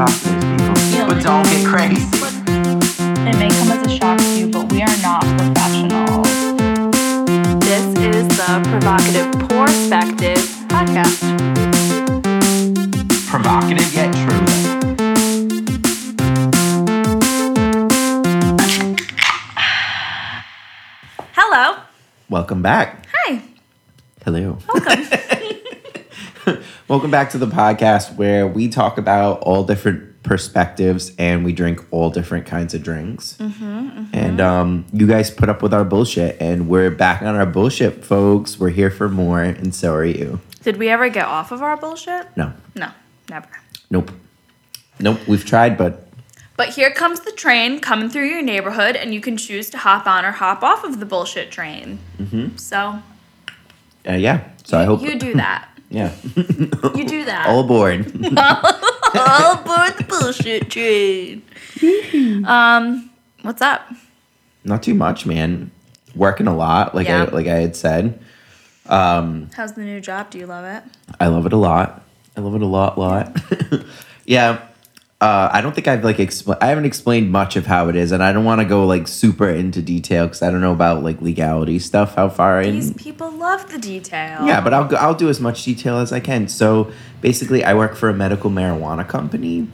cocktails, 0.00 0.44
people. 0.44 0.78
Yeah. 0.96 1.06
But 1.06 1.22
don't 1.22 1.44
get 1.44 1.66
crazy. 1.66 2.00
It 3.28 3.36
may 3.38 3.50
come 3.50 3.70
as 3.70 3.86
a 3.86 3.90
shock 3.90 4.18
to 4.18 4.38
you, 4.38 4.48
but 4.48 4.72
we 4.72 4.80
are 4.80 4.96
not 5.02 5.22
professionals. 5.36 6.28
This 7.60 7.84
is 7.98 8.26
the 8.28 8.60
Provocative 8.70 9.30
Perspective 9.48 10.38
podcast. 10.72 11.20
Provocative 13.28 13.92
yet 13.92 14.10
true. 14.22 14.46
Hello. 21.34 21.82
Welcome 22.30 22.62
back. 22.62 23.06
Hi. 23.12 23.42
Hello. 24.24 24.56
Welcome. 24.66 25.36
Welcome 26.90 27.12
back 27.12 27.30
to 27.30 27.38
the 27.38 27.46
podcast 27.46 28.16
where 28.16 28.48
we 28.48 28.68
talk 28.68 28.98
about 28.98 29.38
all 29.42 29.62
different 29.62 30.24
perspectives 30.24 31.12
and 31.20 31.44
we 31.44 31.52
drink 31.52 31.80
all 31.92 32.10
different 32.10 32.46
kinds 32.46 32.74
of 32.74 32.82
drinks. 32.82 33.38
And 33.38 34.40
um, 34.40 34.84
you 34.92 35.06
guys 35.06 35.30
put 35.30 35.48
up 35.48 35.62
with 35.62 35.72
our 35.72 35.84
bullshit, 35.84 36.36
and 36.40 36.68
we're 36.68 36.90
back 36.90 37.22
on 37.22 37.36
our 37.36 37.46
bullshit, 37.46 38.04
folks. 38.04 38.58
We're 38.58 38.70
here 38.70 38.90
for 38.90 39.08
more, 39.08 39.40
and 39.40 39.72
so 39.72 39.94
are 39.94 40.04
you. 40.04 40.40
Did 40.64 40.78
we 40.78 40.88
ever 40.88 41.08
get 41.08 41.26
off 41.26 41.52
of 41.52 41.62
our 41.62 41.76
bullshit? 41.76 42.26
No, 42.36 42.54
No, 42.74 42.90
never. 43.28 43.46
nope, 43.88 44.10
nope. 44.98 45.20
We've 45.28 45.44
tried, 45.44 45.78
but 45.78 46.08
But 46.56 46.70
here 46.70 46.90
comes 46.90 47.20
the 47.20 47.30
train 47.30 47.78
coming 47.78 48.08
through 48.10 48.26
your 48.26 48.42
neighborhood, 48.42 48.96
and 48.96 49.14
you 49.14 49.20
can 49.20 49.36
choose 49.36 49.70
to 49.70 49.78
hop 49.78 50.08
on 50.08 50.24
or 50.24 50.32
hop 50.32 50.64
off 50.64 50.82
of 50.82 50.98
the 50.98 51.06
bullshit 51.06 51.52
train. 51.52 52.00
Mm-hmm. 52.18 52.56
So 52.56 53.00
uh, 54.08 54.14
yeah. 54.14 54.48
So 54.64 54.78
I 54.78 54.84
hope 54.84 55.02
you 55.02 55.16
do 55.16 55.34
that. 55.34 55.68
Yeah, 55.90 56.12
You 56.36 57.04
do 57.04 57.24
that. 57.24 57.46
all 57.48 57.60
aboard. 57.60 58.06
All 59.12 59.54
aboard 59.54 59.98
the 59.98 60.04
bullshit 60.08 60.70
train. 60.70 61.42
um, 62.46 63.10
what's 63.42 63.60
up? 63.60 63.82
Not 64.62 64.84
too 64.84 64.94
much, 64.94 65.26
man. 65.26 65.72
Working 66.14 66.46
a 66.46 66.56
lot, 66.56 66.94
like 66.94 67.08
Yeah. 67.08 67.24
I 67.24 67.30
like 67.34 67.48
I 67.48 67.56
had 67.56 67.74
said. 67.74 68.20
Um, 68.86 69.50
How's 69.56 69.72
the 69.72 69.80
new 69.82 70.00
job? 70.00 70.30
Do 70.30 70.38
you 70.38 70.46
love 70.46 70.64
it? 70.64 70.84
I 71.18 71.26
love 71.26 71.44
it 71.46 71.52
a 71.52 71.56
lot. 71.56 72.02
I 72.36 72.40
love 72.40 72.54
it 72.54 72.62
a 72.62 72.66
lot, 72.66 72.96
lot. 72.98 73.36
yeah. 74.26 74.60
Uh, 75.20 75.50
I 75.52 75.60
don't 75.60 75.74
think 75.74 75.86
I've 75.86 76.02
like 76.02 76.16
expl- 76.16 76.56
I 76.62 76.68
haven't 76.68 76.86
explained 76.86 77.30
much 77.30 77.54
of 77.54 77.66
how 77.66 77.90
it 77.90 77.96
is, 77.96 78.10
and 78.10 78.22
I 78.22 78.32
don't 78.32 78.44
want 78.44 78.62
to 78.62 78.64
go 78.64 78.86
like 78.86 79.06
super 79.06 79.50
into 79.50 79.82
detail 79.82 80.26
because 80.26 80.40
I 80.40 80.50
don't 80.50 80.62
know 80.62 80.72
about 80.72 81.02
like 81.02 81.20
legality 81.20 81.78
stuff. 81.78 82.14
How 82.14 82.30
far 82.30 82.62
in? 82.62 82.76
These 82.76 82.94
people 82.94 83.30
love 83.30 83.70
the 83.70 83.78
detail. 83.78 84.46
Yeah, 84.46 84.62
but 84.62 84.72
I'll 84.72 84.86
go, 84.86 84.96
I'll 84.96 85.14
do 85.14 85.28
as 85.28 85.38
much 85.38 85.62
detail 85.62 85.98
as 85.98 86.10
I 86.10 86.20
can. 86.20 86.48
So 86.48 86.90
basically, 87.20 87.62
I 87.62 87.74
work 87.74 87.96
for 87.96 88.08
a 88.08 88.14
medical 88.14 88.50
marijuana 88.50 89.06
company, 89.06 89.68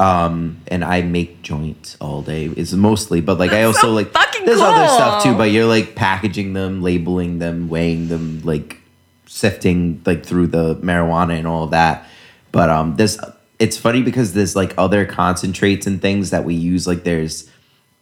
um, 0.00 0.60
and 0.66 0.82
I 0.82 1.02
make 1.02 1.42
joints 1.42 1.96
all 2.00 2.20
day. 2.20 2.46
Is 2.56 2.74
mostly, 2.74 3.20
but 3.20 3.38
like 3.38 3.52
I 3.52 3.62
That's 3.62 3.76
also 3.76 3.86
so 3.86 3.92
like 3.92 4.10
fucking 4.10 4.46
there's 4.46 4.60
other 4.60 4.88
stuff 4.88 5.22
too. 5.22 5.36
But 5.36 5.52
you're 5.52 5.66
like 5.66 5.94
packaging 5.94 6.54
them, 6.54 6.82
labeling 6.82 7.38
them, 7.38 7.68
weighing 7.68 8.08
them, 8.08 8.42
like 8.42 8.78
sifting 9.26 10.02
like 10.04 10.26
through 10.26 10.48
the 10.48 10.74
marijuana 10.76 11.38
and 11.38 11.46
all 11.46 11.62
of 11.62 11.70
that. 11.70 12.08
But 12.50 12.68
um, 12.68 12.96
this 12.96 13.16
it's 13.62 13.78
funny 13.78 14.02
because 14.02 14.32
there's 14.32 14.56
like 14.56 14.74
other 14.76 15.06
concentrates 15.06 15.86
and 15.86 16.02
things 16.02 16.30
that 16.30 16.44
we 16.44 16.52
use. 16.52 16.84
Like 16.88 17.04
there's 17.04 17.48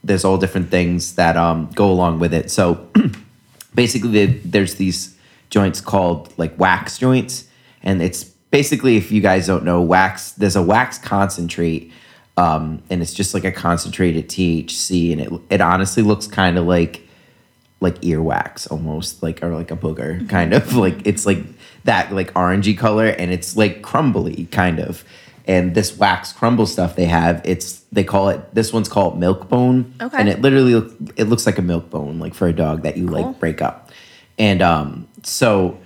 there's 0.03 0.25
all 0.25 0.39
different 0.39 0.71
things 0.71 1.17
that 1.17 1.37
um 1.37 1.71
go 1.75 1.91
along 1.91 2.19
with 2.19 2.33
it. 2.33 2.51
So 2.51 2.89
basically 3.75 4.25
there's 4.25 4.77
these 4.77 5.15
joints 5.51 5.83
called 5.83 6.33
like 6.39 6.59
wax 6.59 6.97
joints. 6.97 7.47
And 7.83 8.01
it's 8.01 8.25
basically 8.25 8.97
if 8.97 9.13
you 9.13 9.21
guys 9.21 9.47
don't 9.47 9.65
know 9.65 9.83
wax 9.83 10.33
there's 10.33 10.57
a 10.57 10.63
wax 10.63 10.97
concentrate 10.97 11.93
um, 12.39 12.83
and 12.89 13.03
it's 13.03 13.13
just 13.13 13.35
like 13.35 13.45
a 13.45 13.53
concentrated 13.53 14.31
THC 14.31 15.13
and 15.13 15.21
it 15.21 15.31
it 15.51 15.61
honestly 15.61 16.03
looks 16.03 16.27
kind 16.27 16.57
of 16.57 16.65
like 16.65 17.07
like 17.81 18.01
earwax 18.01 18.71
almost 18.71 19.23
like 19.23 19.43
or 19.43 19.55
like 19.55 19.71
a 19.71 19.77
booger 19.77 20.27
kind 20.27 20.55
of. 20.55 20.75
Like 20.85 21.07
it's 21.07 21.27
like 21.27 21.45
that 21.85 22.15
like 22.15 22.33
orangey 22.33 22.79
color. 22.79 23.09
And 23.09 23.31
it's 23.31 23.59
like 23.59 23.83
crumbly 23.83 24.47
kind 24.47 24.79
of 24.79 25.05
and 25.47 25.75
this 25.75 25.97
wax 25.97 26.33
crumble 26.33 26.67
stuff 26.67 26.97
they 26.97 27.05
have 27.07 27.41
it's 27.45 27.81
they 27.93 28.05
call 28.05 28.29
it 28.29 28.55
this 28.55 28.73
one's 28.73 28.89
called 28.89 29.19
milk 29.19 29.49
bone 29.49 29.93
Okay. 30.01 30.17
and 30.19 30.29
it 30.29 30.41
literally 30.41 30.75
it 31.17 31.25
looks 31.25 31.47
like 31.47 31.59
a 31.59 31.63
milk 31.63 31.91
bone 31.91 32.19
like 32.19 32.35
for 32.35 32.47
a 32.49 32.53
dog 32.53 32.83
that 32.83 32.97
you 32.97 33.07
Cool. 33.09 33.23
like 33.29 33.41
break 33.41 33.63
up 33.63 33.91
and 34.39 34.61
um 34.63 35.09
so 35.23 35.79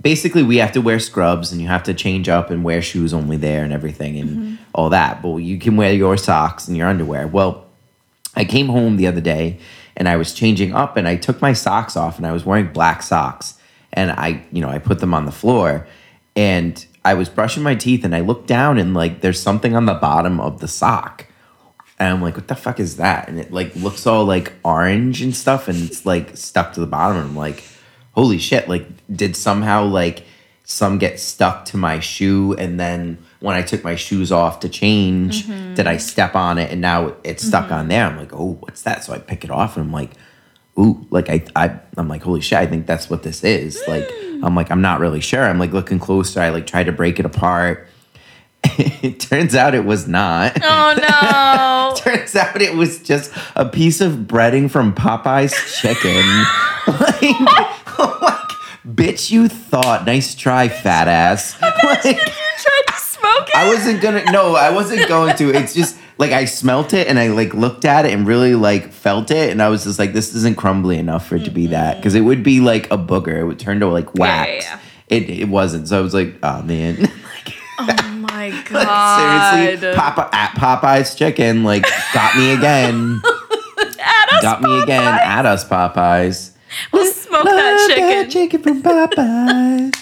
basically 0.00 0.42
we 0.42 0.56
have 0.58 0.72
to 0.72 0.80
wear 0.80 0.98
scrubs 0.98 1.52
and 1.52 1.60
you 1.60 1.68
have 1.68 1.82
to 1.84 1.94
change 1.94 2.28
up 2.28 2.50
and 2.50 2.64
wear 2.64 2.82
shoes 2.82 3.14
only 3.14 3.36
there 3.36 3.62
and 3.64 3.72
everything 3.72 4.18
and 4.18 4.58
all 4.74 4.90
that 4.90 5.22
but 5.22 5.36
you 5.36 5.58
can 5.58 5.76
wear 5.76 5.92
your 5.92 6.16
socks 6.16 6.66
and 6.68 6.76
your 6.76 6.88
underwear 6.88 7.26
well 7.26 7.64
I 8.36 8.44
came 8.44 8.66
home 8.66 8.96
the 8.96 9.06
other 9.06 9.20
day 9.20 9.58
and 9.96 10.08
I 10.08 10.16
was 10.16 10.34
changing 10.34 10.74
up 10.74 10.96
and 10.96 11.06
I 11.06 11.14
took 11.14 11.40
my 11.40 11.52
socks 11.52 11.96
off 11.96 12.16
and 12.18 12.26
I 12.26 12.32
was 12.32 12.44
wearing 12.44 12.72
black 12.72 13.00
socks 13.00 13.54
and 13.92 14.10
I, 14.10 14.42
you 14.50 14.60
know, 14.60 14.68
I 14.68 14.80
put 14.80 14.98
them 14.98 15.14
on 15.14 15.24
the 15.24 15.30
floor 15.30 15.86
and 16.34 16.84
I 17.04 17.14
was 17.14 17.28
brushing 17.28 17.62
my 17.62 17.74
teeth 17.74 18.04
and 18.04 18.14
I 18.14 18.20
looked 18.20 18.46
down 18.46 18.78
and 18.78 18.94
like 18.94 19.20
there's 19.20 19.40
something 19.40 19.76
on 19.76 19.86
the 19.86 19.94
bottom 19.94 20.40
of 20.40 20.60
the 20.60 20.68
sock. 20.68 21.26
And 21.98 22.12
I'm 22.12 22.22
like, 22.22 22.36
what 22.36 22.48
the 22.48 22.56
fuck 22.56 22.80
is 22.80 22.96
that? 22.96 23.28
And 23.28 23.38
it 23.38 23.52
like 23.52 23.74
looks 23.76 24.06
all 24.06 24.24
like 24.24 24.52
orange 24.64 25.22
and 25.22 25.34
stuff 25.34 25.68
and 25.68 25.76
it's 25.84 26.04
like 26.06 26.36
stuck 26.36 26.72
to 26.74 26.80
the 26.80 26.86
bottom. 26.86 27.18
And 27.18 27.26
I'm 27.28 27.36
like, 27.36 27.62
holy 28.12 28.38
shit, 28.38 28.68
like 28.68 28.86
did 29.14 29.36
somehow 29.36 29.84
like 29.84 30.24
some 30.64 30.98
get 30.98 31.20
stuck 31.20 31.66
to 31.66 31.76
my 31.76 32.00
shoe 32.00 32.54
and 32.54 32.80
then 32.80 33.18
when 33.40 33.54
I 33.54 33.60
took 33.60 33.84
my 33.84 33.96
shoes 33.96 34.32
off 34.32 34.60
to 34.60 34.68
change, 34.70 35.44
mm-hmm. 35.44 35.74
did 35.74 35.86
I 35.86 35.98
step 35.98 36.34
on 36.34 36.56
it 36.56 36.72
and 36.72 36.80
now 36.80 37.14
it's 37.22 37.46
stuck 37.46 37.66
mm-hmm. 37.66 37.74
on 37.74 37.88
there? 37.88 38.06
I'm 38.06 38.16
like, 38.16 38.32
oh, 38.32 38.56
what's 38.60 38.80
that? 38.82 39.04
So 39.04 39.12
I 39.12 39.18
pick 39.18 39.44
it 39.44 39.50
off 39.50 39.76
and 39.76 39.84
I'm 39.84 39.92
like, 39.92 40.12
ooh, 40.78 41.06
like 41.10 41.28
I, 41.28 41.44
I 41.56 41.78
I'm 41.96 42.08
like, 42.08 42.22
holy 42.22 42.40
shit, 42.40 42.58
I 42.58 42.66
think 42.66 42.86
that's 42.86 43.08
what 43.08 43.22
this 43.22 43.44
is. 43.44 43.82
Like, 43.86 44.08
hmm. 44.10 44.44
I'm 44.44 44.54
like, 44.54 44.70
I'm 44.70 44.82
not 44.82 45.00
really 45.00 45.20
sure. 45.20 45.42
I'm 45.42 45.58
like 45.58 45.72
looking 45.72 45.98
closer. 45.98 46.40
I 46.40 46.50
like 46.50 46.66
tried 46.66 46.84
to 46.84 46.92
break 46.92 47.18
it 47.18 47.26
apart. 47.26 47.88
it 48.64 49.20
turns 49.20 49.54
out 49.54 49.74
it 49.74 49.84
was 49.84 50.08
not. 50.08 50.58
Oh 50.62 50.94
no. 50.96 51.94
Turns 52.04 52.34
out 52.34 52.60
it 52.60 52.74
was 52.74 52.98
just 52.98 53.32
a 53.54 53.64
piece 53.64 54.00
of 54.00 54.12
breading 54.12 54.70
from 54.70 54.94
Popeye's 54.94 55.54
chicken. 55.80 56.24
like, 57.00 57.40
like, 57.98 58.48
bitch, 58.86 59.30
you 59.30 59.48
thought. 59.48 60.04
Nice 60.04 60.34
try, 60.34 60.68
fat 60.68 61.08
ass. 61.08 61.60
Like, 61.62 62.04
you 62.04 62.14
tried 62.14 62.82
to 62.88 62.94
smoke 62.94 63.48
it. 63.48 63.56
I 63.56 63.68
wasn't 63.68 64.02
gonna. 64.02 64.24
No, 64.32 64.56
I 64.56 64.70
wasn't 64.70 65.08
going 65.08 65.36
to. 65.36 65.50
It's 65.50 65.72
just 65.72 65.96
like 66.18 66.32
I 66.32 66.44
smelt 66.44 66.92
it 66.94 67.08
and 67.08 67.18
I 67.18 67.28
like 67.28 67.54
looked 67.54 67.84
at 67.84 68.06
it 68.06 68.12
and 68.12 68.26
really 68.26 68.54
like 68.54 68.92
felt 68.92 69.30
it, 69.30 69.50
and 69.50 69.60
I 69.62 69.68
was 69.68 69.84
just 69.84 69.98
like, 69.98 70.12
this 70.12 70.34
isn't 70.34 70.56
crumbly 70.56 70.98
enough 70.98 71.26
for 71.26 71.36
it 71.36 71.44
to 71.44 71.50
be 71.50 71.66
that 71.68 71.96
because 71.96 72.14
it 72.14 72.20
would 72.22 72.42
be 72.42 72.60
like 72.60 72.86
a 72.92 72.98
booger. 72.98 73.38
It 73.40 73.44
would 73.44 73.58
turn 73.58 73.80
to 73.80 73.86
like 73.88 74.06
Yeah, 74.14 74.24
yeah, 74.26 74.44
wax. 74.52 74.64
yeah. 74.66 74.78
It 75.08 75.30
it 75.30 75.48
wasn't. 75.48 75.88
So 75.88 75.98
I 75.98 76.00
was 76.00 76.14
like, 76.14 76.36
oh 76.42 76.62
man. 76.62 76.96
like, 77.00 77.54
Oh 77.76 78.26
my 78.30 78.50
god. 78.70 79.60
seriously, 79.60 79.94
Papa 79.96 80.28
at 80.32 80.50
Popeye's 80.54 81.14
chicken 81.16 81.64
like 81.64 81.84
got 82.12 82.36
me 82.36 82.52
again. 82.52 83.20
Add 83.98 84.28
us 84.34 84.42
got 84.42 84.62
me 84.62 84.82
again 84.82 85.02
at 85.02 85.44
us 85.46 85.68
Popeyes. 85.68 86.52
We'll 86.92 87.06
smoke 87.12 87.44
that 87.44 87.86
chicken. 87.88 88.30
chicken 88.30 88.62
from 88.62 88.82
Popeyes. 88.82 89.92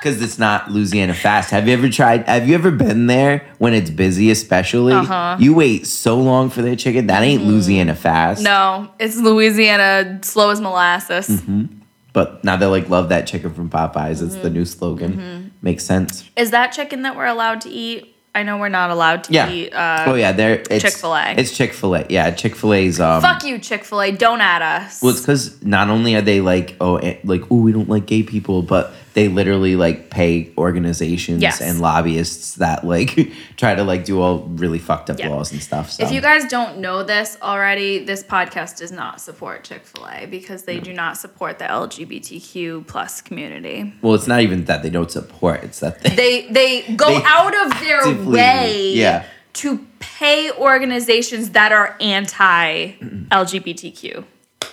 Because 0.00 0.20
it's 0.22 0.38
not 0.38 0.70
Louisiana 0.70 1.14
fast. 1.14 1.50
Have 1.50 1.66
you 1.66 1.74
ever 1.74 1.88
tried? 1.88 2.26
Have 2.28 2.48
you 2.48 2.54
ever 2.54 2.70
been 2.70 3.06
there 3.06 3.46
when 3.58 3.74
it's 3.74 3.90
busy, 3.90 4.30
especially? 4.30 4.92
Uh-huh. 4.92 5.36
You 5.40 5.54
wait 5.54 5.86
so 5.86 6.18
long 6.20 6.50
for 6.50 6.62
their 6.62 6.76
chicken. 6.76 7.06
That 7.08 7.22
ain't 7.22 7.44
Louisiana 7.44 7.94
fast. 7.94 8.42
No, 8.42 8.88
it's 8.98 9.16
Louisiana 9.16 10.20
slow 10.22 10.50
as 10.50 10.60
molasses. 10.60 11.28
Mm-hmm. 11.28 11.66
But 12.12 12.42
now 12.44 12.56
they 12.56 12.66
like 12.66 12.88
love 12.88 13.10
that 13.10 13.26
chicken 13.26 13.52
from 13.52 13.68
Popeyes. 13.68 14.22
It's 14.22 14.34
Mm-hmm. 14.34 14.42
the 14.42 14.50
new 14.50 14.64
slogan. 14.64 15.52
Makes 15.62 15.84
sense. 15.84 16.28
Is 16.36 16.50
that 16.52 16.72
chicken 16.72 17.02
that 17.02 17.16
we're 17.16 17.26
allowed 17.26 17.60
to 17.62 17.68
eat? 17.70 18.14
I 18.34 18.42
know 18.42 18.58
we're 18.58 18.68
not 18.68 18.90
allowed 18.90 19.24
to 19.24 19.32
Yeah. 19.32 19.50
eat. 19.50 19.72
Uh, 19.72 20.04
oh 20.08 20.14
yeah, 20.14 20.32
there. 20.32 20.62
It's, 20.70 20.82
Chick-fil-A. 20.84 21.36
It's 21.38 21.56
Chick 21.56 21.72
Fil 21.72 21.94
A. 21.96 22.06
Yeah, 22.10 22.30
Chick 22.32 22.54
Fil 22.54 22.74
A's. 22.74 23.00
Um, 23.00 23.22
Fuck 23.22 23.44
you, 23.44 23.58
Chick 23.58 23.82
Fil 23.82 24.02
A. 24.02 24.12
Don't 24.12 24.42
add 24.42 24.60
us. 24.60 25.00
Well, 25.02 25.10
it's 25.12 25.22
because 25.22 25.62
not 25.62 25.88
only 25.88 26.14
are 26.16 26.20
they 26.20 26.42
like, 26.42 26.76
oh, 26.78 26.96
eh, 26.96 27.16
like, 27.24 27.50
oh, 27.50 27.56
we 27.56 27.72
don't 27.72 27.88
like 27.88 28.04
gay 28.04 28.22
people, 28.22 28.60
but 28.60 28.92
they 29.16 29.28
literally 29.28 29.76
like 29.76 30.10
pay 30.10 30.52
organizations 30.58 31.40
Yes. 31.40 31.62
and 31.62 31.80
lobbyists 31.80 32.56
that 32.56 32.84
like 32.84 33.32
try 33.56 33.74
to 33.74 33.82
like 33.82 34.04
do 34.04 34.20
all 34.20 34.40
really 34.40 34.78
fucked 34.78 35.08
up 35.08 35.18
Yeah. 35.18 35.30
laws 35.30 35.50
and 35.52 35.62
stuff. 35.62 35.90
So. 35.90 36.04
If 36.04 36.12
you 36.12 36.20
guys 36.20 36.44
don't 36.50 36.78
know 36.78 37.02
this 37.02 37.38
already, 37.40 38.04
this 38.04 38.22
podcast 38.22 38.76
does 38.76 38.92
not 38.92 39.22
support 39.22 39.64
Chick 39.64 39.86
Fil 39.86 40.06
A 40.06 40.26
because 40.26 40.64
they 40.64 40.78
do 40.80 40.92
not 40.92 41.16
support 41.16 41.58
the 41.58 41.64
LGBTQ 41.64 42.86
plus 42.86 43.22
community. 43.22 43.94
well, 44.02 44.14
it's 44.14 44.26
not 44.26 44.40
even 44.42 44.66
that 44.66 44.82
they 44.82 44.90
don't 44.90 45.10
support; 45.10 45.64
it's 45.64 45.80
that 45.80 46.00
they, 46.02 46.14
They 46.14 46.48
they 46.50 46.82
go 46.96 47.08
They 47.08 47.22
out 47.24 47.54
of 47.66 47.80
their 47.80 48.00
actively- 48.00 48.34
way 48.36 48.92
yeah. 48.94 49.24
to 49.54 49.78
pay 49.98 50.52
organizations 50.52 51.50
that 51.50 51.72
are 51.72 51.96
anti 52.00 52.92
LGBTQ. 53.30 54.24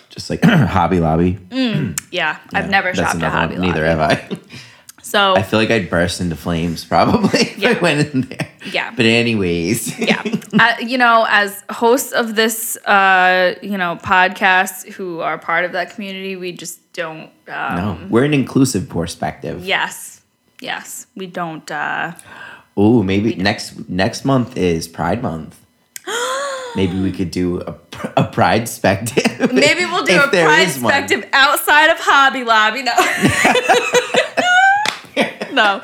just 0.10 0.30
like 0.30 0.44
Hobby 0.76 1.00
Lobby. 1.00 1.40
Mm. 1.50 1.73
Yeah, 2.12 2.40
I've 2.54 2.70
never 2.70 2.94
That's 2.94 3.00
shopped 3.00 3.16
at 3.16 3.32
another 3.32 3.36
Hobby 3.36 3.54
one. 3.56 3.68
Neither 3.68 3.86
have 3.86 4.00
I. 4.00 4.30
So 5.06 5.36
I 5.36 5.44
feel 5.44 5.60
like 5.60 5.70
I'd 5.70 5.90
burst 5.90 6.22
into 6.22 6.36
flames 6.36 6.86
probably 6.86 7.40
if 7.42 7.78
I 7.78 7.80
went 7.82 8.14
in 8.14 8.22
there. 8.22 8.50
Yeah. 8.72 8.92
But 8.96 9.06
anyways. 9.06 10.00
yeah 10.00 10.24
uh, 10.60 10.76
you 10.80 10.98
know 10.98 11.26
as 11.30 11.64
hosts 11.70 12.14
of 12.14 12.36
this 12.36 12.78
uh 12.86 13.56
you 13.62 13.78
know 13.78 14.00
podcast 14.02 14.88
who 14.94 15.20
are 15.20 15.38
part 15.38 15.66
of 15.66 15.74
that 15.74 15.92
community 15.94 16.36
we 16.36 16.52
just 16.52 16.80
don't 16.94 17.30
um 17.48 17.76
no, 17.76 18.00
we're 18.10 18.24
an 18.24 18.34
inclusive 18.34 18.88
perspective. 18.88 19.64
yes 19.64 20.22
yes 20.62 21.08
we 21.16 21.28
don't 21.28 21.70
uh 21.70 22.14
Ooh, 22.80 23.04
maybe 23.04 23.36
next 23.36 23.88
next 23.90 24.26
month 24.26 24.58
is 24.58 24.88
Pride 24.88 25.22
Month. 25.22 25.60
maybe 26.76 27.00
we 27.00 27.12
could 27.12 27.32
do 27.32 27.62
a, 27.62 27.76
a 28.18 28.24
Pride 28.26 28.64
spectative. 28.64 29.54
maybe 29.66 29.86
we'll 29.86 30.04
do 30.06 30.20
a 30.22 30.28
pride 30.28 30.68
one. 30.82 30.82
perspective 30.82 31.28
outside 31.34 31.90
of 31.90 31.98
hobby 32.00 32.44
lobby 32.44 32.84
no 32.84 32.94
no 35.54 35.82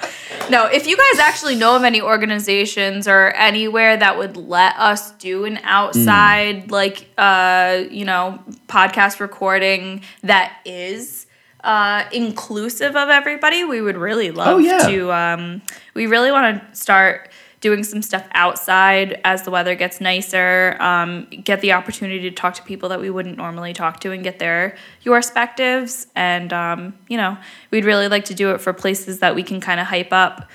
no 0.49 0.65
if 0.65 0.87
you 0.87 0.97
guys 0.97 1.19
actually 1.19 1.55
know 1.55 1.75
of 1.75 1.83
any 1.83 2.01
organizations 2.01 3.07
or 3.07 3.27
anywhere 3.31 3.95
that 3.95 4.17
would 4.17 4.35
let 4.35 4.75
us 4.77 5.11
do 5.13 5.45
an 5.45 5.59
outside 5.63 6.71
like 6.71 7.07
uh 7.17 7.83
you 7.91 8.03
know 8.05 8.39
podcast 8.67 9.19
recording 9.19 10.01
that 10.23 10.57
is 10.65 11.27
uh 11.63 12.03
inclusive 12.11 12.95
of 12.95 13.09
everybody 13.09 13.63
we 13.63 13.81
would 13.81 13.97
really 13.97 14.31
love 14.31 14.55
Oh, 14.55 14.57
yeah. 14.57 14.79
to 14.87 15.11
um 15.11 15.61
we 15.93 16.07
really 16.07 16.31
want 16.31 16.59
to 16.59 16.75
start 16.75 17.29
doing 17.61 17.83
some 17.83 18.01
stuff 18.01 18.25
outside 18.33 19.19
as 19.25 19.43
the 19.43 19.51
weather 19.51 19.75
gets 19.75 19.99
nicer 19.99 20.77
um, 20.79 21.27
get 21.43 21.59
the 21.61 21.73
opportunity 21.73 22.21
to 22.29 22.31
talk 22.31 22.53
to 22.55 22.63
people 22.63 22.87
that 22.89 22.99
we 23.01 23.09
wouldn't 23.09 23.37
normally 23.37 23.73
talk 23.73 23.99
to 23.99 24.11
and 24.11 24.23
get 24.23 24.39
their 24.39 24.75
your 25.01 25.17
perspectives 25.17 26.07
and 26.15 26.53
um, 26.53 26.93
you 27.09 27.17
know 27.17 27.37
we'd 27.71 27.85
really 27.85 28.07
like 28.07 28.25
to 28.25 28.33
do 28.33 28.51
it 28.51 28.61
for 28.61 28.71
places 28.73 29.19
that 29.19 29.35
we 29.35 29.43
can 29.43 29.59
kind 29.59 29.79
of 29.79 29.87
hype 29.87 30.13
up 30.13 30.49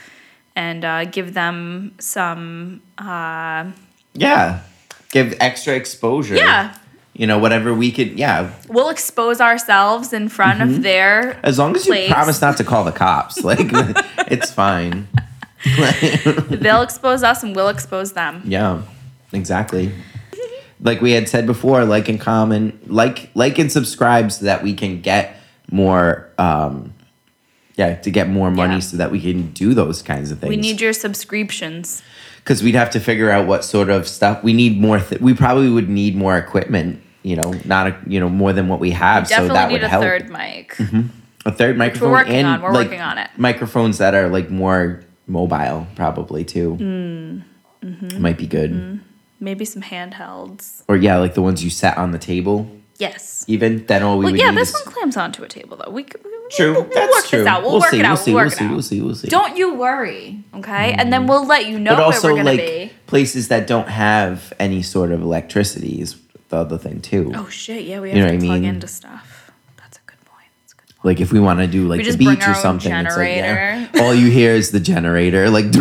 and 0.57 0.85
uh, 0.85 1.05
give 1.05 1.35
them 1.35 1.95
some 1.99 2.81
uh, 2.99 3.65
Yeah. 4.15 4.61
Give 5.11 5.37
extra 5.41 5.75
exposure. 5.75 6.37
yeah 6.37 6.75
You 7.13 7.27
know, 7.27 7.39
whatever 7.39 7.73
we 7.75 7.93
could. 7.93 8.19
Yeah. 8.19 8.51
we'll 8.69 8.89
expose 8.89 9.41
ourselves 9.41 10.13
in 10.13 10.29
front 10.29 10.61
Mm-hmm. 10.61 10.75
of 10.77 10.83
their 10.83 11.39
As 11.45 11.59
long 11.59 11.77
as 11.77 11.87
you 11.87 12.07
promise 12.09 12.41
not 12.41 12.57
to 12.59 12.65
call 12.65 12.85
the 12.85 12.93
cops, 12.93 13.43
like 13.45 13.59
it's 14.31 14.51
fine. 14.53 15.07
They'll 16.51 16.83
expose 16.83 17.23
us 17.23 17.43
and 17.43 17.55
we'll 17.57 17.69
expose 17.69 18.13
them 18.13 18.43
yeah, 18.45 18.83
exactly. 19.33 19.93
Like 20.81 21.01
we 21.01 21.13
had 21.13 21.29
said 21.29 21.47
before, 21.47 21.85
like 21.87 22.09
and 22.11 22.21
comment, 22.21 22.91
like 22.93 23.31
like 23.35 23.59
and 23.59 23.73
subscribe 23.73 24.31
so 24.33 24.45
that 24.45 24.63
we 24.63 24.75
can 24.75 25.01
get 25.01 25.37
more. 25.71 26.29
um 26.39 26.93
Yeah, 27.77 27.95
to 27.95 28.11
get 28.11 28.29
more 28.29 28.51
money 28.51 28.75
Yeah. 28.75 28.81
so 28.81 28.97
that 28.99 29.11
we 29.11 29.21
can 29.21 29.51
do 29.53 29.73
those 29.75 30.03
kinds 30.03 30.31
of 30.31 30.39
things. 30.41 30.51
we 30.51 30.57
need 30.57 30.81
your 30.81 30.93
subscriptions 30.93 32.03
because 32.39 32.63
we'd 32.63 32.75
have 32.75 32.91
to 32.91 33.01
figure 33.01 33.31
out 33.31 33.47
what 33.47 33.65
sort 33.65 33.89
of 33.89 34.07
stuff 34.07 34.45
we 34.45 34.53
need 34.53 34.79
more. 34.79 35.01
Th- 35.01 35.21
we 35.21 35.33
probably 35.33 35.71
would 35.71 35.89
need 35.89 36.15
more 36.17 36.37
equipment. 36.37 37.01
You 37.23 37.37
know, 37.37 37.55
not 37.65 37.87
a, 37.87 37.97
you 38.07 38.21
know 38.21 38.29
more 38.29 38.53
than 38.53 38.69
what 38.69 38.81
we 38.81 38.91
have. 38.91 39.27
so 39.27 39.37
definitely 39.37 39.55
that 39.55 39.69
need 39.69 39.75
would 39.77 39.85
a 39.85 39.89
help. 39.89 40.03
third 40.05 40.29
mic 40.29 40.77
A 41.47 41.53
third 41.53 41.79
microphone. 41.79 42.11
working 42.11 42.35
and 42.35 42.47
on, 42.47 42.61
we're 42.63 42.73
like, 42.73 42.87
working 42.89 43.01
on 43.01 43.17
it. 43.17 43.31
Microphones 43.39 43.97
that 43.99 44.15
are 44.15 44.29
like 44.29 44.51
more 44.51 45.01
mobile, 45.27 45.87
probably 45.97 46.45
too. 46.45 46.77
Mm, 46.81 47.43
mm-hmm. 47.83 48.21
Might 48.23 48.39
be 48.39 48.47
good. 48.47 49.01
maybe 49.41 49.65
some 49.65 49.83
handhelds 49.83 50.83
Or 50.89 50.97
yeah, 50.97 51.17
like 51.19 51.35
the 51.35 51.43
ones 51.43 51.63
you 51.65 51.71
set 51.71 51.97
on 51.99 52.13
the 52.13 52.19
table. 52.19 52.71
yes 52.99 53.45
Even 53.49 53.85
then, 53.87 54.03
all 54.03 54.19
we 54.19 54.27
Well, 54.27 54.37
yeah, 54.37 54.53
this 54.53 54.75
is 54.75 54.85
one 54.87 54.95
clamps 54.95 55.17
onto 55.17 55.43
a 55.43 55.49
table 55.49 55.77
though. 55.77 55.91
We, 55.91 56.03
c- 56.05 56.11
we 56.25 56.31
true. 56.51 56.73
We'll, 56.73 56.83
we'll 56.83 56.91
That's 56.93 57.15
work 57.17 57.25
true. 57.27 57.39
this 57.41 57.49
out. 57.49 57.63
We'll, 57.63 57.81
work 57.81 57.91
see. 57.91 57.99
it 58.01 58.03
we'll 58.03 58.13
out. 58.13 58.19
see. 58.19 58.31
we'll 58.35 58.37
We'll 58.43 58.45
work 58.51 58.53
see. 58.59 58.67
We'll 58.69 58.83
see. 58.83 59.01
We'll 59.01 59.15
see. 59.15 59.29
Don't 59.29 59.57
you 59.57 59.75
worry, 59.75 60.45
okay? 60.55 60.93
And 60.93 61.13
then 61.13 61.27
we'll 61.27 61.47
let 61.47 61.67
you 61.67 61.79
know 61.81 61.97
but 61.97 62.03
also 62.05 62.29
where 62.29 62.35
we're 62.35 62.45
gonna 62.45 62.51
like 62.57 62.61
be. 62.67 62.93
places 63.07 63.49
that 63.49 63.67
don't 63.67 63.89
have 63.89 64.53
any 64.59 64.83
sort 64.83 65.11
of 65.11 65.23
electricity 65.23 66.01
is 66.01 66.17
the 66.51 66.57
other 66.59 66.77
thing 66.79 67.01
too. 67.01 67.33
Oh 67.35 67.49
shit! 67.49 67.85
Yeah, 67.85 68.01
we 68.01 68.11
You 68.13 68.19
have 68.19 68.27
know 68.27 68.31
to 68.33 68.37
what 68.37 68.45
I 68.45 68.47
plug 68.47 68.61
mean? 68.61 68.75
into 68.75 68.87
stuff. 68.87 69.51
That's 69.79 69.97
a 69.97 70.01
good 70.07 70.21
point. 70.27 70.49
That's 70.61 70.73
a 70.75 70.77
good 70.77 70.94
point. 70.94 70.94
Like 71.05 71.21
if 71.21 71.33
we 71.33 71.39
want 71.39 71.61
to 71.61 71.67
do 71.67 71.87
like 71.87 71.99
We 71.99 72.11
the 72.11 72.17
beach 72.17 72.49
or 72.49 72.55
something, 72.55 72.91
it's 72.91 73.15
like 73.15 73.37
yeah. 73.37 73.89
All 74.01 74.15
you 74.15 74.31
hear 74.31 74.53
is 74.53 74.71
the 74.71 74.81
generator, 74.81 75.51
like 75.51 75.67
like 75.67 75.75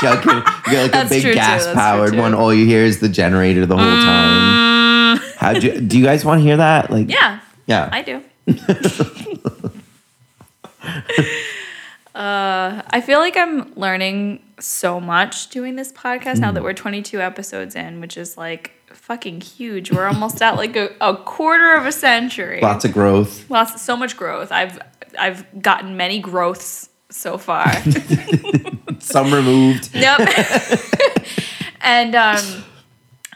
chugging. 0.00 0.34
You 0.34 0.72
get 0.72 0.82
like 0.82 0.92
That's 0.92 1.12
a 1.12 1.14
big 1.14 1.22
too. 1.22 1.34
gas 1.34 1.72
powered 1.72 2.16
one. 2.16 2.34
All 2.34 2.52
you 2.52 2.66
hear 2.66 2.84
is 2.84 2.98
the 2.98 3.08
generator 3.08 3.66
the 3.66 3.76
whole 3.76 3.86
time. 3.86 5.18
How 5.36 5.52
do 5.52 5.68
you, 5.68 5.80
do 5.80 5.96
you 5.96 6.04
guys 6.04 6.24
want 6.24 6.40
to 6.40 6.42
hear 6.42 6.56
that? 6.56 6.90
Like 6.90 7.08
Yeah, 7.08 7.38
yeah. 7.66 7.88
I 7.92 8.02
do. 8.02 8.20
uh, 12.16 12.82
I 12.90 13.00
feel 13.00 13.20
like 13.20 13.36
I'm 13.36 13.72
learning 13.76 14.42
so 14.58 14.98
much 15.00 15.50
doing 15.50 15.76
this 15.76 15.92
podcast 15.92 16.40
now 16.40 16.50
that 16.50 16.64
we're 16.64 16.72
22 16.72 17.20
episodes 17.20 17.76
in, 17.76 18.00
which 18.00 18.16
is 18.16 18.36
like 18.36 18.72
fucking 19.06 19.40
huge. 19.40 19.92
We're 19.92 20.06
almost 20.06 20.42
at 20.42 20.56
like 20.56 20.74
a, 20.74 20.90
a 21.00 21.16
quarter 21.16 21.74
of 21.74 21.86
a 21.86 21.92
century. 21.92 22.58
Lots 22.60 22.84
of 22.84 22.92
growth. 22.92 23.48
Lots, 23.48 23.80
so 23.80 23.96
much 23.96 24.16
growth. 24.16 24.50
I've 24.50 24.80
I've 25.16 25.62
gotten 25.62 25.96
many 25.96 26.18
growths 26.18 26.88
so 27.08 27.38
far. 27.38 27.72
Some 28.98 29.32
removed. 29.32 29.94
Yep. 29.94 30.28
and 31.82 32.16
um, 32.16 32.64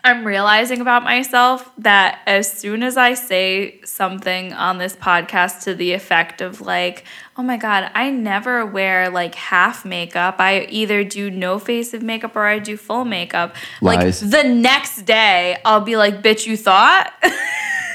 I'm 0.02 0.26
realizing 0.26 0.80
about 0.80 1.04
myself 1.04 1.70
that 1.78 2.20
as 2.26 2.50
soon 2.50 2.82
as 2.82 2.96
I 2.96 3.14
say 3.14 3.80
something 3.84 4.52
on 4.52 4.78
this 4.78 4.96
podcast 4.96 5.64
to 5.64 5.74
the 5.74 5.92
effect 5.92 6.40
of 6.40 6.60
like, 6.60 7.04
oh 7.36 7.42
my 7.42 7.56
God, 7.56 7.90
I 7.94 8.10
never 8.10 8.64
wear 8.64 9.10
like 9.10 9.34
half 9.34 9.84
makeup. 9.84 10.36
I 10.38 10.62
either 10.70 11.04
do 11.04 11.30
no 11.30 11.58
face 11.58 11.92
of 11.92 12.02
makeup 12.02 12.34
or 12.34 12.46
I 12.46 12.58
do 12.58 12.76
full 12.76 13.04
makeup. 13.04 13.54
Lies. 13.82 14.22
Like 14.22 14.30
the 14.30 14.48
next 14.48 15.02
day, 15.02 15.58
I'll 15.64 15.82
be 15.82 15.96
like, 15.96 16.22
bitch, 16.22 16.46
you 16.46 16.56
thought? 16.56 17.12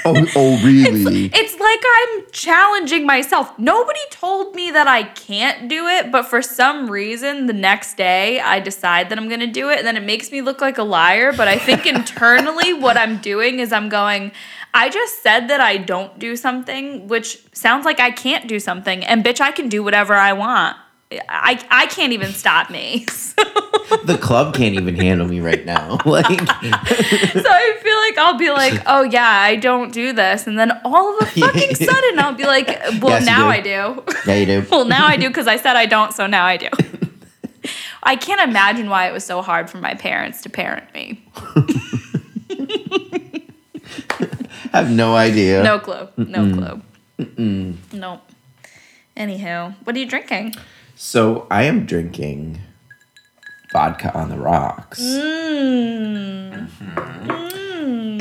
Oh, 0.07 0.25
oh 0.36 0.63
really? 0.63 1.31
It's 1.34 1.60
like 1.60 1.84
I'm 1.96 2.31
challenging 2.31 3.07
myself. 3.07 3.57
Nobody 3.57 4.00
told 4.12 4.54
me 4.54 4.69
that 4.69 4.88
I 4.88 5.04
can't 5.04 5.68
do 5.68 5.88
it, 5.88 6.12
but 6.12 6.28
for 6.28 6.44
some 6.44 6.90
reason, 6.90 7.48
the 7.48 7.54
next 7.54 7.98
day 7.98 8.40
I 8.40 8.60
decide 8.60 9.10
that 9.10 9.18
I'm 9.18 9.28
gonna 9.28 9.48
do 9.48 9.69
it, 9.69 9.80
and 9.80 9.88
then 9.88 9.98
it 9.98 10.04
makes 10.04 10.31
me 10.31 10.42
look 10.42 10.62
like 10.62 10.78
a 10.78 10.84
liar. 10.84 11.34
But 11.34 11.48
I 11.48 11.57
think 11.57 11.86
internally, 11.96 12.74
what 12.74 12.98
I'm 12.98 13.18
doing 13.18 13.60
is 13.60 13.74
I'm 13.74 13.90
going, 13.90 14.31
I 14.75 14.90
just 14.90 15.24
said 15.24 15.48
that 15.48 15.60
I 15.60 15.78
don't 15.78 16.19
do 16.19 16.36
something, 16.36 17.08
which 17.08 17.42
sounds 17.54 17.84
like 17.84 18.00
I 18.00 18.12
can't 18.12 18.48
do 18.48 18.60
something, 18.60 19.04
and 19.04 19.25
bitch, 19.25 19.42
I 19.42 19.51
can 19.51 19.69
do 19.69 19.84
whatever 19.84 20.13
I 20.13 20.34
want. 20.34 20.78
I, 21.12 21.63
I 21.69 21.86
can't 21.88 22.13
even 22.13 22.34
stop 22.34 22.69
me. 22.69 23.06
So, 23.88 23.98
the 23.98 24.18
club 24.18 24.56
can't 24.56 24.74
even 24.74 24.96
handle 24.96 25.27
me 25.27 25.39
right 25.41 25.63
now. 25.63 26.00
Like 26.06 26.25
so 26.25 26.36
I 26.39 27.77
feel 27.84 27.98
like 27.98 28.18
I'll 28.18 28.38
be 28.39 28.50
like, 28.50 28.82
oh 28.88 29.03
yeah, 29.03 29.27
I 29.30 29.58
don't 29.58 29.94
do 29.94 30.12
this, 30.12 30.48
and 30.48 30.58
then 30.58 30.72
all 30.84 31.15
of 31.20 31.22
a 31.22 31.25
fucking 31.39 31.75
sudden 31.75 32.18
I'll 32.20 32.34
be 32.34 32.46
like, 32.46 32.68
well 33.00 33.10
Yes, 33.10 33.25
now 33.27 33.44
do. 33.44 33.50
I 33.50 33.60
do. 33.62 34.03
yeah, 34.25 34.34
you 34.38 34.46
do. 34.48 34.65
well 34.72 34.86
now 34.86 35.06
I 35.06 35.18
do 35.18 35.27
because 35.27 35.46
I 35.46 35.58
said 35.58 35.75
I 35.75 35.86
don't, 35.86 36.13
so 36.13 36.25
now 36.25 36.46
I 36.46 36.58
do. 36.58 36.70
I 38.01 38.15
can't 38.15 38.41
imagine 38.41 38.89
why 38.89 39.08
it 39.08 39.13
was 39.13 39.24
so 39.24 39.44
hard 39.44 39.70
for 39.70 39.77
my 39.77 39.94
parents 39.94 40.41
to 40.44 40.50
parent 40.50 40.91
me. 40.96 41.24
I 44.74 44.77
have 44.80 44.89
no 44.89 45.15
idea. 45.15 45.62
No 45.63 45.77
clue. 45.80 46.08
No 46.18 46.82
clue. 47.18 47.77
Nope. 47.94 48.22
Anywho, 49.15 49.75
what 49.84 49.96
are 49.96 50.00
you 50.00 50.08
drinking? 50.08 50.56
So 50.96 51.46
I 51.52 51.64
am 51.64 51.86
drinking 51.86 52.60
vodka 53.72 54.14
on 54.18 54.30
the 54.30 54.38
rocks. 54.38 55.02
Mmm. 55.02 56.70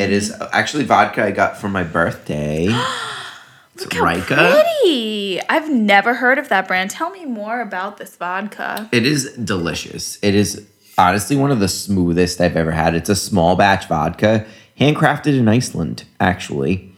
It 0.01 0.11
is 0.11 0.35
actually 0.53 0.85
vodka 0.85 1.25
I 1.25 1.31
got 1.31 1.57
for 1.57 1.69
my 1.69 1.85
birthday. 1.85 2.67
it's 3.75 3.85
Look 3.85 3.95
how 3.95 4.05
Reyka. 4.05 4.63
pretty. 4.83 5.41
I've 5.49 5.71
never 5.71 6.15
heard 6.15 6.39
of 6.39 6.49
that 6.49 6.67
brand. 6.67 6.91
Tell 6.91 7.11
me 7.11 7.25
more 7.25 7.61
about 7.61 7.99
this 7.99 8.17
vodka. 8.17 8.89
It 8.91 9.07
is 9.07 9.33
delicious. 9.35 10.19
It 10.21 10.35
is 10.35 10.67
honestly 10.99 11.37
one 11.37 11.53
of 11.53 11.61
the 11.61 11.69
smoothest 11.69 12.41
I've 12.41 12.57
ever 12.57 12.73
had. 12.73 12.97
It's 12.97 13.09
a 13.09 13.15
small 13.17 13.55
batch 13.55 13.87
vodka, 13.87 14.47
handcrafted 14.81 15.39
in 15.39 15.47
Iceland, 15.49 16.05
actually. 16.19 16.94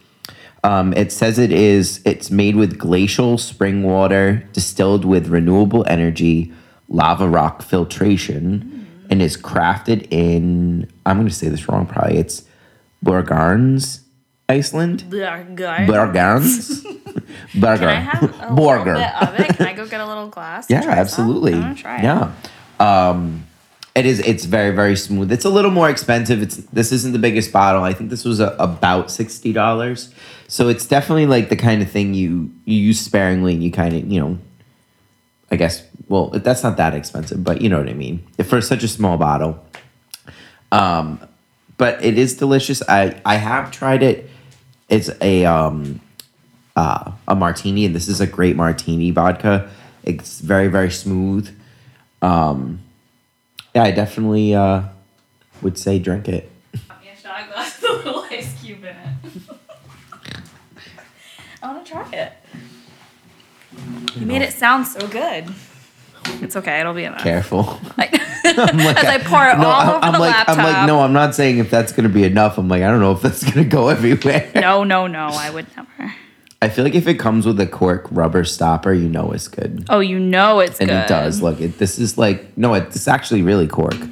Um, 0.67 0.91
it 0.93 1.13
says 1.13 1.39
it 1.39 1.53
is 1.53 2.01
it's 2.03 2.29
made 2.29 2.57
with 2.57 2.77
glacial 2.77 3.37
spring 3.37 3.83
water, 3.83 4.43
distilled 4.51 5.05
with 5.05 5.29
renewable 5.29 5.85
energy, 5.87 6.51
lava 6.89 7.27
rock 7.29 7.61
filtration, 7.61 8.85
and 9.09 9.21
is 9.21 9.37
crafted 9.37 10.07
in 10.11 10.91
I'm 11.05 11.17
gonna 11.17 11.29
say 11.29 11.47
this 11.47 11.69
wrong 11.69 11.85
probably. 11.85 12.17
It's 12.17 12.43
Borgarns, 13.05 14.01
Iceland. 14.49 15.05
Guy. 15.09 15.45
Borgarns? 15.87 16.83
Borgar. 17.53 17.77
Can 17.79 17.87
I 17.87 17.93
have 17.93 18.23
a 18.23 18.27
Borgar. 18.27 18.85
little 18.85 18.93
bit 18.95 19.21
of 19.21 19.39
it? 19.39 19.57
Can 19.57 19.67
I 19.67 19.73
go 19.73 19.87
get 19.87 20.01
a 20.01 20.05
little 20.05 20.27
glass? 20.27 20.67
Yeah, 20.69 20.83
absolutely. 20.85 21.53
I 21.53 21.59
want 21.59 21.77
to 21.77 21.81
try 21.81 21.97
it. 21.99 22.03
Yeah. 22.03 22.31
Um, 22.79 23.46
it 23.97 24.05
is. 24.05 24.19
It's 24.19 24.45
very 24.45 24.75
very 24.75 24.95
smooth. 24.95 25.31
It's 25.31 25.45
a 25.45 25.49
little 25.49 25.71
more 25.71 25.89
expensive. 25.89 26.41
It's 26.41 26.57
this 26.57 26.91
isn't 26.91 27.13
the 27.13 27.19
biggest 27.19 27.51
bottle. 27.51 27.83
I 27.83 27.93
think 27.93 28.09
this 28.09 28.23
was 28.23 28.39
a, 28.39 28.55
about 28.59 29.09
sixty 29.09 29.51
dollars. 29.51 30.13
So 30.47 30.69
it's 30.69 30.85
definitely 30.85 31.25
like 31.25 31.49
the 31.49 31.55
kind 31.55 31.81
of 31.81 31.89
thing 31.89 32.13
you 32.13 32.51
you 32.65 32.77
use 32.77 32.99
sparingly 32.99 33.53
and 33.53 33.63
you 33.63 33.71
kind 33.71 33.95
of 33.95 34.07
you 34.11 34.19
know 34.19 34.37
I 35.51 35.55
guess. 35.55 35.83
Well, 36.09 36.29
that's 36.29 36.63
not 36.63 36.77
that 36.77 36.93
expensive, 36.93 37.43
but 37.43 37.61
you 37.61 37.69
know 37.69 37.79
what 37.79 37.89
I 37.89 37.93
mean. 37.93 38.25
For 38.45 38.61
such 38.61 38.83
a 38.83 38.87
small 38.87 39.17
bottle, 39.17 39.65
um, 40.71 41.19
but 41.77 42.03
it 42.03 42.17
is 42.17 42.35
delicious. 42.35 42.81
I 42.87 43.19
I 43.25 43.35
have 43.35 43.71
tried 43.71 44.03
it. 44.03 44.29
It's 44.89 45.09
a 45.21 45.45
um, 45.45 46.01
uh, 46.75 47.11
a 47.27 47.35
martini, 47.35 47.85
and 47.85 47.95
this 47.95 48.07
is 48.07 48.21
a 48.21 48.27
great 48.27 48.55
martini 48.55 49.11
vodka. 49.11 49.69
It's 50.03 50.39
very 50.39 50.67
very 50.67 50.91
smooth. 50.91 51.49
Um, 52.21 52.79
yeah, 53.75 53.83
I 53.83 53.91
definitely 53.91 54.55
uh, 54.55 54.83
would 55.61 55.77
say 55.77 55.99
drink 55.99 56.27
it. 56.27 56.51
Shot 57.21 57.51
glass 57.51 57.81
with 57.81 57.91
a 57.91 57.93
little 57.93 58.25
ice 58.31 58.61
cube 58.61 58.79
in 58.79 58.85
it. 58.85 58.95
I 61.63 61.73
want 61.73 61.85
to 61.85 61.91
try 61.91 62.09
it. 62.11 62.33
You 64.15 64.25
made 64.25 64.41
it 64.41 64.53
sound 64.53 64.87
so 64.87 65.07
good. 65.07 65.45
It's 66.41 66.55
okay. 66.55 66.79
It'll 66.79 66.93
be 66.93 67.03
enough. 67.03 67.21
Careful. 67.21 67.79
Like, 67.97 68.13
I'm 68.59 68.77
like, 68.77 68.97
as 68.97 69.05
I 69.05 69.17
pour 69.17 69.45
it 69.45 69.57
no, 69.57 69.67
all 69.67 69.81
I'm, 69.81 69.89
over 69.89 69.99
I'm 70.05 70.13
the 70.13 70.19
like, 70.19 70.35
laptop. 70.35 70.57
I'm 70.57 70.63
like, 70.63 70.87
no, 70.87 71.01
I'm 71.01 71.11
not 71.11 71.35
saying 71.35 71.57
if 71.57 71.69
that's 71.69 71.91
gonna 71.91 72.07
be 72.09 72.23
enough. 72.23 72.57
I'm 72.57 72.69
like, 72.69 72.81
I 72.81 72.87
don't 72.87 73.01
know 73.01 73.11
if 73.11 73.21
that's 73.21 73.43
gonna 73.43 73.65
go 73.67 73.89
everywhere. 73.89 74.49
no, 74.55 74.83
no, 74.85 75.07
no. 75.07 75.27
I 75.31 75.49
would 75.49 75.65
never. 75.75 76.13
I 76.61 76.69
feel 76.69 76.83
like 76.83 76.95
if 76.95 77.07
it 77.07 77.15
comes 77.19 77.45
with 77.45 77.59
a 77.59 77.67
cork 77.67 78.07
rubber 78.09 78.43
stopper, 78.43 78.91
you 78.91 79.07
know 79.07 79.31
it's 79.31 79.47
good. 79.47 79.85
Oh, 79.89 79.99
you 79.99 80.17
know 80.19 80.59
it's 80.59 80.79
and 80.79 80.89
good. 80.89 81.03
it 81.03 81.07
does. 81.07 81.41
Look, 81.41 81.61
it, 81.61 81.77
this 81.77 81.99
is 81.99 82.17
like 82.17 82.57
no, 82.57 82.73
it's 82.73 83.07
actually 83.07 83.43
really 83.43 83.67
cork, 83.67 83.93
and 83.93 84.11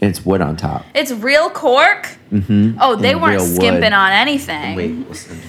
it's 0.00 0.24
wood 0.24 0.40
on 0.40 0.56
top. 0.56 0.84
It's 0.94 1.10
real 1.10 1.50
cork. 1.50 2.16
Mm-hmm. 2.32 2.78
Oh, 2.80 2.94
they 2.94 3.12
And 3.12 3.20
weren't 3.22 3.40
real 3.40 3.44
wood. 3.46 3.56
skimping 3.56 3.92
on 3.92 4.12
anything. 4.12 4.76
Wait, 4.76 5.08
listen. 5.08 5.40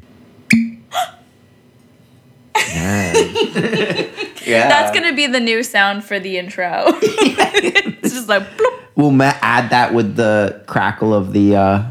yeah. 2.74 3.14
yeah. 4.46 4.68
That's 4.68 4.98
gonna 4.98 5.14
be 5.16 5.28
the 5.28 5.40
new 5.40 5.64
sound 5.64 6.04
for 6.04 6.20
the 6.20 6.38
intro. 6.38 6.86
it's 6.88 8.14
just 8.14 8.28
like 8.30 8.44
bloop. 8.58 8.80
We'll 8.96 9.12
ma- 9.12 9.34
add 9.42 9.70
that 9.70 9.94
with 9.94 10.16
the 10.16 10.64
crackle 10.68 11.14
of 11.14 11.34
the 11.34 11.56
uh, 11.56 11.84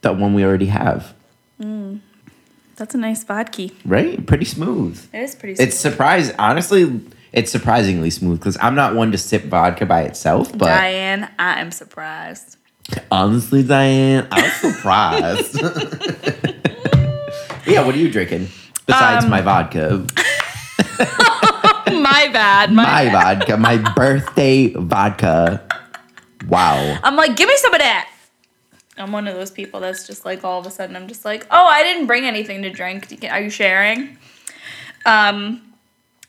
the 0.00 0.12
one 0.12 0.34
we 0.34 0.44
already 0.44 0.66
have. 0.66 1.14
That's 2.78 2.94
a 2.94 2.98
nice 2.98 3.24
vodka. 3.24 3.68
Right, 3.84 4.24
pretty 4.26 4.44
smooth. 4.46 4.98
It 5.12 5.18
is 5.22 5.34
pretty. 5.34 5.62
It's 5.62 5.76
surprise. 5.76 6.32
Honestly, 6.38 7.00
it's 7.32 7.50
surprisingly 7.50 8.10
smooth 8.10 8.38
because 8.38 8.56
I'm 8.62 8.74
not 8.74 8.94
one 8.94 9.10
to 9.12 9.18
sip 9.18 9.44
vodka 9.44 9.84
by 9.84 10.02
itself. 10.02 10.52
But 10.52 10.66
Diane, 10.66 11.28
I 11.38 11.60
am 11.60 11.72
surprised. 11.72 12.56
honestly, 13.10 13.62
Diane, 13.64 14.26
I'm 14.30 14.50
surprised. 14.52 15.60
yeah, 17.66 17.84
what 17.84 17.94
are 17.94 17.98
you 17.98 18.10
drinking 18.10 18.48
besides 18.86 19.24
Um, 19.24 19.30
my 19.30 19.40
vodka? 19.42 20.06
my 21.92 22.28
bad. 22.32 22.72
My, 22.72 22.82
My 22.84 23.04
bad. 23.06 23.38
vodka, 23.38 23.56
my 23.56 23.76
birthday 23.94 24.68
vodka. 24.74 25.62
Wow. 26.48 26.98
I'm 27.02 27.16
like, 27.16 27.36
give 27.36 27.48
me 27.48 27.56
some 27.58 27.74
of 27.74 27.80
that. 27.80 28.08
I'm 29.00 29.12
one 29.12 29.28
of 29.28 29.34
those 29.34 29.50
people 29.50 29.80
that's 29.80 30.06
just 30.06 30.24
like 30.24 30.44
all 30.44 30.58
of 30.60 30.66
a 30.66 30.70
sudden 30.70 30.96
I'm 30.96 31.08
just 31.08 31.24
like, 31.24 31.46
oh, 31.50 31.66
I 31.66 31.82
didn't 31.82 32.06
bring 32.06 32.24
anything 32.24 32.62
to 32.62 32.70
drink. 32.70 33.06
Are 33.30 33.40
you 33.40 33.50
sharing? 33.50 34.16
Um, 35.06 35.62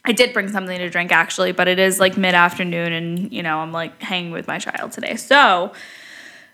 I 0.05 0.11
did 0.11 0.33
bring 0.33 0.49
something 0.49 0.77
to 0.77 0.89
drink 0.89 1.11
actually, 1.11 1.51
but 1.51 1.67
it 1.67 1.79
is 1.79 1.99
like 1.99 2.17
mid 2.17 2.33
afternoon, 2.33 2.93
and 2.93 3.31
you 3.31 3.43
know 3.43 3.59
I'm 3.59 3.71
like 3.71 4.01
hanging 4.01 4.31
with 4.31 4.47
my 4.47 4.57
child 4.57 4.91
today. 4.91 5.15
So, 5.15 5.73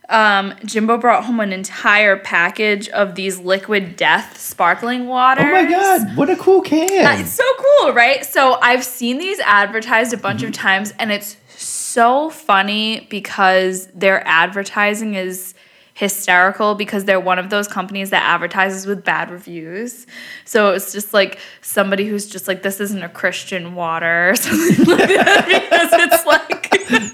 um, 0.10 0.54
Jimbo 0.66 0.98
brought 0.98 1.24
home 1.26 1.40
an 1.40 1.52
entire 1.54 2.18
package 2.18 2.90
of 2.90 3.16
these 3.16 3.40
liquid 3.40 3.96
death 3.96 4.40
sparkling 4.40 5.08
water. 5.08 5.42
Oh 5.42 5.52
my 5.52 5.66
god, 5.70 6.16
what 6.18 6.30
a 6.30 6.36
cool 6.36 6.62
can. 6.62 7.06
Uh, 7.06 7.20
It's 7.22 7.32
so 7.34 7.44
cool, 7.82 7.94
right? 7.94 8.24
So 8.26 8.58
I've 8.62 8.84
seen 8.84 9.18
these 9.18 9.40
advertised 9.40 10.14
a 10.14 10.18
bunch 10.18 10.44
of 10.44 10.52
times, 10.52 10.94
and 11.00 11.12
it's 11.12 11.38
so 11.58 12.30
funny 12.30 13.08
because 13.10 13.88
their 13.88 14.26
advertising 14.28 15.16
is 15.16 15.55
hysterical 15.96 16.76
because 16.76 17.06
they're 17.06 17.22
one 17.22 17.40
of 17.40 17.50
those 17.50 17.70
companies 17.70 18.10
that 18.10 18.22
advertises 18.22 18.86
with 18.86 19.04
bad 19.06 19.32
reviews. 19.32 20.06
So 20.44 20.74
it's 20.74 20.92
just 20.92 21.14
like 21.14 21.40
somebody 21.62 22.06
who's 22.06 22.28
just 22.28 22.50
like, 22.50 22.64
this 22.64 22.82
isn't 22.82 23.02
a 23.02 23.08
Christian 23.08 23.76
water 23.76 24.32
or 24.32 24.36
something 24.36 24.86
like 24.86 25.08
that 25.08 25.46
because 25.48 25.90
it's 25.94 26.26
like 26.26 26.66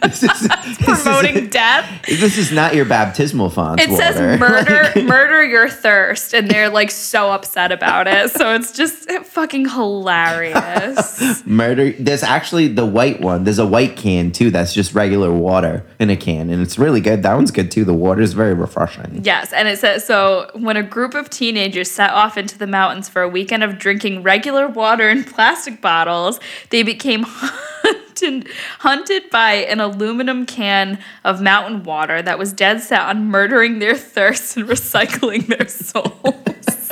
this, 0.02 0.24
is, 0.24 0.50
this, 0.50 0.78
promoting 1.04 1.36
is, 1.36 1.50
death. 1.50 2.06
this 2.08 2.38
is 2.38 2.52
not 2.52 2.76
your 2.76 2.86
baptismal 2.86 3.50
font. 3.50 3.80
It 3.80 3.96
says 3.96 4.16
murder, 4.40 4.92
murder 5.04 5.44
your 5.44 5.70
thirst, 5.70 6.34
and 6.34 6.50
they're 6.50 6.70
like 6.70 6.92
so 6.92 7.32
upset 7.32 7.72
about 7.72 8.08
it. 8.08 8.32
So 8.32 8.56
it's 8.56 8.72
just 8.72 9.10
fucking 9.12 9.70
hilarious. 9.70 11.46
Murder. 11.46 11.92
There's 11.92 12.24
actually 12.24 12.68
the 12.70 12.86
white 12.86 13.22
one. 13.22 13.44
There's 13.44 13.60
a 13.60 13.66
white 13.66 13.96
can 13.96 14.32
too. 14.32 14.50
That's 14.50 14.74
just 14.74 14.94
regular 14.94 15.32
water 15.32 15.86
in 16.00 16.10
a 16.10 16.18
can, 16.18 16.50
and 16.50 16.62
it's 16.62 16.78
really 16.78 17.02
good. 17.02 17.24
That 17.24 17.36
one's 17.36 17.52
good 17.52 17.72
too. 17.72 17.86
The 17.86 17.94
water 17.94 18.22
is 18.22 18.34
very 18.34 18.56
refreshing. 18.76 19.24
Yes, 19.24 19.54
and 19.54 19.68
it 19.68 19.80
says 19.80 20.06
so 20.06 20.50
when 20.54 20.78
a 20.78 20.84
group 20.84 21.14
of 21.14 21.30
teenagers 21.30 21.92
set 21.92 22.12
off 22.12 22.38
into 22.38 22.58
the 22.58 22.68
mountains 22.68 23.10
for 23.10 23.22
a 23.22 23.28
weekend 23.28 23.64
of 23.64 23.78
drinking 23.78 24.24
regular 24.24 24.68
water 24.68 25.10
in 25.10 25.24
plastic 25.24 25.82
bottles, 25.82 26.40
they 26.70 26.84
became 26.84 27.24
hunted, 27.28 28.48
hunted 28.80 29.30
by 29.30 29.54
an 29.54 29.80
aluminum 29.80 30.46
can 30.46 31.00
of 31.24 31.42
mountain 31.42 31.84
water 31.84 32.22
that 32.22 32.40
was 32.40 32.54
dead 32.54 32.82
set 32.82 33.02
on 33.02 33.26
murdering 33.26 33.80
their 33.80 33.96
thirst 33.96 34.58
and 34.58 34.68
recycling 34.70 35.48
their 35.48 35.68
souls. 35.68 36.92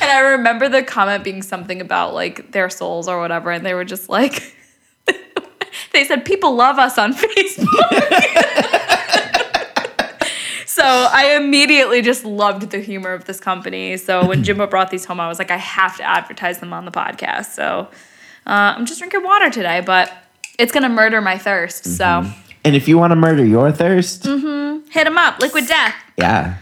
and 0.00 0.10
I 0.10 0.20
remember 0.20 0.68
the 0.68 0.82
comment 0.82 1.24
being 1.24 1.42
something 1.42 1.80
about 1.80 2.14
like 2.14 2.52
their 2.52 2.70
souls 2.70 3.08
or 3.08 3.20
whatever, 3.20 3.50
and 3.50 3.64
they 3.64 3.74
were 3.74 3.84
just 3.84 4.08
like, 4.08 4.54
they 5.92 6.04
said, 6.04 6.24
People 6.24 6.54
love 6.54 6.78
us 6.78 6.98
on 6.98 7.12
Facebook. 7.14 8.97
So 10.78 10.84
I 10.84 11.34
immediately 11.36 12.02
just 12.02 12.24
loved 12.24 12.70
the 12.70 12.78
humor 12.78 13.12
of 13.12 13.24
this 13.24 13.40
company. 13.40 13.96
So 13.96 14.24
when 14.28 14.44
Jimbo 14.44 14.68
brought 14.68 14.92
these 14.92 15.04
home, 15.04 15.18
I 15.18 15.26
was 15.26 15.40
like, 15.40 15.50
I 15.50 15.56
have 15.56 15.96
to 15.96 16.04
advertise 16.04 16.60
them 16.60 16.72
on 16.72 16.84
the 16.84 16.92
podcast. 16.92 17.46
So 17.46 17.88
uh, 18.46 18.74
I'm 18.76 18.86
just 18.86 19.00
drinking 19.00 19.24
water 19.24 19.50
today, 19.50 19.80
but 19.84 20.12
it's 20.56 20.70
gonna 20.70 20.88
murder 20.88 21.20
my 21.20 21.36
thirst. 21.36 21.84
So 21.96 22.24
And 22.64 22.76
if 22.76 22.86
you 22.86 22.96
want 22.96 23.10
to 23.10 23.16
murder 23.16 23.44
your 23.44 23.72
thirst, 23.72 24.24
hit 24.24 25.04
them 25.04 25.18
up, 25.18 25.40
Liquid 25.40 25.66
Death. 25.66 25.96
yeah, 26.16 26.58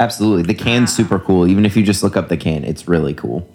absolutely. 0.00 0.42
The 0.42 0.54
can's 0.60 0.92
super 0.92 1.20
cool. 1.20 1.46
Even 1.46 1.64
if 1.64 1.76
you 1.76 1.84
just 1.84 2.02
look 2.02 2.16
up 2.16 2.28
the 2.28 2.36
can, 2.36 2.64
it's 2.64 2.88
really 2.88 3.14
cool. 3.14 3.48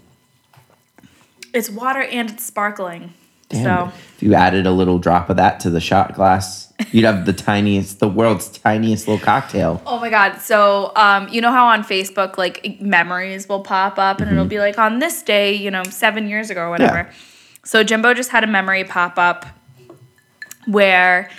It's 1.53 1.70
water 1.70 2.01
and 2.01 2.29
it's 2.29 2.46
sparkling. 2.46 3.13
Damn. 3.56 3.90
So 3.90 3.98
If 4.16 4.24
you 4.24 4.34
added 4.34 4.66
a 4.66 4.72
little 4.72 5.00
drop 5.00 5.30
of 5.30 5.38
that 5.38 5.60
to 5.62 5.70
the 5.70 5.82
shot 5.82 6.14
glass, 6.16 6.74
you'd 6.92 7.06
have 7.06 7.26
the 7.26 7.34
tiniest, 7.34 8.00
the 8.00 8.08
world's 8.08 8.48
tiniest 8.50 9.08
little 9.08 9.24
cocktail. 9.24 9.82
Oh 9.86 10.00
my 10.00 10.10
god! 10.10 10.40
So, 10.40 10.92
um, 10.96 11.28
you 11.30 11.42
know 11.42 11.52
how 11.52 11.66
on 11.68 11.84
Facebook, 11.84 12.38
like 12.38 12.80
memories 12.80 13.50
will 13.50 13.62
pop 13.62 13.98
up, 13.98 14.22
and 14.22 14.32
it'll 14.32 14.46
be 14.46 14.60
like 14.60 14.78
on 14.78 15.00
this 15.00 15.22
day, 15.24 15.54
you 15.54 15.72
know, 15.72 15.84
seven 15.84 16.30
years 16.30 16.50
ago 16.50 16.62
or 16.62 16.70
whatever. 16.70 17.08
Yeah. 17.10 17.14
So 17.64 17.84
Jimbo 17.84 18.14
just 18.14 18.30
had 18.30 18.44
a 18.44 18.48
memory 18.48 18.84
pop 18.84 19.18
up 19.18 19.46
where 20.68 21.30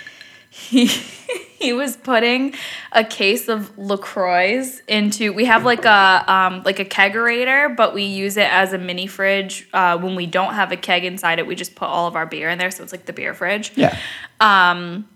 he 0.57 0.87
he 1.59 1.73
was 1.73 1.97
putting 1.97 2.53
a 2.91 3.03
case 3.03 3.47
of 3.47 3.77
Lacroix 3.77 4.65
into. 4.87 5.33
We 5.33 5.45
have 5.45 5.63
like 5.63 5.85
a 5.85 6.23
um, 6.27 6.63
like 6.63 6.79
a 6.79 6.85
kegerator, 6.85 7.75
but 7.75 7.93
we 7.93 8.03
use 8.03 8.37
it 8.37 8.51
as 8.51 8.73
a 8.73 8.77
mini 8.77 9.07
fridge 9.07 9.67
uh, 9.73 9.97
when 9.97 10.15
we 10.15 10.25
don't 10.25 10.53
have 10.53 10.71
a 10.71 10.77
keg 10.77 11.05
inside 11.05 11.39
it. 11.39 11.47
We 11.47 11.55
just 11.55 11.75
put 11.75 11.87
all 11.87 12.07
of 12.07 12.15
our 12.15 12.25
beer 12.25 12.49
in 12.49 12.57
there, 12.57 12.71
so 12.71 12.83
it's 12.83 12.91
like 12.91 13.05
the 13.05 13.13
beer 13.13 13.33
fridge 13.33 13.71
Yeah. 13.75 13.97
Um, 14.39 15.07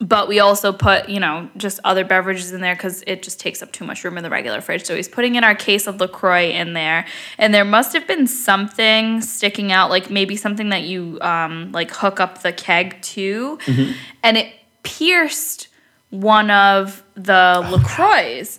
but 0.00 0.28
we 0.28 0.40
also 0.40 0.72
put 0.72 1.08
you 1.08 1.20
know 1.20 1.48
just 1.56 1.78
other 1.84 2.04
beverages 2.04 2.52
in 2.52 2.60
there 2.60 2.74
because 2.74 3.02
it 3.06 3.22
just 3.22 3.38
takes 3.38 3.62
up 3.62 3.70
too 3.72 3.84
much 3.84 4.02
room 4.02 4.16
in 4.16 4.24
the 4.24 4.30
regular 4.30 4.60
fridge 4.60 4.84
so 4.84 4.96
he's 4.96 5.08
putting 5.08 5.34
in 5.34 5.44
our 5.44 5.54
case 5.54 5.86
of 5.86 6.00
lacroix 6.00 6.50
in 6.50 6.72
there 6.72 7.06
and 7.38 7.54
there 7.54 7.64
must 7.64 7.92
have 7.92 8.06
been 8.06 8.26
something 8.26 9.20
sticking 9.20 9.72
out 9.72 9.90
like 9.90 10.10
maybe 10.10 10.36
something 10.36 10.70
that 10.70 10.82
you 10.82 11.18
um, 11.20 11.70
like 11.72 11.90
hook 11.90 12.20
up 12.20 12.42
the 12.42 12.52
keg 12.52 13.00
to 13.02 13.58
and 14.22 14.36
it 14.38 14.52
pierced 14.82 15.68
one 16.10 16.50
of 16.50 17.02
the 17.14 17.66
lacroix 17.70 18.58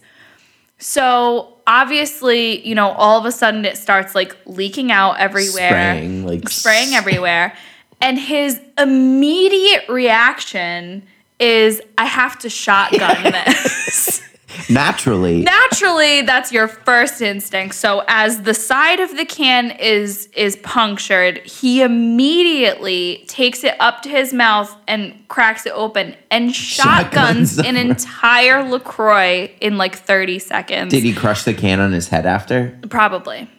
so 0.78 1.58
obviously 1.68 2.66
you 2.68 2.74
know 2.76 2.90
all 2.92 3.20
of 3.20 3.26
a 3.26 3.32
sudden 3.32 3.66
it 3.66 3.78
starts 3.78 4.16
like 4.16 4.36
leaking 4.46 4.92
out 4.92 5.20
everywhere 5.20 5.70
Spraying, 5.70 6.26
like 6.26 6.50
spraying 6.50 6.94
everywhere. 6.94 7.56
And 8.02 8.18
his 8.18 8.60
immediate 8.80 9.88
reaction 9.88 11.04
is, 11.40 11.82
I 11.98 12.06
have 12.06 12.40
to 12.40 12.50
shotgun 12.50 13.24
this. 13.32 14.22
Naturally. 14.70 15.42
Naturally, 15.42 16.22
that's 16.22 16.52
your 16.52 16.68
first 16.68 17.22
instinct. 17.22 17.76
So 17.76 18.04
as 18.08 18.44
the 18.44 18.54
side 18.54 19.00
of 19.00 19.16
the 19.16 19.26
can 19.26 19.72
is 19.72 20.28
is 20.36 20.56
punctured, 20.58 21.40
he 21.40 21.82
immediately 21.82 23.26
takes 23.28 23.64
it 23.64 23.76
up 23.80 24.02
to 24.04 24.10
his 24.10 24.34
mouth 24.34 24.76
and 24.88 25.28
cracks 25.28 25.66
it 25.66 25.74
open 25.74 26.16
and 26.30 26.56
shotguns 26.56 27.56
Shotguns 27.56 27.58
an 27.60 27.76
entire 27.78 28.64
LaCroix 28.64 29.52
in 29.60 29.78
like 29.78 29.96
30 29.96 30.40
seconds. 30.40 30.92
Did 30.92 31.04
he 31.04 31.14
crush 31.14 31.44
the 31.44 31.54
can 31.54 31.80
on 31.80 31.92
his 31.92 32.10
head 32.10 32.26
after? 32.26 32.78
Probably. 32.90 33.50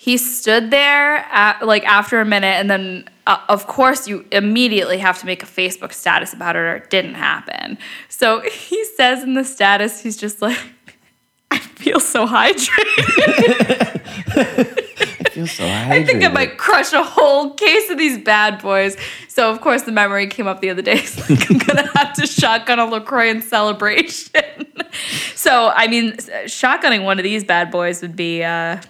He 0.00 0.16
stood 0.16 0.70
there 0.70 1.16
at, 1.30 1.60
like 1.60 1.84
after 1.84 2.22
a 2.22 2.24
minute 2.24 2.56
and 2.56 2.70
then 2.70 3.06
uh, 3.26 3.38
of 3.50 3.66
course 3.66 4.08
you 4.08 4.24
immediately 4.32 4.96
have 4.96 5.20
to 5.20 5.26
make 5.26 5.42
a 5.42 5.46
facebook 5.46 5.92
status 5.92 6.32
about 6.32 6.56
it 6.56 6.60
or 6.60 6.76
it 6.76 6.88
didn't 6.88 7.16
happen. 7.16 7.76
So 8.08 8.40
he 8.50 8.82
says 8.96 9.22
in 9.22 9.34
the 9.34 9.44
status 9.44 10.00
he's 10.00 10.16
just 10.16 10.40
like 10.40 10.56
i 11.50 11.58
feel 11.58 12.00
so 12.00 12.26
hydrated. 12.26 12.70
I 15.26 15.28
feel 15.28 15.46
so 15.46 15.64
hydrated. 15.64 15.90
i 15.90 16.02
think 16.02 16.24
i 16.24 16.28
might 16.28 16.56
crush 16.56 16.94
a 16.94 17.02
whole 17.02 17.52
case 17.52 17.90
of 17.90 17.98
these 17.98 18.16
bad 18.16 18.62
boys. 18.62 18.96
So 19.28 19.50
of 19.50 19.60
course 19.60 19.82
the 19.82 19.92
memory 19.92 20.28
came 20.28 20.46
up 20.46 20.62
the 20.62 20.70
other 20.70 20.80
day. 20.80 20.94
It's 20.94 21.28
like 21.28 21.50
i'm 21.50 21.58
gonna 21.58 21.90
have 21.98 22.14
to 22.14 22.26
shotgun 22.26 22.78
a 22.78 22.86
lacroix 22.86 23.28
in 23.28 23.42
celebration. 23.42 24.32
So 25.34 25.70
i 25.76 25.88
mean 25.88 26.12
shotgunning 26.46 27.04
one 27.04 27.18
of 27.18 27.22
these 27.22 27.44
bad 27.44 27.70
boys 27.70 28.00
would 28.00 28.16
be 28.16 28.42
uh 28.42 28.80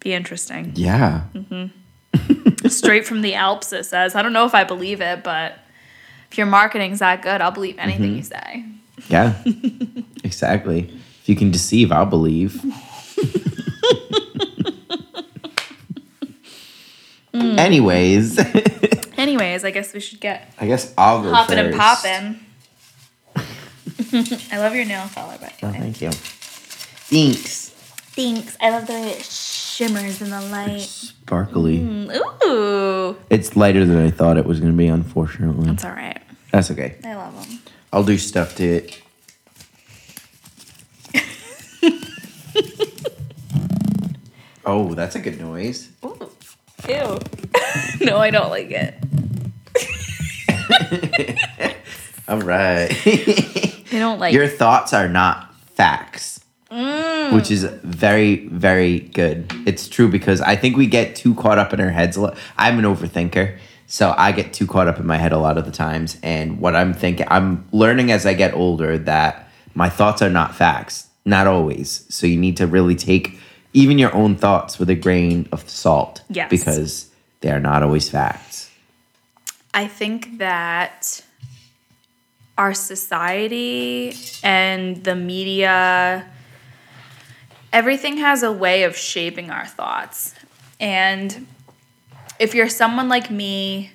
be 0.00 0.12
interesting 0.12 0.72
Yeah. 0.74 1.22
Mm-hmm. 1.34 2.66
straight 2.68 3.06
from 3.06 3.22
the 3.22 3.34
Alps, 3.34 3.72
it 3.72 3.84
says. 3.84 4.14
I 4.14 4.22
don't 4.22 4.32
know 4.32 4.46
if 4.46 4.54
I 4.54 4.64
believe 4.64 5.00
it, 5.00 5.22
but 5.22 5.58
if 6.30 6.38
your 6.38 6.46
marketing's 6.46 6.98
that 7.00 7.22
good, 7.22 7.40
I'll 7.40 7.50
believe 7.50 7.76
anything 7.78 8.16
you 8.16 8.22
mm-hmm. 8.22 8.52
say. 8.52 8.64
Yeah. 9.08 9.34
exactly. 10.24 10.90
If 11.22 11.28
you 11.28 11.36
can 11.36 11.50
deceive, 11.50 11.92
I'll 11.92 12.06
believe. 12.06 12.62
Mm. 17.32 17.58
Anyways, 17.58 18.38
Anyways, 19.16 19.64
I 19.64 19.70
guess 19.70 19.92
we 19.92 20.00
should 20.00 20.20
get 20.20 20.52
I 20.58 20.66
guess 20.66 20.92
I'll 20.98 21.22
go 21.22 21.32
hopping 21.32 21.58
and 21.58 21.74
popping. 21.74 22.40
I 24.52 24.58
love 24.58 24.74
your 24.74 24.84
nail 24.84 25.08
color, 25.14 25.38
by 25.40 25.52
the 25.60 25.66
Oh, 25.66 25.70
way. 25.70 25.78
thank 25.78 26.00
you. 26.02 26.10
Thanks. 26.10 27.68
Thanks. 28.16 28.56
I 28.60 28.70
love 28.70 28.86
the 28.88 28.94
way 28.94 29.10
it 29.12 29.22
shimmers 29.80 30.20
in 30.20 30.28
the 30.28 30.42
light. 30.42 30.82
Sparkly. 30.82 31.78
Mm, 31.78 32.14
ooh. 32.44 33.16
It's 33.30 33.56
lighter 33.56 33.86
than 33.86 33.96
I 33.96 34.10
thought 34.10 34.36
it 34.36 34.44
was 34.44 34.60
going 34.60 34.72
to 34.72 34.76
be, 34.76 34.88
unfortunately. 34.88 35.68
That's 35.68 35.86
all 35.86 35.92
right. 35.92 36.20
That's 36.52 36.70
okay. 36.70 36.96
I 37.02 37.14
love 37.14 37.48
them. 37.48 37.60
I'll 37.90 38.04
do 38.04 38.18
stuff 38.18 38.56
to 38.56 38.64
it. 38.64 39.00
oh, 44.66 44.92
that's 44.92 45.16
a 45.16 45.20
good 45.20 45.40
noise. 45.40 45.88
Ooh. 46.04 46.30
Ew. 46.86 47.18
no, 48.02 48.18
I 48.18 48.28
don't 48.30 48.50
like 48.50 48.70
it. 48.70 48.96
All 52.28 52.40
right. 52.40 52.90
I 53.06 53.98
don't 53.98 54.20
like 54.20 54.34
Your 54.34 54.46
thoughts 54.46 54.92
are 54.92 55.08
not 55.08 55.54
facts, 55.74 56.39
Mm. 56.70 57.32
which 57.34 57.50
is 57.50 57.64
very, 57.82 58.46
very 58.48 59.00
good. 59.00 59.52
It's 59.66 59.88
true 59.88 60.08
because 60.08 60.40
I 60.40 60.54
think 60.54 60.76
we 60.76 60.86
get 60.86 61.16
too 61.16 61.34
caught 61.34 61.58
up 61.58 61.72
in 61.72 61.80
our 61.80 61.90
heads. 61.90 62.16
a 62.16 62.20
lot. 62.20 62.38
I'm 62.56 62.78
an 62.78 62.84
overthinker, 62.84 63.58
so 63.88 64.14
I 64.16 64.30
get 64.30 64.52
too 64.52 64.68
caught 64.68 64.86
up 64.86 65.00
in 65.00 65.06
my 65.06 65.16
head 65.16 65.32
a 65.32 65.38
lot 65.38 65.58
of 65.58 65.64
the 65.64 65.72
times. 65.72 66.16
And 66.22 66.60
what 66.60 66.76
I'm 66.76 66.94
thinking, 66.94 67.26
I'm 67.28 67.66
learning 67.72 68.12
as 68.12 68.24
I 68.24 68.34
get 68.34 68.54
older 68.54 68.98
that 68.98 69.48
my 69.74 69.88
thoughts 69.88 70.22
are 70.22 70.30
not 70.30 70.54
facts, 70.54 71.08
not 71.24 71.48
always. 71.48 72.06
So 72.08 72.28
you 72.28 72.36
need 72.36 72.56
to 72.58 72.68
really 72.68 72.94
take 72.94 73.36
even 73.72 73.98
your 73.98 74.14
own 74.14 74.36
thoughts 74.36 74.78
with 74.78 74.90
a 74.90 74.94
grain 74.94 75.48
of 75.50 75.68
salt, 75.68 76.22
Yes. 76.30 76.48
because 76.50 77.10
they 77.40 77.50
are 77.50 77.60
not 77.60 77.82
always 77.82 78.08
facts. 78.08 78.70
I 79.74 79.88
think 79.88 80.38
that 80.38 81.22
our 82.58 82.74
society 82.74 84.14
and 84.44 85.02
the 85.02 85.16
media, 85.16 86.26
everything 87.72 88.18
has 88.18 88.42
a 88.42 88.52
way 88.52 88.84
of 88.84 88.96
shaping 88.96 89.50
our 89.50 89.66
thoughts. 89.66 90.34
And 90.78 91.46
if 92.38 92.54
you're 92.54 92.68
someone 92.68 93.08
like 93.08 93.30
me, 93.30 93.92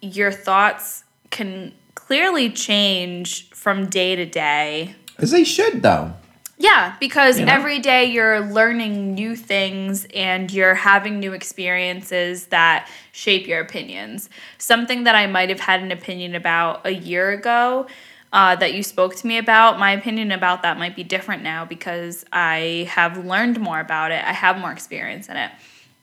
your 0.00 0.32
thoughts 0.32 1.04
can 1.30 1.72
clearly 1.94 2.50
change 2.50 3.48
from 3.50 3.86
day 3.86 4.16
to 4.16 4.26
day. 4.26 4.94
As 5.18 5.30
they 5.30 5.44
should, 5.44 5.82
though. 5.82 6.12
Yeah, 6.60 6.96
because 6.98 7.38
You 7.38 7.46
know? 7.46 7.52
every 7.52 7.78
day 7.78 8.06
you're 8.06 8.40
learning 8.40 9.14
new 9.14 9.36
things 9.36 10.06
and 10.12 10.52
you're 10.52 10.74
having 10.74 11.20
new 11.20 11.32
experiences 11.32 12.46
that 12.46 12.88
shape 13.12 13.46
your 13.46 13.60
opinions. 13.60 14.28
Something 14.58 15.04
that 15.04 15.14
I 15.14 15.28
might 15.28 15.50
have 15.50 15.60
had 15.60 15.82
an 15.82 15.92
opinion 15.92 16.34
about 16.34 16.84
a 16.84 16.92
year 16.92 17.30
ago 17.30 17.86
uh, 18.32 18.56
that 18.56 18.74
you 18.74 18.82
spoke 18.82 19.16
to 19.16 19.26
me 19.26 19.38
about, 19.38 19.78
my 19.78 19.92
opinion 19.92 20.32
about 20.32 20.62
that 20.62 20.78
might 20.78 20.94
be 20.94 21.04
different 21.04 21.42
now 21.42 21.64
because 21.64 22.24
I 22.32 22.88
have 22.90 23.24
learned 23.24 23.60
more 23.60 23.80
about 23.80 24.10
it. 24.12 24.22
I 24.24 24.32
have 24.32 24.58
more 24.58 24.72
experience 24.72 25.28
in 25.28 25.36
it. 25.36 25.50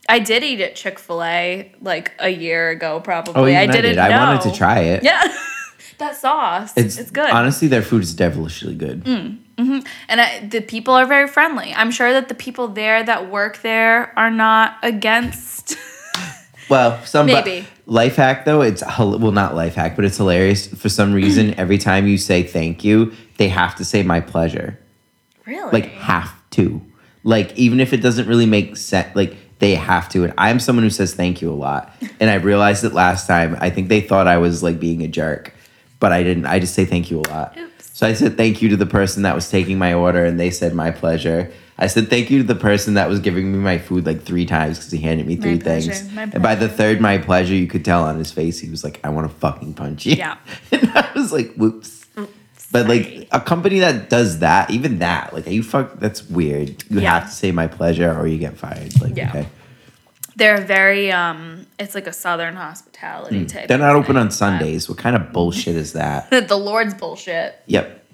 I 0.07 0.19
did 0.19 0.43
eat 0.43 0.61
at 0.61 0.75
Chick 0.75 0.99
fil 0.99 1.23
A 1.23 1.71
like 1.81 2.11
a 2.19 2.29
year 2.29 2.69
ago, 2.69 2.99
probably. 2.99 3.55
Oh, 3.55 3.57
I 3.57 3.63
I, 3.63 3.67
didn't 3.67 3.81
did. 3.81 3.95
know. 3.95 4.03
I 4.03 4.33
wanted 4.33 4.49
to 4.49 4.55
try 4.55 4.79
it. 4.79 5.03
Yeah. 5.03 5.21
that 5.97 6.15
sauce. 6.15 6.73
It's, 6.75 7.09
good. 7.11 7.29
Honestly, 7.29 7.67
their 7.67 7.81
food 7.81 8.03
is 8.03 8.13
devilishly 8.13 8.75
good. 8.75 9.03
And 10.09 10.21
I, 10.21 10.45
the 10.47 10.61
people 10.61 10.93
are 10.93 11.05
very 11.05 11.27
friendly. 11.27 11.73
I'm 11.73 11.91
sure 11.91 12.11
that 12.13 12.27
the 12.27 12.35
people 12.35 12.67
there 12.67 13.03
that 13.03 13.29
work 13.29 13.61
there 13.61 14.17
are 14.17 14.31
not 14.31 14.77
against. 14.83 15.77
Well, 16.69 17.03
some 17.05 17.27
Maybe. 17.27 17.65
life 17.85 18.15
hack 18.15 18.45
though. 18.45 18.61
It's 18.61 18.83
well, 18.97 19.31
not 19.31 19.55
life 19.55 19.75
hack, 19.75 19.95
but 19.95 20.05
it's 20.05 20.17
hilarious. 20.17 20.67
For 20.67 20.89
some 20.89 21.13
reason, 21.21 21.53
every 21.59 21.77
time 21.77 22.07
you 22.07 22.17
say 22.17 22.43
thank 22.43 22.83
you, 22.83 23.13
they 23.37 23.49
have 23.49 23.75
to 23.75 23.85
say 23.85 24.03
my 24.03 24.19
pleasure. 24.19 24.79
really? 25.45 25.71
Like 25.71 25.85
have 25.91 26.33
to. 26.51 26.81
Like 27.23 27.55
even 27.57 27.79
if 27.79 27.93
it 27.93 27.97
doesn't 27.97 28.27
really 28.27 28.45
make 28.45 28.77
sense, 28.77 29.15
like 29.15 29.35
they 29.59 29.75
have 29.75 30.09
to. 30.09 30.23
And 30.23 30.33
I'm 30.37 30.59
someone 30.59 30.83
who 30.83 30.89
says 30.89 31.13
thank 31.13 31.41
you 31.41 31.51
a 31.51 31.55
lot. 31.55 31.93
And 32.19 32.29
I 32.29 32.35
realized 32.35 32.85
it 32.85 32.93
last 32.93 33.27
time. 33.27 33.57
I 33.59 33.69
think 33.69 33.89
they 33.89 33.99
thought 33.99 34.25
I 34.25 34.37
was 34.37 34.63
like 34.63 34.79
being 34.79 35.01
a 35.03 35.07
jerk, 35.07 35.53
but 35.99 36.13
I 36.13 36.23
didn't. 36.23 36.45
I 36.45 36.59
just 36.59 36.73
say 36.73 36.85
thank 36.85 37.11
you 37.11 37.19
a 37.19 37.27
lot. 37.29 37.57
Oops. 37.57 37.89
So 37.91 38.07
I 38.07 38.13
said 38.13 38.37
thank 38.37 38.61
you 38.61 38.69
to 38.69 38.77
the 38.77 38.85
person 38.85 39.23
that 39.23 39.35
was 39.35 39.49
taking 39.49 39.77
my 39.77 39.93
order, 39.93 40.23
and 40.23 40.39
they 40.39 40.49
said 40.49 40.73
my 40.73 40.91
pleasure. 40.91 41.51
I 41.77 41.87
said 41.87 42.09
thank 42.09 42.31
you 42.31 42.37
to 42.37 42.43
the 42.45 42.55
person 42.55 42.93
that 42.93 43.09
was 43.09 43.19
giving 43.19 43.51
me 43.51 43.57
my 43.57 43.77
food 43.77 44.05
like 44.05 44.21
three 44.23 44.45
times 44.45 44.77
because 44.77 44.91
he 44.91 44.99
handed 44.99 45.27
me 45.27 45.35
three 45.35 45.59
pleasure, 45.59 45.91
things. 45.93 46.11
my 46.13 46.21
And 46.23 46.41
by 46.41 46.55
the 46.55 46.69
third, 46.69 47.01
my 47.01 47.17
pleasure, 47.17 47.53
you 47.53 47.67
could 47.67 47.83
tell 47.83 48.03
on 48.03 48.17
his 48.17 48.31
face, 48.31 48.59
he 48.59 48.69
was 48.69 48.83
like, 48.83 48.99
"I 49.03 49.09
want 49.09 49.29
to 49.29 49.35
fucking 49.39 49.73
punch 49.73 50.05
you." 50.05 50.15
Yeah. 50.15 50.37
and 50.71 50.89
I 50.95 51.11
was 51.15 51.31
like, 51.33 51.53
"Whoops." 51.55 52.05
But 52.71 52.87
like 52.87 53.27
a 53.31 53.39
company 53.39 53.79
that 53.79 54.09
does 54.09 54.39
that, 54.39 54.69
even 54.69 54.99
that, 54.99 55.33
like, 55.33 55.47
are 55.47 55.51
you 55.51 55.63
fuck? 55.63 55.99
That's 55.99 56.27
weird. 56.29 56.83
You 56.89 57.01
Yeah. 57.01 57.19
have 57.19 57.29
to 57.29 57.35
say 57.35 57.51
my 57.51 57.67
pleasure, 57.67 58.11
or 58.17 58.25
you 58.27 58.37
get 58.37 58.57
fired. 58.57 58.99
Like, 59.01 59.15
Yeah. 59.17 59.29
okay, 59.29 59.47
They're 60.37 60.61
very 60.61 61.11
um. 61.11 61.67
It's 61.77 61.93
like 61.95 62.07
a 62.07 62.13
southern 62.13 62.55
hospitality 62.55 63.45
type. 63.45 63.63
Hmm. 63.63 63.67
they're 63.67 63.77
not 63.77 63.95
open 63.95 64.15
on 64.17 64.31
Sundays. 64.31 64.87
What 64.89 64.97
kind 64.97 65.15
of 65.15 65.31
bullshit 65.33 65.75
is 65.75 65.91
that? 65.93 66.29
the 66.31 66.55
Lord's 66.57 66.93
bullshit. 66.93 67.55
yep, 67.67 68.04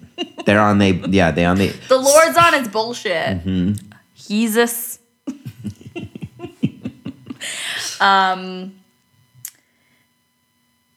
they're 0.44 0.60
on 0.60 0.78
the 0.78 0.90
Yeah, 1.08 1.30
they 1.30 1.44
on 1.44 1.58
the. 1.58 1.68
The 1.88 1.98
Lord's 1.98 2.36
on 2.36 2.54
his 2.54 2.68
bullshit. 2.68 3.44
Mm-hmm. 3.44 3.72
Jesus. 4.16 4.98
um. 8.00 8.74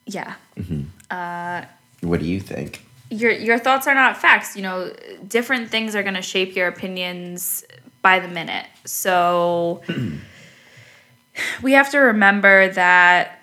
Yeah. 0.06 0.36
uh 1.10 1.66
What 2.02 2.20
do 2.20 2.26
you 2.26 2.40
think? 2.40 2.84
your 3.10 3.32
your 3.32 3.60
thoughts 3.60 3.88
are 3.88 3.96
not 3.96 4.18
facts. 4.18 4.56
You 4.56 4.64
know, 4.64 4.94
different 5.28 5.70
things 5.70 5.96
are 5.96 6.04
going 6.04 6.16
to 6.16 6.22
shape 6.22 6.56
your 6.56 6.68
opinions 6.68 7.64
by 8.02 8.20
the 8.20 8.28
minute. 8.28 8.66
So 8.86 9.82
we 11.62 11.74
have 11.74 11.90
to 11.92 12.00
remember 12.00 12.70
that 12.70 13.40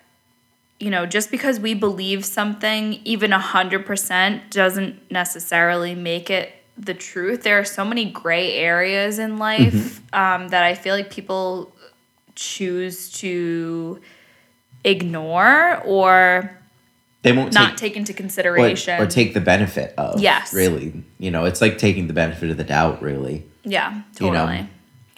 you 0.82 0.90
know, 0.90 1.06
just 1.06 1.30
because 1.30 1.60
we 1.60 1.74
believe 1.74 2.24
something 2.24 3.00
even 3.04 3.30
100% 3.30 4.50
doesn't 4.50 5.12
necessarily 5.12 5.94
make 5.94 6.28
it 6.28 6.52
the 6.76 6.92
truth. 6.92 7.44
There 7.44 7.56
are 7.60 7.64
so 7.64 7.84
many 7.84 8.06
gray 8.06 8.54
areas 8.56 9.20
in 9.20 9.38
life 9.38 10.00
um, 10.12 10.48
that 10.48 10.64
I 10.64 10.74
feel 10.74 10.96
like 10.96 11.08
people 11.08 11.72
choose 12.34 13.12
to 13.12 14.00
ignore 14.82 15.80
or 15.84 16.58
They 17.22 17.30
won't 17.30 17.52
not 17.52 17.78
take, 17.78 17.92
take 17.92 17.96
into 17.96 18.12
consideration. 18.12 19.00
or 19.00 19.06
take 19.06 19.34
the 19.34 19.40
benefit 19.40 19.94
of. 19.96 20.20
Yes. 20.20 20.52
really. 20.52 21.04
You 21.20 21.30
know, 21.30 21.44
it's 21.44 21.60
like 21.60 21.78
taking 21.78 22.08
the 22.08 22.12
benefit 22.12 22.50
of 22.50 22.56
the 22.56 22.64
doubt. 22.64 23.00
Really. 23.00 23.44
Yeah, 23.62 24.02
you 24.18 24.32
know. 24.32 24.46
totally. 24.46 24.68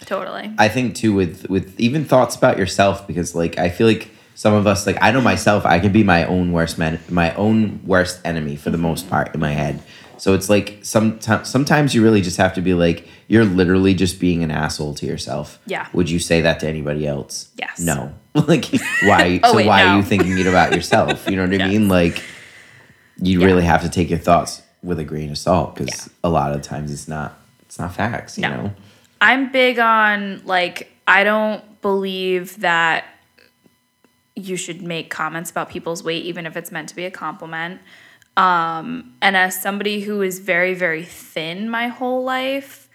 Totally. 0.01 0.53
I 0.59 0.67
think 0.69 0.93
too 0.93 1.15
with 1.15 1.49
with 1.49 1.79
even 1.79 2.05
thoughts 2.05 2.35
about 2.35 2.59
yourself 2.59 3.07
because 3.07 3.33
like 3.33 3.57
I 3.57 3.69
feel 3.69 3.87
like 3.87 4.11
some 4.35 4.53
of 4.53 4.67
us 4.67 4.85
like 4.85 4.97
I 5.01 5.11
know 5.11 5.21
myself 5.21 5.65
I 5.65 5.79
can 5.79 5.91
be 5.91 6.03
my 6.03 6.25
own 6.25 6.51
worst 6.51 6.77
man 6.77 6.99
my 7.09 7.33
own 7.35 7.79
worst 7.85 8.19
enemy 8.23 8.55
for 8.55 8.69
the 8.69 8.77
most 8.77 9.09
part 9.09 9.33
in 9.33 9.39
my 9.39 9.51
head. 9.51 9.81
So 10.17 10.33
it's 10.33 10.49
like 10.49 10.79
sometimes 10.81 11.49
sometimes 11.49 11.93
you 11.95 12.01
really 12.03 12.21
just 12.21 12.37
have 12.37 12.53
to 12.53 12.61
be 12.61 12.73
like 12.73 13.07
you're 13.27 13.43
literally 13.43 13.93
just 13.93 14.19
being 14.19 14.43
an 14.43 14.51
asshole 14.51 14.93
to 14.95 15.05
yourself. 15.05 15.59
Yeah. 15.65 15.87
Would 15.93 16.09
you 16.09 16.19
say 16.19 16.41
that 16.41 16.59
to 16.61 16.67
anybody 16.67 17.05
else? 17.07 17.49
Yes. 17.57 17.79
No. 17.79 18.13
like 18.35 18.65
why 19.03 19.39
Oh, 19.43 19.51
so 19.51 19.57
wait, 19.57 19.67
why 19.67 19.83
no. 19.83 19.89
are 19.89 19.97
you 19.97 20.03
thinking 20.03 20.37
it 20.37 20.47
about 20.47 20.73
yourself? 20.73 21.27
You 21.29 21.35
know 21.37 21.47
what 21.47 21.61
I 21.61 21.67
mean? 21.69 21.87
Like 21.89 22.21
you 23.21 23.39
Yeah. 23.39 23.45
really 23.45 23.63
have 23.63 23.81
to 23.83 23.89
take 23.89 24.09
your 24.09 24.19
thoughts 24.19 24.61
with 24.83 24.99
a 24.99 25.03
grain 25.03 25.29
of 25.31 25.37
salt 25.37 25.75
because 25.75 26.07
Yeah. 26.07 26.13
a 26.25 26.29
lot 26.29 26.53
of 26.53 26.61
times 26.61 26.91
it's 26.91 27.07
not 27.07 27.37
it's 27.61 27.79
not 27.79 27.95
facts, 27.95 28.37
you 28.37 28.43
No. 28.43 28.49
know. 28.55 28.73
I'm 29.21 29.51
big 29.51 29.79
on 29.79 30.41
like 30.45 30.91
I 31.07 31.23
don't 31.23 31.61
believe 31.81 32.59
that 32.61 33.05
you 34.35 34.57
should 34.57 34.81
make 34.81 35.09
comments 35.09 35.49
about 35.49 35.69
people's 35.69 36.03
weight, 36.03 36.25
even 36.25 36.45
if 36.45 36.57
it's 36.57 36.71
meant 36.71 36.89
to 36.89 36.95
be 36.95 37.05
a 37.05 37.11
compliment. 37.11 37.81
Um, 38.37 39.13
and 39.21 39.37
as 39.37 39.61
somebody 39.61 40.01
who 40.01 40.21
is 40.21 40.39
very, 40.39 40.73
very 40.73 41.03
thin 41.03 41.69
my 41.69 41.87
whole 41.87 42.23
life, 42.23 42.89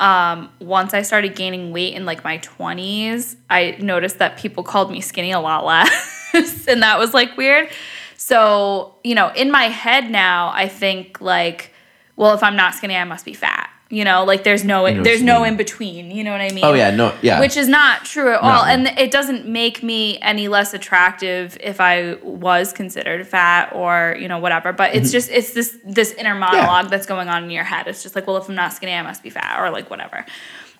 um, 0.00 0.50
once 0.58 0.94
I 0.94 1.02
started 1.02 1.34
gaining 1.34 1.72
weight 1.72 1.94
in 1.94 2.04
like 2.04 2.24
my 2.24 2.38
20s, 2.38 3.36
I 3.48 3.76
noticed 3.80 4.18
that 4.18 4.38
people 4.38 4.62
called 4.62 4.90
me 4.90 5.00
skinny 5.00 5.32
a 5.32 5.40
lot 5.40 5.64
less. 5.64 6.66
and 6.68 6.82
that 6.82 6.98
was 6.98 7.14
like 7.14 7.36
weird. 7.36 7.68
So, 8.16 8.96
you 9.04 9.14
know, 9.14 9.30
in 9.34 9.50
my 9.50 9.64
head 9.64 10.10
now, 10.10 10.50
I 10.54 10.68
think 10.68 11.20
like, 11.20 11.72
well, 12.16 12.34
if 12.34 12.42
I'm 12.42 12.56
not 12.56 12.74
skinny, 12.74 12.96
I 12.96 13.04
must 13.04 13.24
be 13.24 13.34
fat. 13.34 13.65
You 13.88 14.04
know, 14.04 14.24
like 14.24 14.42
there's 14.42 14.64
no 14.64 14.82
there's 15.02 15.22
no 15.22 15.44
in 15.44 15.56
between. 15.56 16.10
You 16.10 16.24
know 16.24 16.32
what 16.32 16.40
I 16.40 16.50
mean? 16.50 16.64
Oh 16.64 16.74
yeah, 16.74 16.90
no, 16.90 17.14
yeah. 17.22 17.38
Which 17.38 17.56
is 17.56 17.68
not 17.68 18.04
true 18.04 18.32
at 18.32 18.40
all. 18.40 18.64
No. 18.64 18.68
And 18.68 18.88
it 18.98 19.12
doesn't 19.12 19.46
make 19.46 19.80
me 19.80 20.18
any 20.22 20.48
less 20.48 20.74
attractive 20.74 21.56
if 21.60 21.80
I 21.80 22.14
was 22.22 22.72
considered 22.72 23.28
fat 23.28 23.72
or, 23.72 24.16
you 24.18 24.26
know, 24.26 24.38
whatever. 24.38 24.72
But 24.72 24.90
Mm-hmm. 24.90 24.98
it's 24.98 25.12
just 25.12 25.30
it's 25.30 25.52
this 25.52 25.78
this 25.84 26.12
inner 26.14 26.34
monologue 26.34 26.90
that's 26.90 27.06
going 27.06 27.28
on 27.28 27.44
in 27.44 27.50
your 27.50 27.62
head. 27.62 27.86
It's 27.86 28.02
just 28.02 28.16
like, 28.16 28.26
well, 28.26 28.36
if 28.38 28.48
I'm 28.48 28.56
not 28.56 28.72
skinny, 28.72 28.92
I 28.92 29.02
must 29.02 29.22
be 29.22 29.30
fat 29.30 29.60
or 29.60 29.70
like 29.70 29.88
whatever. 29.88 30.26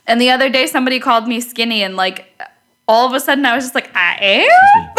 And 0.08 0.20
the 0.20 0.30
other 0.30 0.48
day 0.50 0.66
somebody 0.66 0.98
called 0.98 1.28
me 1.28 1.40
skinny 1.40 1.84
and 1.84 1.94
like 1.94 2.26
all 2.88 3.06
of 3.06 3.12
a 3.14 3.20
sudden 3.20 3.46
I 3.46 3.54
was 3.54 3.64
just 3.64 3.74
like, 3.76 3.88
I 3.94 4.16
am? 4.20 4.48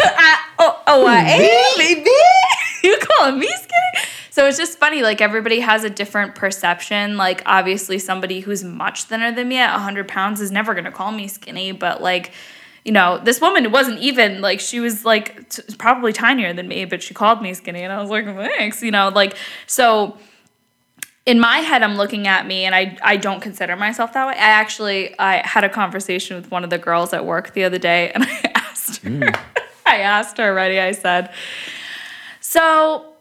I, 0.00 0.38
oh, 0.60 0.82
oh, 0.86 1.06
I 1.06 1.18
am, 1.20 1.78
baby. 1.78 2.10
you 2.84 2.98
calling 2.98 3.38
me 3.40 3.48
skinny? 3.48 4.06
So 4.38 4.46
it's 4.46 4.56
just 4.56 4.78
funny. 4.78 5.02
Like 5.02 5.20
everybody 5.20 5.58
has 5.58 5.82
a 5.82 5.90
different 5.90 6.36
perception. 6.36 7.16
Like 7.16 7.42
obviously, 7.44 7.98
somebody 7.98 8.38
who's 8.38 8.62
much 8.62 9.02
thinner 9.02 9.32
than 9.32 9.48
me 9.48 9.58
at 9.58 9.72
100 9.72 10.06
pounds 10.06 10.40
is 10.40 10.52
never 10.52 10.76
gonna 10.76 10.92
call 10.92 11.10
me 11.10 11.26
skinny. 11.26 11.72
But 11.72 12.00
like, 12.00 12.30
you 12.84 12.92
know, 12.92 13.18
this 13.18 13.40
woman 13.40 13.72
wasn't 13.72 13.98
even 13.98 14.40
like 14.40 14.60
she 14.60 14.78
was 14.78 15.04
like 15.04 15.48
t- 15.48 15.64
probably 15.76 16.12
tinier 16.12 16.52
than 16.52 16.68
me, 16.68 16.84
but 16.84 17.02
she 17.02 17.14
called 17.14 17.42
me 17.42 17.52
skinny, 17.52 17.82
and 17.82 17.92
I 17.92 18.00
was 18.00 18.10
like, 18.10 18.26
thanks. 18.26 18.80
You 18.80 18.92
know, 18.92 19.08
like 19.08 19.36
so 19.66 20.16
in 21.26 21.40
my 21.40 21.58
head 21.58 21.82
i'm 21.82 21.96
looking 21.96 22.26
at 22.26 22.46
me 22.46 22.64
and 22.64 22.74
I, 22.74 22.96
I 23.02 23.18
don't 23.18 23.40
consider 23.40 23.76
myself 23.76 24.14
that 24.14 24.26
way 24.26 24.32
i 24.32 24.36
actually 24.36 25.18
i 25.18 25.46
had 25.46 25.62
a 25.62 25.68
conversation 25.68 26.36
with 26.36 26.50
one 26.50 26.64
of 26.64 26.70
the 26.70 26.78
girls 26.78 27.12
at 27.12 27.26
work 27.26 27.52
the 27.52 27.64
other 27.64 27.76
day 27.76 28.12
and 28.12 28.24
i 28.26 28.52
asked 28.54 29.02
her 29.02 29.10
mm. 29.10 29.40
i 29.86 29.98
asked 29.98 30.38
her 30.38 30.44
already 30.44 30.80
i 30.80 30.92
said 30.92 31.30
so 32.40 33.12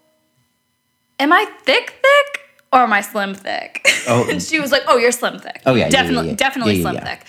am 1.19 1.31
i 1.33 1.45
thick 1.63 1.91
thick 2.01 2.41
or 2.73 2.79
am 2.81 2.93
i 2.93 3.01
slim 3.01 3.33
thick 3.33 3.87
Oh. 4.07 4.27
and 4.31 4.41
she 4.41 4.59
was 4.59 4.71
like 4.71 4.83
oh 4.87 4.97
you're 4.97 5.11
slim 5.11 5.39
thick 5.39 5.61
Oh, 5.65 5.73
yeah, 5.75 5.89
definitely 5.89 6.29
yeah. 6.29 6.35
definitely 6.35 6.75
Yeah, 6.77 6.91
yeah, 6.91 6.99
slim 6.99 7.03
thick 7.05 7.25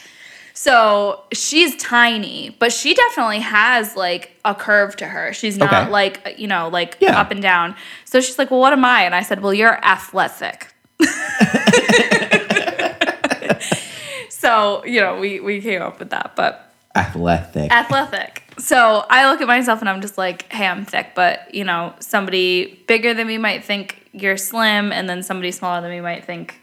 so 0.54 1.22
she's 1.32 1.76
tiny, 1.76 2.50
but 2.58 2.72
she 2.72 2.92
definitely 2.92 3.38
has 3.38 3.94
like 3.94 4.32
a 4.44 4.56
curve 4.56 4.96
to 4.96 5.06
her. 5.06 5.32
She's 5.32 5.56
not 5.56 5.72
Okay. 5.72 5.88
like, 5.88 6.34
you 6.36 6.48
know, 6.48 6.68
like 6.68 6.96
Yeah. 6.98 7.20
up 7.20 7.30
and 7.30 7.40
down. 7.40 7.76
So 8.04 8.20
she's 8.20 8.40
like, 8.40 8.50
Well, 8.50 8.58
what 8.58 8.72
am 8.72 8.84
I? 8.84 9.02
And 9.02 9.14
I 9.14 9.22
said, 9.22 9.40
Well, 9.40 9.54
you're 9.54 9.78
athletic. 9.84 10.74
so, 14.28 14.84
you 14.84 15.00
know, 15.00 15.18
we, 15.20 15.40
we 15.40 15.60
came 15.60 15.82
up 15.82 15.98
with 15.98 16.10
that, 16.10 16.32
but 16.34 16.67
athletic. 16.98 17.70
athletic. 17.70 18.42
So 18.58 19.04
I 19.08 19.30
look 19.30 19.40
at 19.40 19.46
myself 19.46 19.80
and 19.80 19.88
I'm 19.88 20.00
just 20.00 20.18
like, 20.18 20.50
Hey, 20.52 20.66
I'm 20.66 20.84
thick. 20.84 21.12
But, 21.14 21.54
you 21.54 21.64
know, 21.64 21.94
somebody 22.00 22.82
bigger 22.88 23.14
than 23.14 23.26
me 23.26 23.38
might 23.38 23.64
think 23.64 24.08
you're 24.12 24.36
slim, 24.36 24.92
and 24.92 25.08
then 25.08 25.22
somebody 25.22 25.52
smaller 25.52 25.80
than 25.80 25.90
me 25.90 26.00
might 26.00 26.24
think 26.24 26.60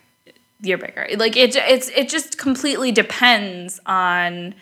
you're 0.62 0.78
bigger. 0.78 1.08
Like 1.17 1.38
it, 1.38 1.56
it's 1.56 1.89
it 1.89 2.10
just 2.10 2.38
completely 2.38 2.91
depends 2.91 3.80
on 3.86 4.56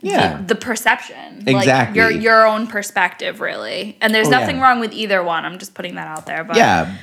yeah. 0.00 0.42
the 0.42 0.54
perception, 0.54 1.44
Exactly. 1.46 1.62
like 1.66 1.94
your 1.94 2.10
your 2.10 2.46
own 2.46 2.66
perspective, 2.66 3.40
really. 3.40 3.96
And 4.00 4.14
there's 4.14 4.28
Oh, 4.28 4.32
nothing 4.32 4.56
yeah. 4.56 4.62
wrong 4.62 4.80
with 4.80 4.92
either 4.92 5.22
one. 5.22 5.44
I'm 5.44 5.58
just 5.58 5.74
putting 5.74 5.94
that 5.94 6.06
out 6.06 6.26
there. 6.26 6.44
But 6.44 6.56
yeah. 6.56 6.96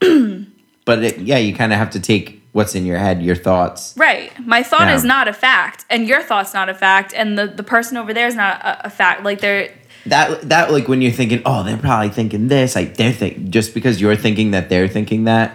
but 0.84 1.04
it, 1.04 1.18
yeah, 1.18 1.38
you 1.38 1.54
kind 1.54 1.72
of 1.72 1.78
have 1.78 1.90
to 1.90 2.00
take 2.00 2.42
what's 2.56 2.74
in 2.74 2.84
your 2.86 2.98
head, 2.98 3.22
your 3.22 3.36
thoughts. 3.36 3.94
right, 3.96 4.30
my 4.54 4.62
thought 4.62 4.88
Yeah. 4.88 4.94
is 4.98 5.04
not 5.04 5.28
a 5.28 5.32
fact, 5.32 5.84
and 5.90 6.08
your 6.08 6.22
thought's 6.22 6.54
not 6.54 6.68
a 6.68 6.74
fact, 6.74 7.12
and 7.14 7.38
the 7.38 7.46
the 7.46 7.62
person 7.74 7.96
over 7.96 8.12
there 8.14 8.26
is 8.26 8.34
not 8.34 8.54
a, 8.62 8.86
a 8.86 8.90
fact. 8.90 9.22
Like 9.28 9.40
they're 9.44 9.70
That 10.06 10.48
that 10.48 10.72
like 10.72 10.86
when 10.88 11.00
you're 11.02 11.12
thinking, 11.20 11.42
oh, 11.44 11.62
they're 11.64 11.76
probably 11.88 12.08
thinking 12.20 12.48
this. 12.48 12.74
Like 12.74 12.96
they're 12.96 13.12
think 13.22 13.50
just 13.50 13.74
because 13.74 14.00
you're 14.00 14.16
thinking 14.16 14.52
that 14.52 14.68
they're 14.70 14.88
thinking 14.88 15.24
that 15.24 15.48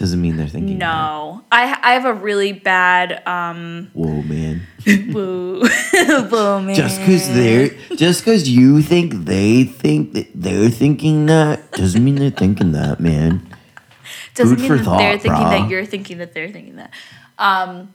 doesn't 0.00 0.20
mean 0.22 0.36
they're 0.38 0.46
thinking 0.56 0.78
that. 0.78 0.86
no. 0.86 1.44
I 1.52 1.62
I 1.88 1.90
have 1.92 2.06
a 2.06 2.14
really 2.28 2.52
bad 2.52 3.08
um. 3.26 3.90
Whoa, 3.92 4.22
man. 4.22 4.62
Woo, 5.14 5.60
whoa, 6.32 6.60
man. 6.66 6.74
Just 6.74 6.98
because 7.00 7.28
they're 7.34 7.68
just 7.96 8.24
because 8.24 8.48
you 8.48 8.80
think 8.82 9.12
they 9.26 9.64
think 9.64 10.14
that 10.14 10.28
they're 10.34 10.70
thinking 10.70 11.26
that 11.26 11.70
doesn't 11.72 12.02
mean 12.02 12.16
they're 12.16 12.30
thinking 12.44 12.72
that, 12.72 12.98
man. 12.98 13.46
Doesn't 14.34 14.56
Food 14.58 14.70
mean 14.70 14.84
that 14.84 14.98
they're 14.98 15.18
thinking 15.18 15.42
brah. 15.42 15.50
that 15.50 15.70
you're 15.70 15.86
thinking 15.86 16.18
that 16.18 16.32
they're 16.34 16.50
thinking 16.50 16.76
that. 16.76 16.92
Um, 17.38 17.92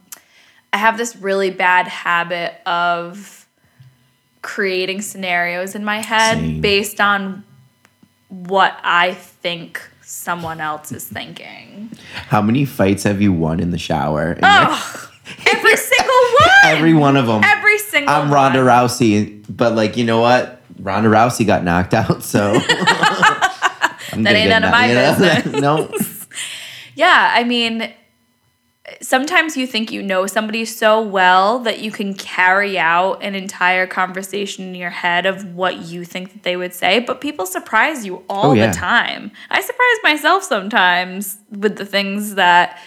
I 0.74 0.78
have 0.78 0.98
this 0.98 1.16
really 1.16 1.52
bad 1.52 1.88
habit 1.88 2.56
of 2.66 3.48
creating 4.42 5.02
scenarios 5.02 5.76
in 5.76 5.84
my 5.86 6.00
head 6.00 6.38
Same. 6.38 6.62
based 6.62 7.00
on 7.00 7.44
what 8.30 8.78
I 8.84 9.14
think 9.14 9.82
someone 10.02 10.60
else 10.60 10.92
is 10.92 11.08
thinking. 11.08 11.92
How 12.28 12.42
many 12.42 12.66
fights 12.66 13.04
have 13.04 13.22
you 13.22 13.32
won 13.34 13.60
in 13.60 13.72
the 13.72 13.78
shower? 13.78 14.38
Oh, 14.44 15.12
every 15.48 15.78
single 15.78 16.16
one. 16.42 16.50
Every 16.66 16.94
one 16.94 17.18
of 17.18 17.28
them. 17.28 17.42
Every 17.44 17.78
single. 17.80 18.14
I'm 18.14 18.32
Ronda 18.32 18.60
one. 18.60 18.68
Rousey, 18.68 19.44
but 19.50 19.74
like 19.74 19.98
you 19.98 20.04
know 20.04 20.20
what? 20.20 20.62
Ronda 20.80 21.10
Rousey 21.10 21.46
got 21.46 21.64
knocked 21.64 21.94
out, 21.94 22.22
so 22.22 22.54
That 24.24 24.36
ain't 24.36 24.50
none 24.50 24.64
of 24.64 24.72
my 24.72 24.88
business. 24.88 25.62
no, 25.62 25.88
Yeah, 26.96 27.32
I 27.34 27.44
mean, 27.44 27.94
sometimes 29.02 29.58
you 29.58 29.68
think 29.68 29.92
you 29.92 30.02
know 30.02 30.28
somebody 30.28 30.66
so 30.66 31.02
well 31.02 31.60
that 31.60 31.80
you 31.80 31.92
can 31.92 32.14
carry 32.14 32.78
out 32.78 33.22
an 33.24 33.36
entire 33.36 33.88
conversation 33.88 34.66
in 34.66 34.76
your 34.76 34.90
head 34.92 35.26
of 35.26 35.56
what 35.56 35.86
you 35.86 36.06
think 36.06 36.34
that 36.34 36.44
they 36.44 36.56
would 36.56 36.74
say, 36.74 37.00
but 37.00 37.22
people 37.22 37.46
surprise 37.46 38.06
you 38.06 38.18
oh, 38.18 38.24
all 38.30 38.52
Oh, 38.52 38.54
yeah. 38.54 38.68
the 38.68 38.74
time. 38.74 39.32
I 39.50 39.62
surprise 39.62 39.98
myself 40.04 40.44
sometimes 40.44 41.38
with 41.52 41.78
the 41.78 41.86
things 41.86 42.36
that 42.36 42.80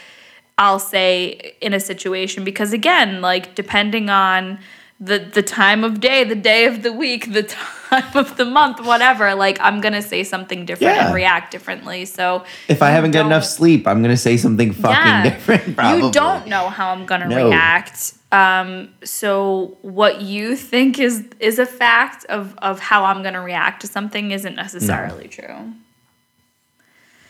I'll 0.56 0.80
say 0.80 1.54
in 1.60 1.72
a 1.74 1.80
situation 1.80 2.44
because 2.44 2.72
again, 2.72 3.20
like 3.20 3.54
depending 3.54 4.10
on 4.10 4.58
the 5.00 5.18
the 5.20 5.42
time 5.42 5.84
of 5.84 6.00
day, 6.00 6.24
the 6.24 6.34
day 6.34 6.64
of 6.66 6.82
the 6.82 6.92
week, 6.92 7.32
the 7.32 7.42
time 7.88 8.16
of 8.16 8.36
the 8.36 8.44
month, 8.44 8.84
whatever, 8.84 9.34
like 9.34 9.58
I'm 9.60 9.80
going 9.80 9.92
to 9.94 10.02
say 10.02 10.24
something 10.24 10.64
different 10.66 10.96
Yeah. 10.96 11.06
and 11.06 11.14
react 11.14 11.52
differently. 11.52 12.04
So 12.04 12.44
if 12.68 12.82
I 12.82 12.90
haven't 12.90 13.12
got 13.12 13.24
enough 13.26 13.44
sleep, 13.44 13.86
I'm 13.86 14.02
gonna 14.02 14.16
say 14.16 14.36
something 14.36 14.72
fucking 14.72 15.22
different. 15.30 15.76
Probably. 15.76 16.06
you 16.06 16.10
don't 16.12 16.48
know 16.48 16.68
how 16.68 16.90
I'm 16.90 17.06
gonna 17.06 17.28
No. 17.28 17.46
react. 17.48 18.14
Um, 18.32 18.90
so 19.04 19.78
what 19.82 20.20
you 20.20 20.54
think 20.56 20.98
is 20.98 21.24
is 21.40 21.58
a 21.58 21.64
fact 21.66 22.24
of 22.28 22.54
of 22.58 22.80
how 22.80 23.04
I'm 23.04 23.22
gonna 23.22 23.40
react 23.42 23.80
to 23.82 23.86
something 23.86 24.32
isn't 24.32 24.56
necessarily 24.56 25.28
true. 25.28 25.72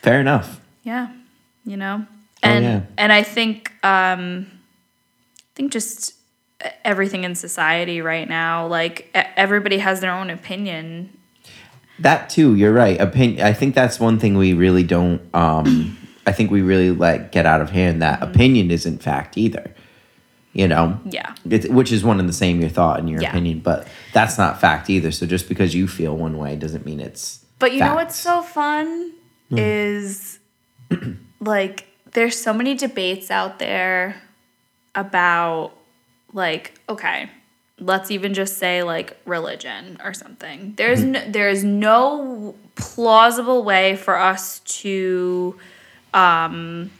Fair 0.01 0.19
enough. 0.19 0.59
Yeah, 0.83 1.09
you 1.65 1.77
know, 1.77 2.05
Oh, 2.07 2.47
and 2.49 2.65
yeah. 2.65 2.81
and 2.97 3.13
I 3.13 3.23
think 3.23 3.71
um, 3.83 4.47
I 4.51 5.51
think 5.55 5.71
just 5.71 6.15
everything 6.83 7.23
in 7.23 7.35
society 7.35 8.01
right 8.01 8.27
now, 8.27 8.67
like 8.67 9.09
everybody 9.13 9.77
has 9.79 10.01
their 10.01 10.11
own 10.11 10.29
opinion. 10.29 11.15
That 11.99 12.29
too, 12.29 12.55
you're 12.55 12.73
right. 12.73 12.99
Opinion. 12.99 13.45
I 13.45 13.53
think 13.53 13.75
that's 13.75 13.99
one 13.99 14.19
thing 14.19 14.37
we 14.37 14.53
really 14.53 14.83
don't. 14.83 15.21
Um, 15.33 15.97
I 16.25 16.31
think 16.31 16.51
we 16.51 16.61
really 16.61 16.91
let 16.91 17.31
get 17.31 17.45
out 17.45 17.61
of 17.61 17.69
hand. 17.71 18.01
That 18.01 18.19
Mm-hmm. 18.21 18.31
opinion 18.31 18.71
isn't 18.71 19.01
fact 19.03 19.37
either. 19.37 19.73
You 20.53 20.67
know. 20.67 20.99
Yeah. 21.05 21.35
It's, 21.49 21.67
which 21.67 21.91
is 21.91 22.03
one 22.03 22.19
and 22.19 22.27
the 22.27 22.33
same. 22.33 22.59
Your 22.59 22.69
thought 22.69 22.99
and 22.99 23.09
your 23.09 23.21
Yeah. 23.21 23.29
opinion, 23.29 23.59
but 23.59 23.87
that's 24.13 24.37
not 24.37 24.59
fact 24.59 24.89
either. 24.89 25.11
So 25.11 25.25
just 25.25 25.47
because 25.47 25.75
you 25.75 25.87
feel 25.87 26.15
one 26.15 26.37
way 26.37 26.55
doesn't 26.55 26.85
mean 26.85 26.99
it's. 26.99 27.45
But 27.59 27.73
you 27.73 27.79
know 27.79 27.95
what's 27.95 28.15
so 28.15 28.41
fun 28.41 29.11
Hmm. 29.49 29.57
is 29.57 30.39
like 31.41 31.85
there's 32.13 32.39
so 32.39 32.53
many 32.53 32.75
debates 32.75 33.29
out 33.29 33.59
there 33.59 34.15
about 34.95 35.73
like 36.33 36.73
okay, 36.87 37.29
let's 37.79 38.11
even 38.11 38.33
just 38.33 38.57
say 38.57 38.83
like 38.83 39.17
religion 39.25 39.99
or 40.03 40.13
something. 40.13 40.73
There's 40.77 41.01
Hmm. 41.01 41.11
no, 41.11 41.21
there's 41.29 41.63
no 41.63 42.55
plausible 42.75 43.63
way 43.63 43.95
for 43.95 44.17
us 44.17 44.59
to 44.81 45.55
um 46.13 46.91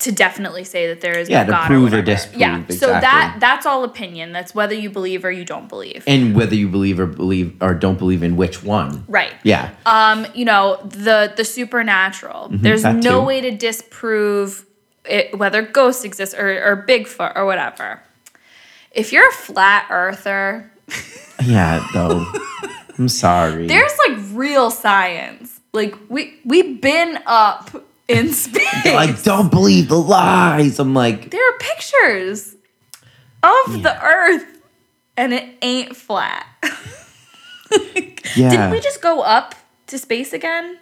to 0.00 0.10
definitely 0.12 0.64
say 0.64 0.88
that 0.88 1.00
there 1.00 1.18
is 1.18 1.30
Yeah, 1.30 1.44
no 1.44 1.46
to 1.46 1.52
God 1.52 1.66
prove 1.68 1.80
or 1.92 1.96
whatever. 1.98 2.02
disprove, 2.02 2.40
Yeah, 2.40 2.66
so 2.68 2.86
that 2.88 3.36
that's 3.38 3.64
all 3.64 3.84
opinion. 3.84 4.32
That's 4.32 4.54
whether 4.54 4.74
you 4.74 4.90
believe 4.90 5.24
or 5.24 5.30
you 5.30 5.44
don't 5.44 5.68
believe. 5.68 6.04
And 6.06 6.34
whether 6.34 6.54
you 6.54 6.68
believe 6.68 6.98
or 7.00 7.06
believe 7.06 7.56
or 7.62 7.74
don't 7.74 7.98
believe 7.98 8.22
in 8.22 8.36
which 8.36 8.62
one. 8.62 9.04
right. 9.08 9.32
Yeah. 9.44 9.70
um, 9.86 10.26
you 10.34 10.44
know, 10.44 10.78
the 10.84 11.32
the 11.36 11.44
supernatural. 11.44 12.48
There's 12.52 12.82
Mm-hmm, 12.82 13.00
that 13.00 13.02
no 13.08 13.20
too. 13.20 13.26
way 13.26 13.40
to 13.42 13.50
disprove 13.52 14.66
it, 15.04 15.38
whether 15.38 15.62
ghosts 15.62 16.04
exist 16.04 16.34
or, 16.34 16.48
or 16.64 16.84
Bigfoot 16.86 17.36
or 17.36 17.44
whatever. 17.46 18.00
If 18.90 19.12
you're 19.12 19.28
a 19.28 19.32
flat 19.32 19.86
earther, 19.90 20.70
Yeah, 21.44 21.84
though. 21.92 22.24
I'm 22.98 23.08
sorry. 23.08 23.66
there's 23.66 23.92
like 24.08 24.18
real 24.32 24.70
science. 24.70 25.58
Like 25.72 25.94
we 26.08 26.38
we've 26.44 26.80
been 26.80 27.18
up 27.26 27.70
in 28.06 28.32
space. 28.32 28.84
like, 28.86 29.22
don't 29.24 29.50
believe 29.50 29.88
the 29.88 29.96
lies. 29.98 30.78
I'm 30.78 30.94
like, 30.94 31.30
there 31.30 31.48
are 31.54 31.58
pictures 31.58 32.54
of 33.42 33.82
the 33.82 33.98
Earth, 34.02 34.46
and 35.16 35.32
it 35.34 35.48
ain't 35.62 35.96
flat. 35.96 36.46
Yeah. 38.36 38.50
Didn't 38.50 38.70
we 38.70 38.80
just 38.80 39.02
go 39.02 39.20
up 39.20 39.54
to 39.88 39.98
space 39.98 40.32
again? 40.32 40.78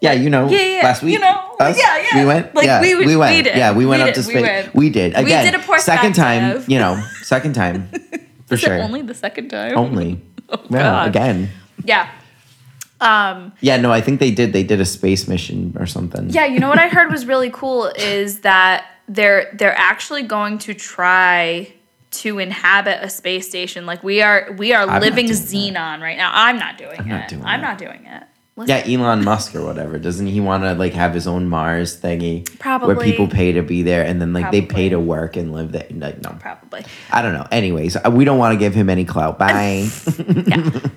Yeah, 0.00 0.12
you 0.12 0.30
know, 0.30 0.48
Yeah, 0.48 0.58
yeah, 0.60 0.80
last 0.82 1.02
week, 1.02 1.14
you 1.14 1.18
know, 1.20 1.54
us, 1.60 1.78
yeah, 1.78 1.98
yeah. 2.12 2.20
we 2.20 2.26
went, 2.26 2.54
Like, 2.54 2.66
yeah, 2.66 2.80
we 2.80 2.94
would- 2.94 3.06
we 3.06 3.16
went, 3.16 3.34
we 3.36 3.42
did, 3.42 3.56
yeah, 3.56 3.72
we 3.72 3.84
went 3.86 4.02
we 4.02 4.08
up 4.08 4.14
to 4.14 4.20
did, 4.22 4.26
we 4.28 4.32
space. 4.34 4.42
went. 4.42 4.74
We 4.74 4.90
did 4.90 5.14
We 5.16 5.22
again. 5.24 5.52
did 5.52 5.54
a 5.60 5.78
second 5.80 6.14
time, 6.14 6.64
you 6.68 6.78
know, 6.78 7.02
second 7.22 7.54
time 7.54 7.88
for 8.46 8.54
Is 8.54 8.60
sure. 8.60 8.78
only 8.80 9.02
the 9.02 9.14
second 9.14 9.48
time? 9.50 9.76
Only. 9.76 10.20
Oh, 10.50 10.58
yeah, 10.70 10.78
God. 10.78 11.08
again. 11.08 11.50
Yeah. 11.84 12.08
Um, 13.00 13.52
Yeah, 13.60 13.76
no, 13.76 13.92
I 13.92 14.00
think 14.00 14.18
they 14.18 14.30
did. 14.30 14.52
They 14.54 14.62
did 14.62 14.80
a 14.80 14.84
space 14.86 15.28
mission 15.28 15.76
or 15.78 15.84
something. 15.86 16.30
yeah, 16.30 16.46
you 16.46 16.58
know 16.58 16.68
what 16.70 16.78
I 16.78 16.88
heard 16.96 17.10
was 17.12 17.26
really 17.26 17.50
cool 17.50 17.92
is 17.96 18.40
that 18.40 18.86
they're 19.08 19.50
they're 19.54 19.76
actually 19.76 20.22
going 20.22 20.58
to 20.60 20.72
try 20.74 21.70
to 22.10 22.38
inhabit 22.38 22.98
a 23.02 23.10
space 23.10 23.46
station. 23.46 23.84
Like 23.84 24.02
we 24.02 24.22
are 24.22 24.52
we 24.58 24.72
are 24.72 24.86
not 24.86 25.02
living 25.02 25.26
xenon 25.26 26.00
right 26.00 26.16
now. 26.16 26.30
I'm 26.32 26.58
not 26.58 26.78
doing 26.78 26.98
I'm 26.98 27.06
it. 27.06 27.08
not 27.10 27.28
doing 27.28 27.44
I'm 27.44 27.60
that. 27.60 27.68
not 27.68 27.78
doing 27.78 28.06
it. 28.06 28.22
Yeah, 28.66 28.82
Elon 28.86 29.24
Musk 29.24 29.54
or 29.54 29.64
whatever. 29.64 29.98
Doesn't 29.98 30.26
he 30.26 30.40
want 30.40 30.64
to 30.64 30.74
like 30.74 30.92
have 30.94 31.14
his 31.14 31.26
own 31.26 31.48
Mars 31.48 32.00
thingy? 32.00 32.48
Where 32.84 32.96
people 32.96 33.28
pay 33.28 33.52
to 33.52 33.62
be 33.62 33.82
there 33.82 34.04
and 34.04 34.20
then 34.20 34.32
like 34.32 34.50
they 34.50 34.62
pay 34.62 34.88
to 34.88 34.98
work 34.98 35.36
and 35.36 35.52
live 35.52 35.72
there. 35.72 35.86
Like, 35.90 36.22
no, 36.22 36.36
probably. 36.40 36.84
I 37.10 37.22
don't 37.22 37.34
know. 37.34 37.46
Anyways, 37.52 37.96
uh, 37.96 38.10
we 38.10 38.24
don't 38.24 38.38
want 38.38 38.54
to 38.54 38.58
give 38.58 38.74
him 38.74 38.90
any 38.90 39.04
clout. 39.04 39.38
Bye. 39.38 39.88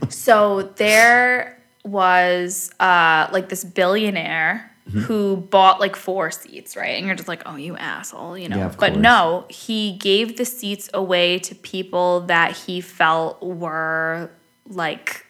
So 0.09 0.63
there 0.75 1.57
was 1.83 2.71
uh 2.79 3.27
like 3.31 3.49
this 3.49 3.63
billionaire 3.63 4.67
Mm-hmm. 4.89 5.01
who 5.01 5.37
bought 5.37 5.79
like 5.79 5.95
four 5.95 6.31
seats, 6.31 6.75
right? 6.75 6.97
And 6.97 7.05
you're 7.05 7.15
just 7.15 7.27
like, 7.27 7.43
oh, 7.45 7.55
you 7.55 7.77
asshole, 7.77 8.35
you 8.35 8.49
know. 8.49 8.57
Yeah, 8.57 8.65
of 8.65 8.77
but 8.77 8.97
no, 8.97 9.45
he 9.47 9.95
gave 9.97 10.37
the 10.37 10.43
seats 10.43 10.89
away 10.93 11.37
to 11.39 11.53
people 11.53 12.21
that 12.21 12.57
he 12.57 12.81
felt 12.81 13.41
were 13.43 14.31
like 14.67 15.20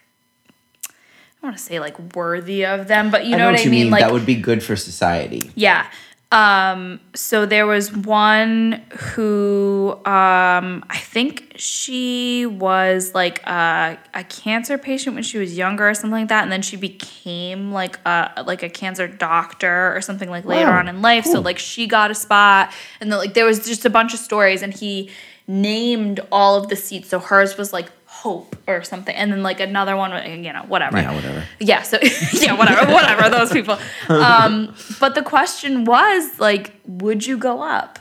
I 1.41 1.47
don't 1.47 1.53
want 1.53 1.57
to 1.57 1.63
say 1.63 1.79
like 1.79 2.15
worthy 2.15 2.65
of 2.67 2.87
them, 2.87 3.09
but 3.09 3.25
you 3.25 3.35
know, 3.35 3.49
what, 3.49 3.59
I 3.59 3.63
you 3.63 3.71
mean? 3.71 3.89
Like 3.89 4.01
that 4.01 4.13
would 4.13 4.27
be 4.27 4.35
good 4.35 4.61
for 4.61 4.75
society. 4.75 5.49
yeah. 5.55 5.87
Um, 6.31 7.01
so 7.13 7.45
there 7.45 7.67
was 7.67 7.91
one 7.91 8.81
who 8.91 9.91
um, 10.05 10.85
I 10.89 10.97
think 10.97 11.53
she 11.57 12.45
was 12.45 13.13
like 13.13 13.43
a, 13.45 13.99
a 14.13 14.23
cancer 14.23 14.77
patient 14.77 15.15
when 15.15 15.23
she 15.23 15.39
was 15.39 15.57
younger 15.57 15.89
or 15.89 15.93
something 15.93 16.11
like 16.11 16.29
that, 16.29 16.43
and 16.43 16.51
then 16.51 16.61
she 16.61 16.77
became 16.77 17.73
like 17.73 17.99
a 18.05 18.43
like 18.45 18.63
a 18.63 18.69
cancer 18.69 19.09
doctor 19.09 19.93
or 19.93 19.99
something 19.99 20.29
like 20.29 20.45
later 20.45 20.69
on 20.69 20.87
in 20.87 21.01
life. 21.01 21.25
So 21.25 21.41
like 21.41 21.59
she 21.59 21.85
got 21.85 22.11
a 22.11 22.15
spot, 22.15 22.71
and 23.01 23.11
then 23.11 23.19
like 23.19 23.33
there 23.33 23.45
was 23.45 23.65
just 23.65 23.83
a 23.83 23.89
bunch 23.89 24.13
of 24.13 24.19
stories, 24.19 24.61
and 24.61 24.73
he 24.73 25.09
named 25.47 26.21
all 26.31 26.55
of 26.55 26.69
the 26.69 26.77
seats. 26.77 27.09
So 27.09 27.19
hers 27.19 27.57
was 27.57 27.73
like 27.73 27.89
hope 28.21 28.55
or 28.67 28.83
something, 28.83 29.15
and 29.15 29.31
then 29.31 29.41
like 29.41 29.59
another 29.59 29.97
one, 29.97 30.11
you 30.43 30.53
know, 30.53 30.63
whatever. 30.67 30.97
Yeah, 30.97 31.15
whatever. 31.15 31.43
Yeah, 31.59 31.81
so 31.81 31.97
yeah, 32.33 32.53
whatever, 32.53 32.91
whatever, 32.93 33.29
those 33.29 33.51
people. 33.51 33.79
Um, 34.09 34.75
but 34.99 35.15
the 35.15 35.23
question 35.23 35.85
was 35.85 36.39
like, 36.39 36.73
would 36.85 37.25
you 37.25 37.37
go 37.37 37.61
up? 37.63 37.97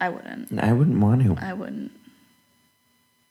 I 0.00 0.08
wouldn't. 0.08 0.58
I 0.58 0.72
wouldn't 0.72 0.98
want 0.98 1.22
to. 1.22 1.36
I 1.40 1.52
wouldn't. 1.52 1.92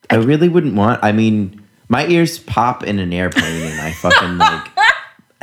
I 0.09 0.15
really 0.15 0.47
wouldn't 0.47 0.75
want. 0.75 1.03
I 1.03 1.11
mean, 1.11 1.61
my 1.89 2.07
ears 2.07 2.39
pop 2.39 2.83
in 2.83 2.99
an 2.99 3.11
airplane, 3.11 3.63
and 3.63 3.81
I 3.81 3.91
fucking 3.91 4.37
like 4.37 4.67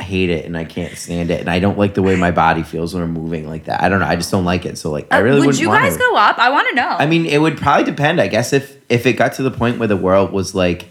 hate 0.01 0.29
it, 0.29 0.45
and 0.45 0.57
I 0.57 0.63
can't 0.65 0.95
stand 0.97 1.31
it, 1.31 1.39
and 1.41 1.49
I 1.49 1.59
don't 1.59 1.77
like 1.77 1.93
the 1.93 2.01
way 2.01 2.15
my 2.15 2.31
body 2.31 2.63
feels 2.63 2.93
when 2.93 3.03
I'm 3.03 3.11
moving 3.11 3.47
like 3.47 3.65
that. 3.65 3.81
I 3.83 3.89
don't 3.89 3.99
know. 3.99 4.05
I 4.07 4.15
just 4.15 4.31
don't 4.31 4.45
like 4.45 4.65
it. 4.65 4.77
So 4.77 4.91
like, 4.91 5.07
I 5.11 5.19
really 5.19 5.37
Uh, 5.37 5.39
would 5.41 5.45
wouldn't 5.47 5.61
you 5.61 5.67
guys 5.67 5.93
to. 5.93 5.99
go 5.99 6.15
up? 6.15 6.37
I 6.39 6.49
want 6.49 6.69
to 6.69 6.75
know. 6.75 6.87
I 6.97 7.05
mean, 7.05 7.25
it 7.25 7.39
would 7.39 7.57
probably 7.57 7.83
depend. 7.85 8.19
I 8.21 8.27
guess 8.27 8.53
if 8.53 8.77
if 8.89 9.05
it 9.05 9.13
got 9.13 9.33
to 9.33 9.43
the 9.43 9.51
point 9.51 9.77
where 9.79 9.87
the 9.87 9.97
world 9.97 10.31
was 10.31 10.55
like 10.55 10.87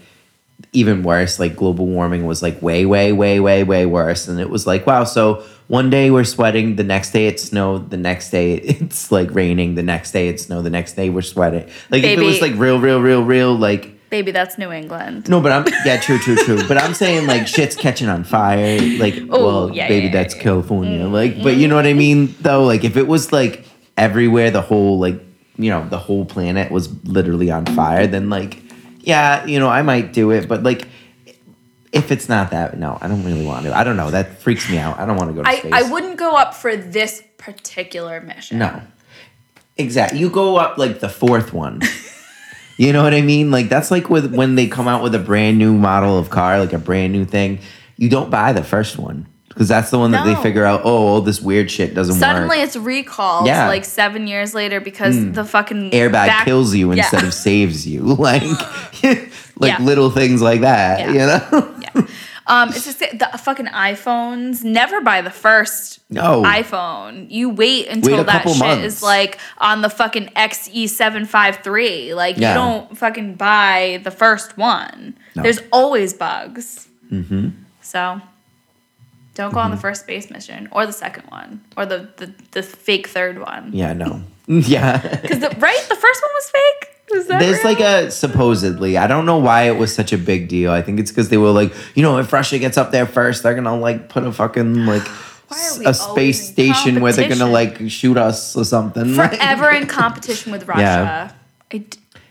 even 0.73 1.03
worse, 1.03 1.39
like 1.39 1.55
global 1.55 1.87
warming 1.87 2.25
was 2.25 2.41
like 2.43 2.61
way, 2.61 2.85
way, 2.85 3.11
way, 3.11 3.39
way, 3.39 3.63
way 3.63 3.85
worse, 3.85 4.27
and 4.27 4.39
it 4.39 4.49
was 4.49 4.67
like, 4.67 4.85
wow. 4.85 5.03
So 5.05 5.43
one 5.67 5.89
day 5.89 6.11
we're 6.11 6.23
sweating, 6.25 6.75
the 6.75 6.83
next 6.83 7.11
day 7.11 7.27
it 7.27 7.39
snowed, 7.39 7.89
the 7.91 7.97
next 7.97 8.29
day 8.29 8.53
it's 8.57 9.11
like 9.11 9.33
raining, 9.33 9.75
the 9.75 9.83
next 9.83 10.11
day 10.11 10.27
it 10.27 10.39
snowed, 10.39 10.65
the 10.65 10.69
next 10.69 10.93
day 10.93 11.09
we're 11.09 11.21
sweating. 11.21 11.69
Like 11.89 12.03
if 12.03 12.19
it 12.19 12.23
was 12.23 12.41
like 12.41 12.53
real, 12.55 12.79
real, 12.79 13.01
real, 13.01 13.23
real, 13.23 13.55
like. 13.55 13.95
Baby, 14.09 14.31
that's 14.31 14.57
New 14.57 14.71
England. 14.71 15.29
No, 15.29 15.41
but 15.41 15.51
I'm 15.51 15.65
yeah, 15.85 15.99
true, 15.99 16.17
true, 16.17 16.35
true. 16.35 16.67
But 16.67 16.77
I'm 16.77 16.93
saying 16.93 17.27
like 17.27 17.47
shit's 17.47 17.75
catching 17.75 18.09
on 18.09 18.23
fire. 18.23 18.79
Like, 18.97 19.15
Oh, 19.29 19.45
well, 19.45 19.75
yeah, 19.75 19.87
baby, 19.87 20.07
yeah, 20.07 20.11
that's 20.11 20.35
yeah. 20.35 20.41
California. 20.41 21.05
Mm, 21.05 21.11
like, 21.11 21.43
but 21.43 21.55
you 21.57 21.67
know 21.67 21.75
what 21.75 21.85
I 21.85 21.93
mm. 21.93 21.97
mean? 21.97 22.35
Though, 22.41 22.63
like, 22.63 22.83
if 22.83 22.97
it 22.97 23.07
was 23.07 23.31
like 23.31 23.65
everywhere, 23.97 24.51
the 24.51 24.61
whole 24.61 24.99
like 24.99 25.21
you 25.57 25.69
know 25.69 25.87
the 25.89 25.97
whole 25.97 26.25
planet 26.25 26.71
was 26.71 26.91
literally 27.05 27.51
on 27.51 27.65
fire, 27.67 28.07
then 28.07 28.29
like, 28.29 28.61
yeah, 28.99 29.45
you 29.45 29.59
know, 29.59 29.69
I 29.69 29.81
might 29.81 30.13
do 30.13 30.31
it. 30.31 30.47
But 30.47 30.63
like, 30.63 30.87
if 31.91 32.11
it's 32.11 32.29
not 32.29 32.51
that, 32.51 32.77
no, 32.77 32.97
I 33.01 33.07
don't 33.07 33.23
really 33.23 33.45
want 33.45 33.65
to. 33.65 33.77
I 33.77 33.83
don't 33.83 33.97
know. 33.97 34.11
That 34.11 34.39
freaks 34.39 34.69
me 34.69 34.77
out. 34.77 34.99
I 34.99 35.05
don't 35.05 35.17
want 35.17 35.29
to 35.29 35.35
go 35.35 35.43
to 35.43 35.49
I, 35.49 35.59
space. 35.59 35.73
I 35.73 35.91
wouldn't 35.91 36.17
go 36.17 36.35
up 36.35 36.53
for 36.53 36.75
this 36.75 37.23
particular 37.37 38.21
mission. 38.21 38.59
No. 38.59 38.81
Exactly. 39.77 40.19
You 40.19 40.29
go 40.29 40.57
up 40.57 40.77
like 40.77 40.99
the 40.99 41.07
fourth 41.09 41.53
one. 41.53 41.81
you 42.79 42.93
know 42.93 43.03
what 43.03 43.13
I 43.13 43.21
mean? 43.21 43.51
Like 43.51 43.67
that's 43.67 43.91
like 43.91 44.09
with 44.09 44.33
when 44.33 44.55
they 44.55 44.67
come 44.67 44.87
out 44.87 45.03
with 45.03 45.13
a 45.13 45.19
brand 45.19 45.57
new 45.57 45.73
model 45.73 46.17
of 46.17 46.29
car, 46.29 46.59
like 46.59 46.71
a 46.71 46.77
brand 46.79 47.11
new 47.11 47.25
thing. 47.25 47.59
You 47.97 48.07
don't 48.09 48.29
buy 48.29 48.53
the 48.53 48.63
first 48.63 48.97
one 48.97 49.27
because 49.49 49.67
that's 49.67 49.89
the 49.91 49.99
one 49.99 50.11
that 50.11 50.25
No. 50.25 50.33
they 50.33 50.41
figure 50.41 50.63
out. 50.63 50.81
Oh, 50.85 51.07
all 51.07 51.21
this 51.21 51.41
weird 51.41 51.69
shit 51.69 51.93
doesn't 51.93 52.15
work 52.15 52.19
Suddenly 52.21 52.57
work. 52.59 52.65
it's 52.67 52.77
recalled 52.77 53.47
Yeah. 53.47 53.67
like 53.67 53.83
seven 53.83 54.25
years 54.27 54.53
later 54.53 54.79
because 54.79 55.17
hmm. 55.17 55.33
the 55.33 55.43
fucking 55.43 55.91
Airbag 55.91 56.11
back- 56.13 56.45
kills 56.45 56.73
you 56.73 56.93
Yeah. 56.93 56.99
instead 57.03 57.25
of 57.25 57.33
saves 57.33 57.85
you. 57.85 58.01
Like, 58.15 58.43
like 59.03 59.27
Yeah. 59.61 59.77
little 59.81 60.09
things 60.09 60.41
like 60.41 60.61
that. 60.61 60.99
Yeah. 60.99 61.11
You 61.11 61.19
know? 61.99 62.07
Um, 62.49 62.69
it's 62.69 62.83
just 62.85 62.99
the 62.99 63.29
fucking 63.41 63.67
iPhones. 63.67 64.63
Never 64.63 65.01
buy 65.01 65.21
the 65.21 65.29
first 65.29 65.99
No. 66.09 66.41
iPhone. 66.43 67.29
You 67.29 67.49
wait 67.51 67.87
until 67.87 68.21
a 68.21 68.23
that 68.23 68.47
shit 68.49 68.57
months. 68.57 68.83
is 68.85 69.03
like 69.03 69.37
on 69.59 69.81
the 69.81 69.89
fucking 69.89 70.29
XE753. 70.35 72.15
Like 72.15 72.37
Yeah. 72.37 72.49
you 72.49 72.53
don't 72.55 72.97
fucking 72.97 73.35
buy 73.35 74.01
the 74.03 74.11
first 74.11 74.57
one. 74.57 75.15
No. 75.35 75.43
There's 75.43 75.59
always 75.71 76.13
bugs. 76.13 76.87
Mm-hmm. 77.11 77.49
So 77.81 78.19
don't 79.35 79.53
go 79.53 79.59
on 79.59 79.69
the 79.71 79.75
Mm-hmm. 79.75 79.81
first 79.81 80.01
space 80.01 80.29
mission 80.29 80.67
or 80.71 80.85
the 80.85 80.93
second 80.93 81.25
one 81.29 81.61
or 81.77 81.85
the 81.85 82.09
the, 82.17 82.33
the 82.51 82.63
fake 82.63 83.07
third 83.07 83.39
one. 83.39 83.71
yeah. 83.73 83.93
No. 83.93 84.23
Yeah. 84.47 84.97
Because 85.21 85.39
the, 85.39 85.49
right, 85.59 85.85
the 85.89 85.95
first 85.95 86.21
one 86.23 86.31
was 86.33 86.49
fake. 86.49 86.88
There's 87.11 87.57
real? 87.57 87.63
like 87.63 87.79
a 87.79 88.11
supposedly. 88.11 88.97
I 88.97 89.07
don't 89.07 89.25
know 89.25 89.37
why 89.37 89.63
it 89.63 89.77
was 89.77 89.93
such 89.93 90.13
a 90.13 90.17
big 90.17 90.47
deal. 90.47 90.71
I 90.71 90.81
think 90.81 90.99
it's 90.99 91.11
because 91.11 91.29
they 91.29 91.37
were 91.37 91.51
like, 91.51 91.73
you 91.95 92.03
know, 92.03 92.17
if 92.17 92.31
Russia 92.31 92.59
gets 92.59 92.77
up 92.77 92.91
there 92.91 93.05
first, 93.05 93.43
they're 93.43 93.55
gonna 93.55 93.75
like 93.77 94.09
put 94.09 94.23
a 94.23 94.31
fucking 94.31 94.85
like 94.85 95.03
Why 95.49 95.57
are 95.57 95.59
s- 95.61 95.79
we 95.79 95.85
a 95.85 95.93
space 95.93 96.47
station 96.49 97.01
where 97.01 97.11
they're 97.11 97.29
gonna 97.29 97.49
like 97.49 97.89
shoot 97.89 98.17
us 98.17 98.55
or 98.55 98.63
something. 98.65 99.13
Forever 99.15 99.69
in 99.71 99.87
competition 99.99 100.51
with 100.51 100.67
Russia. 100.67 100.81
Yeah. 100.81 101.31
D- 101.69 101.87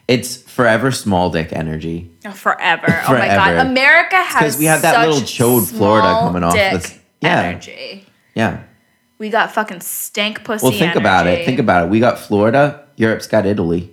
it's 0.06 0.36
forever 0.36 0.90
small 0.90 1.28
dick 1.30 1.52
energy. 1.52 2.10
Oh, 2.24 2.30
forever. 2.30 2.86
Oh 3.08 3.12
my 3.12 3.26
god. 3.26 3.66
America 3.66 4.16
has 4.16 4.40
'cause 4.54 4.58
we 4.58 4.64
have 4.66 4.82
that 4.82 5.06
little 5.06 5.20
chode 5.22 5.66
Florida 5.68 6.08
coming 6.20 6.42
off 6.44 6.54
this- 6.54 6.98
yeah. 7.20 7.40
energy. 7.42 8.06
Yeah. 8.34 8.60
We 9.18 9.28
got 9.30 9.52
fucking 9.52 9.80
stank 9.80 10.44
pussy. 10.44 10.62
Well, 10.62 10.72
think 10.72 10.94
about 10.94 11.26
it. 11.26 11.44
Think 11.44 11.58
about 11.58 11.86
it. 11.86 11.90
We 11.90 11.98
got 11.98 12.18
Florida. 12.20 12.84
Europe's 12.96 13.26
got 13.26 13.44
Italy. 13.46 13.90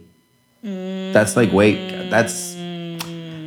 That's 0.66 1.36
like 1.36 1.52
wait. 1.54 2.10
That's 2.10 2.56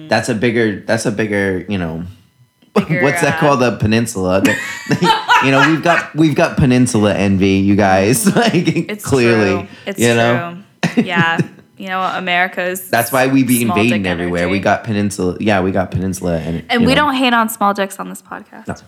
that's 0.08 0.28
a 0.28 0.34
bigger. 0.34 0.80
That's 0.80 1.06
a 1.06 1.12
bigger. 1.12 1.64
You 1.68 1.78
know. 1.78 2.04
Bigger, 2.74 3.02
What's 3.02 3.22
that 3.22 3.38
uh, 3.38 3.40
called? 3.40 3.60
The 3.60 3.76
peninsula. 3.76 4.42
You 5.44 5.52
know, 5.52 5.68
we've 5.70 5.82
got 5.84 6.14
we've 6.16 6.34
got 6.34 6.56
peninsula 6.56 7.14
envy. 7.14 7.58
You 7.58 7.76
guys, 7.76 8.26
like 8.34 8.66
It's 8.66 9.04
clearly, 9.04 9.60
True. 9.66 9.68
It's 9.86 9.98
you 10.00 10.14
know. 10.14 10.58
true. 10.82 11.02
yeah. 11.04 11.38
You 11.76 11.86
know, 11.86 12.00
America's. 12.02 12.90
That's 12.90 13.12
why 13.12 13.28
we 13.28 13.44
be 13.44 13.62
invading 13.62 14.04
everywhere. 14.04 14.48
We 14.48 14.58
got 14.58 14.82
peninsula. 14.82 15.36
Yeah, 15.38 15.60
we 15.60 15.70
got 15.70 15.92
peninsula, 15.92 16.38
and 16.38 16.64
And 16.68 16.80
we 16.84 16.88
know. 16.88 17.02
don't 17.02 17.14
hate 17.14 17.32
on 17.32 17.48
small 17.48 17.72
dicks 17.72 18.00
on 18.00 18.08
this 18.08 18.20
podcast. 18.20 18.82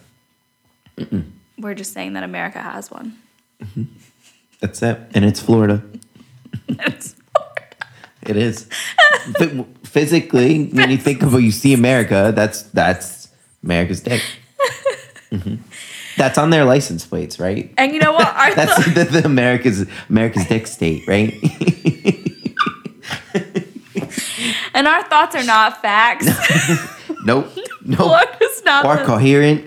No. 0.99 1.23
We're 1.57 1.75
just 1.75 1.93
saying 1.93 2.15
that 2.15 2.25
America 2.25 2.59
has 2.61 2.91
one. 2.91 3.17
That's 4.59 4.83
it, 4.83 4.99
and 5.15 5.25
it's 5.25 5.39
Florida. 5.41 5.83
It's- 6.69 7.15
It 8.27 8.37
is. 8.37 8.67
but 9.39 9.51
physically, 9.87 10.67
when 10.67 10.91
you 10.91 10.99
think 10.99 11.23
of 11.23 11.33
what 11.33 11.43
you 11.43 11.51
see 11.51 11.73
America, 11.75 12.33
that's 12.35 12.63
that's 12.63 13.29
America's 13.65 14.01
dick. 14.01 14.23
Mm-hmm. 15.31 15.57
That's 16.17 16.39
on 16.39 16.51
their 16.51 16.65
license 16.65 17.07
plates, 17.07 17.39
right? 17.39 17.73
And 17.79 17.93
you 17.93 18.01
know 18.01 18.13
what? 18.13 18.27
Our 18.27 18.55
That's 18.55 18.95
the, 18.95 19.05
the 19.05 19.25
America's 19.25 19.87
America's 20.09 20.47
dick 20.47 20.67
state, 20.67 21.07
right? 21.07 21.33
and 24.75 24.87
our 24.87 25.03
thoughts 25.05 25.35
are 25.37 25.45
not 25.45 25.81
facts. 25.81 26.27
nope. 27.25 27.47
Nope. 27.85 27.97
Florida's 27.99 28.63
not 28.65 28.85
Or 28.85 28.97
the, 28.97 29.05
coherent. 29.05 29.65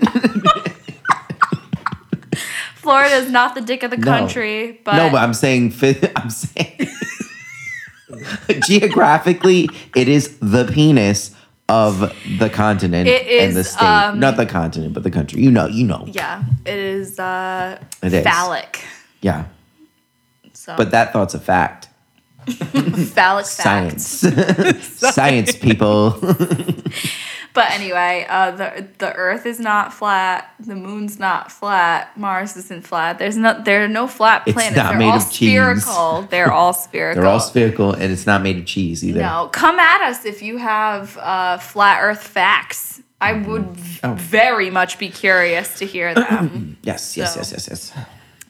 Florida 2.75 3.15
is 3.15 3.31
not 3.31 3.55
the 3.55 3.61
dick 3.61 3.81
of 3.83 3.91
the 3.91 3.97
No. 3.97 4.03
country, 4.05 4.81
but, 4.83 4.97
no, 4.97 5.09
but 5.09 5.23
I'm 5.23 5.33
saying 5.33 5.73
I'm 6.17 6.29
saying 6.29 6.87
geographically, 8.67 9.69
it 9.95 10.07
is 10.07 10.37
the 10.39 10.65
penis 10.65 11.31
of 11.69 11.99
the 12.39 12.49
continent 12.49 13.07
It 13.07 13.25
and 13.43 13.55
the 13.55 13.63
state. 13.63 13.83
um, 13.85 14.19
Not 14.19 14.35
the 14.37 14.45
continent, 14.45 14.93
but 14.93 15.03
the 15.03 15.11
country. 15.11 15.41
You 15.41 15.49
know, 15.51 15.67
you 15.67 15.85
know. 15.85 16.05
yeah, 16.11 16.43
it 16.65 16.77
is 16.77 17.17
uh 17.19 17.79
It 18.01 18.13
is. 18.13 18.23
phallic. 18.23 18.83
Yeah. 19.21 19.45
So 20.53 20.75
But 20.77 20.91
that 20.91 21.13
thought's 21.13 21.33
a 21.33 21.39
fact. 21.39 21.89
phallic. 23.15 23.45
Science. 23.45 24.05
Science, 25.15 25.55
people. 25.55 26.19
But 27.53 27.69
anyway, 27.71 28.25
uh, 28.27 28.51
the 28.51 28.87
the 28.97 29.13
Earth 29.13 29.45
is 29.45 29.59
not 29.59 29.93
flat. 29.93 30.53
The 30.59 30.75
moon's 30.75 31.19
not 31.19 31.51
flat. 31.51 32.17
Mars 32.17 32.57
isn't 32.57 32.85
flat. 32.87 33.19
There's 33.19 33.37
no 33.37 33.61
there 33.63 33.83
are 33.83 33.87
no 33.87 34.07
flat 34.07 34.43
planets. 34.45 34.69
It's 34.69 34.77
not 34.77 34.89
They're 34.89 34.97
made 34.99 35.09
all 35.09 35.17
of 35.17 35.31
cheese. 35.31 35.49
spherical. 35.51 36.21
They're 36.31 36.51
all 36.51 36.73
spherical. 36.73 37.21
They're 37.21 37.31
all 37.31 37.39
spherical 37.39 37.93
and 37.93 38.11
it's 38.11 38.25
not 38.25 38.41
made 38.41 38.57
of 38.57 38.65
cheese 38.65 39.03
either. 39.03 39.19
No, 39.19 39.49
come 39.51 39.77
at 39.79 40.01
us 40.09 40.25
if 40.25 40.41
you 40.41 40.57
have 40.57 41.15
uh, 41.19 41.59
flat 41.59 41.99
Earth 42.01 42.23
facts. 42.25 43.01
I 43.21 43.33
would 43.33 43.67
Oh. 44.03 44.15
very 44.15 44.69
much 44.69 44.97
be 44.99 45.09
curious 45.09 45.77
to 45.79 45.85
hear 45.85 46.13
them. 46.13 46.77
Yes, 46.83 47.15
yes, 47.15 47.33
So- 47.35 47.39
yes, 47.39 47.51
yes, 47.51 47.67
yes. 47.69 47.93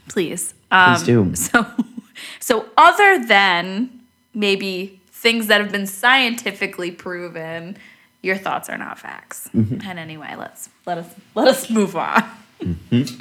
Please. 0.09 0.53
Um, 0.71 0.95
Please 0.95 1.03
do. 1.03 1.35
So, 1.35 1.65
so 2.39 2.65
other 2.77 3.23
than 3.25 3.89
maybe 4.33 4.99
things 5.11 5.47
that 5.47 5.61
have 5.61 5.71
been 5.71 5.85
scientifically 5.87 6.89
proven, 6.91 7.77
your 8.23 8.37
thoughts 8.37 8.69
are 8.69 8.77
not 8.77 8.97
facts. 8.97 9.49
Mm-hmm. 9.53 9.87
And 9.87 9.99
anyway, 9.99 10.33
let's 10.35 10.69
let 10.87 10.97
us 10.97 11.13
let 11.35 11.47
us 11.47 11.69
move 11.69 11.95
on. 11.95 12.23
Mm-hmm. 12.59 13.19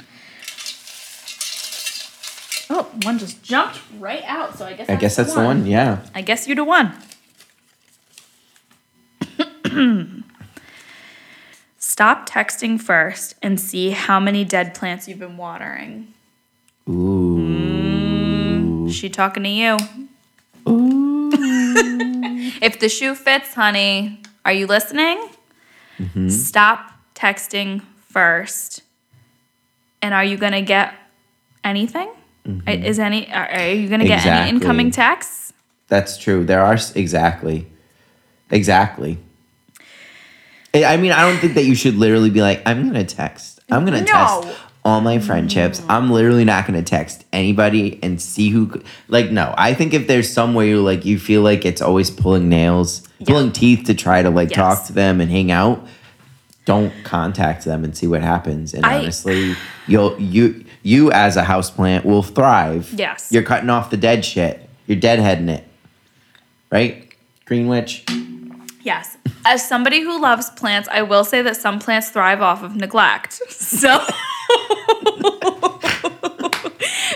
Oh, 2.69 2.89
one 3.03 3.19
just 3.19 3.43
jumped 3.43 3.79
right 3.99 4.23
out. 4.25 4.57
So 4.57 4.65
I 4.65 4.73
guess 4.73 4.89
I 4.89 4.95
guess 4.95 5.17
that's 5.17 5.35
the 5.35 5.43
one. 5.43 5.67
Yeah. 5.67 5.99
I 6.15 6.23
guess 6.23 6.47
you 6.47 6.55
to 6.55 6.63
one. 6.63 6.93
Stop 11.77 12.27
texting 12.27 12.81
first 12.81 13.35
and 13.43 13.59
see 13.59 13.91
how 13.91 14.19
many 14.19 14.43
dead 14.45 14.73
plants 14.73 15.07
you've 15.07 15.19
been 15.19 15.37
watering. 15.37 16.11
Ooh. 16.89 18.89
She 18.89 19.09
talking 19.09 19.43
to 19.43 19.49
you. 19.49 19.77
Ooh. 20.67 21.29
if 22.61 22.79
the 22.79 22.89
shoe 22.89 23.15
fits, 23.15 23.53
honey, 23.53 24.21
are 24.45 24.53
you 24.53 24.67
listening? 24.67 25.29
Mm-hmm. 25.99 26.29
Stop 26.29 26.91
texting 27.15 27.81
first. 28.09 28.81
And 30.01 30.13
are 30.13 30.23
you 30.23 30.37
gonna 30.37 30.61
get 30.61 30.93
anything? 31.63 32.09
Is 32.67 32.99
any 32.99 33.31
are, 33.31 33.69
you 33.69 33.87
gonna 33.87 34.03
get 34.03 34.19
Mm-hmm. 34.19 34.27
Exactly. 34.27 34.31
any 34.31 34.49
incoming 34.49 34.91
texts? 34.91 35.53
That's 35.87 36.17
true. 36.17 36.43
There 36.43 36.61
are 36.61 36.77
exactly, 36.95 37.67
exactly. 38.49 39.17
I 40.73 40.97
mean, 40.97 41.11
I 41.11 41.21
don't 41.29 41.39
think 41.39 41.53
that 41.53 41.65
you 41.65 41.75
should 41.75 41.95
literally 41.95 42.31
be 42.31 42.41
like, 42.41 42.61
I'm 42.65 42.87
gonna 42.87 43.05
text. 43.05 43.61
I'm 43.71 43.85
gonna 43.85 44.03
text. 44.03 44.13
No. 44.13 44.41
test 44.41 44.57
all 44.85 45.01
my 45.01 45.19
friendships. 45.19 45.79
Mm. 45.79 45.85
I'm 45.89 46.11
literally 46.11 46.43
not 46.45 46.65
gonna 46.67 46.83
text 46.83 47.25
anybody 47.31 47.99
and 48.03 48.21
see 48.21 48.49
who. 48.49 48.81
Like, 49.07 49.31
no. 49.31 49.53
I 49.57 49.73
think 49.73 49.93
if 49.93 50.07
there's 50.07 50.31
some 50.31 50.53
way 50.53 50.69
you 50.69 50.81
like, 50.81 51.05
you 51.05 51.17
feel 51.19 51.41
like 51.41 51.65
it's 51.65 51.81
always 51.81 52.09
pulling 52.11 52.49
nails, 52.49 53.07
pulling 53.25 53.51
teeth 53.51 53.85
to 53.87 53.93
try 53.93 54.21
to 54.21 54.29
like 54.29 54.49
Yes. 54.49 54.57
talk 54.57 54.85
to 54.87 54.93
them 54.93 55.21
and 55.21 55.31
hang 55.31 55.51
out. 55.51 55.85
Don't 56.65 56.93
contact 57.03 57.65
them 57.65 57.83
and 57.83 57.95
see 57.95 58.07
what 58.07 58.21
happens. 58.21 58.73
And 58.73 58.85
I- 58.85 58.99
honestly, 58.99 59.55
you'll 59.87 60.19
you 60.19 60.63
you 60.81 61.11
as 61.11 61.37
a 61.37 61.43
houseplant 61.43 62.03
will 62.05 62.23
thrive. 62.23 62.93
Yes. 62.95 63.29
You're 63.31 63.43
cutting 63.43 63.69
off 63.69 63.89
the 63.89 63.97
dead 63.97 64.25
shit. 64.25 64.69
You're 64.87 64.99
deadheading 64.99 65.47
it. 65.49 65.65
Right? 66.71 67.09
Greenwich. 67.45 68.05
Yes. 68.83 69.17
As 69.45 69.67
somebody 69.67 70.01
who 70.01 70.21
loves 70.21 70.49
plants, 70.51 70.87
I 70.91 71.01
will 71.01 71.23
say 71.23 71.41
that 71.41 71.57
some 71.57 71.79
plants 71.79 72.09
thrive 72.09 72.41
off 72.41 72.63
of 72.63 72.75
neglect. 72.75 73.33
So 73.49 73.99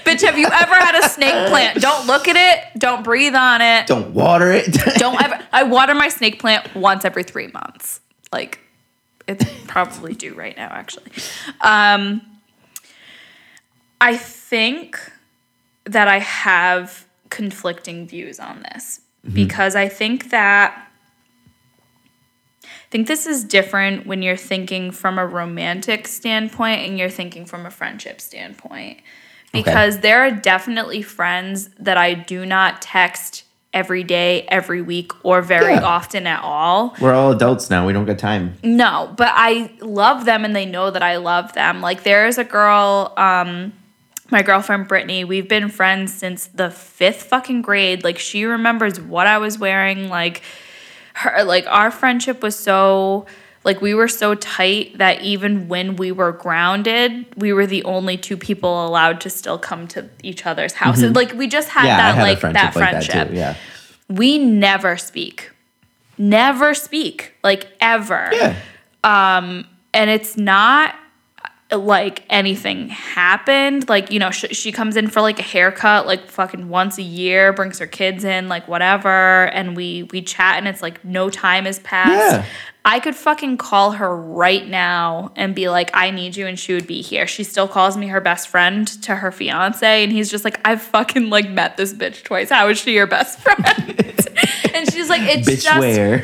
Bitch, 0.07 0.21
have 0.21 0.37
you 0.37 0.47
ever 0.47 0.73
had 0.73 0.95
a 1.03 1.09
snake 1.09 1.49
plant? 1.49 1.81
Don't 1.81 2.07
look 2.07 2.29
at 2.29 2.37
it. 2.37 2.79
Don't 2.79 3.03
breathe 3.03 3.35
on 3.35 3.61
it. 3.61 3.87
Don't 3.87 4.13
water 4.13 4.53
it. 4.53 4.71
Don't 4.97 5.21
ever. 5.21 5.45
I 5.51 5.63
water 5.63 5.93
my 5.93 6.07
snake 6.07 6.39
plant 6.39 6.73
once 6.73 7.03
every 7.03 7.23
three 7.23 7.47
months. 7.47 7.99
Like, 8.31 8.59
it's 9.27 9.43
probably 9.67 10.13
due 10.13 10.33
right 10.33 10.55
now, 10.55 10.69
actually. 10.71 11.11
Um, 11.59 12.21
I 13.99 14.15
think 14.15 14.97
that 15.83 16.07
I 16.07 16.19
have 16.19 17.05
conflicting 17.29 18.07
views 18.07 18.39
on 18.39 18.63
this 18.71 19.01
because 19.33 19.75
I 19.75 19.89
think 19.89 20.29
that. 20.29 20.86
I 22.87 22.89
think 22.89 23.07
this 23.07 23.25
is 23.27 23.43
different 23.43 24.07
when 24.07 24.21
you're 24.21 24.37
thinking 24.37 24.91
from 24.91 25.19
a 25.19 25.27
romantic 25.27 26.07
standpoint 26.07 26.87
and 26.87 26.97
you're 26.97 27.09
thinking 27.09 27.45
from 27.45 27.65
a 27.65 27.69
friendship 27.69 28.21
standpoint. 28.21 29.01
Because 29.51 29.99
there 29.99 30.21
are 30.21 30.31
definitely 30.31 31.01
friends 31.01 31.69
that 31.79 31.97
I 31.97 32.13
do 32.13 32.45
not 32.45 32.81
text 32.81 33.43
every 33.73 34.03
day, 34.03 34.43
every 34.49 34.81
week, 34.81 35.11
or 35.25 35.41
very 35.41 35.73
Yeah. 35.73 35.81
often 35.81 36.25
at 36.27 36.41
all. 36.41 36.95
We're 37.01 37.13
all 37.13 37.31
adults 37.31 37.69
now. 37.69 37.85
We 37.85 37.91
don't 37.91 38.05
get 38.05 38.19
time. 38.19 38.57
No, 38.63 39.13
but 39.17 39.31
I 39.33 39.71
love 39.81 40.23
them 40.23 40.45
and 40.45 40.55
they 40.55 40.65
know 40.65 40.89
that 40.89 41.03
I 41.03 41.17
love 41.17 41.51
them. 41.53 41.81
Like 41.81 42.03
there's 42.03 42.37
a 42.37 42.43
girl, 42.45 43.13
um, 43.17 43.73
my 44.29 44.41
girlfriend 44.43 44.87
Brittany, 44.87 45.23
we've 45.25 45.49
been 45.49 45.67
friends 45.69 46.13
since 46.13 46.47
the 46.47 46.69
fifth 46.69 47.23
fucking 47.23 47.63
grade. 47.63 48.03
Like 48.05 48.17
she 48.19 48.45
remembers 48.45 48.99
what 49.01 49.27
I 49.27 49.39
was 49.39 49.57
wearing. 49.59 50.07
Like 50.09 50.41
her 51.17 51.43
like 51.43 51.65
our 51.67 51.91
friendship 51.91 52.41
was 52.41 52.55
so 52.57 53.25
like 53.63 53.81
we 53.81 53.93
were 53.93 54.07
so 54.07 54.33
tight 54.35 54.97
that 54.97 55.21
even 55.21 55.67
when 55.67 55.95
we 55.97 56.11
were 56.11 56.31
grounded, 56.31 57.25
we 57.35 57.51
were 57.51 57.65
the 57.67 57.83
only 57.83 58.15
two 58.17 58.37
people 58.37 58.87
allowed 58.87 59.19
to 59.21 59.29
still 59.29 59.57
come 59.57 59.87
to 59.89 60.09
each 60.23 60.45
other's 60.45 60.73
houses. 60.73 61.13
Like 61.15 61.33
we 61.33 61.47
just 61.47 61.69
had 61.69 61.81
Mm-hmm. 61.81 61.87
yeah, 61.87 61.97
that 61.97 62.15
had 62.15 62.21
like 62.23 62.39
friendship 62.39 62.61
that 62.61 62.75
like 62.75 62.89
friendship 62.91 63.13
that 63.13 63.27
too. 63.29 63.35
Yeah. 63.35 63.55
we 64.07 64.37
never 64.37 64.95
speak 64.97 65.51
never 66.19 66.73
speak 66.73 67.33
like 67.43 67.67
ever 67.81 68.29
Yeah. 68.33 68.55
and 69.03 70.09
it's 70.09 70.35
not 70.37 70.95
like 71.71 72.23
anything 72.29 72.87
happened 72.87 73.89
like 73.89 74.09
you 74.09 74.19
know 74.19 74.31
sh- 74.31 74.45
she 74.51 74.71
comes 74.71 74.95
in 74.95 75.07
for 75.09 75.19
like 75.19 75.37
a 75.37 75.43
haircut 75.43 76.07
like 76.07 76.25
fucking 76.29 76.69
once 76.69 76.97
a 76.97 77.01
year 77.01 77.51
brings 77.51 77.79
her 77.79 77.87
kids 77.87 78.23
in 78.23 78.47
like 78.47 78.65
whatever 78.69 79.47
and 79.47 79.75
we 79.75 80.03
we 80.13 80.21
chat 80.21 80.57
and 80.57 80.65
it's 80.65 80.81
like 80.81 81.03
no 81.03 81.29
time 81.29 81.65
has 81.65 81.79
passed 81.79 82.35
Yeah. 82.37 82.45
I 82.85 83.01
could 83.01 83.17
fucking 83.17 83.57
call 83.57 83.91
her 83.91 84.15
right 84.15 84.65
now 84.65 85.33
and 85.35 85.53
be 85.53 85.67
like, 85.67 85.91
I 85.93 86.09
need 86.09 86.37
you, 86.37 86.47
and 86.47 86.57
she 86.57 86.73
would 86.73 86.87
be 86.87 87.01
here. 87.01 87.27
She 87.27 87.43
still 87.43 87.67
calls 87.67 87.97
me 87.97 88.07
her 88.07 88.21
best 88.21 88.47
friend 88.47 88.87
to 89.03 89.13
her 89.13 89.29
fiance, 89.29 90.03
and 90.05 90.09
he's 90.09 90.31
just 90.31 90.45
like, 90.45 90.57
I've 90.63 90.81
fucking 90.81 91.29
like 91.29 91.49
met 91.49 91.75
this 91.75 91.93
bitch 91.93 92.23
twice. 92.23 92.49
How 92.49 92.69
is 92.69 92.79
she 92.79 92.93
your 92.93 93.05
best 93.05 93.39
friend? 93.39 93.59
and 94.73 94.89
she's 94.89 95.09
like, 95.09 95.21
it's 95.23 95.49
Bitch 95.49 95.65
just 95.65 95.79
where? 95.79 96.23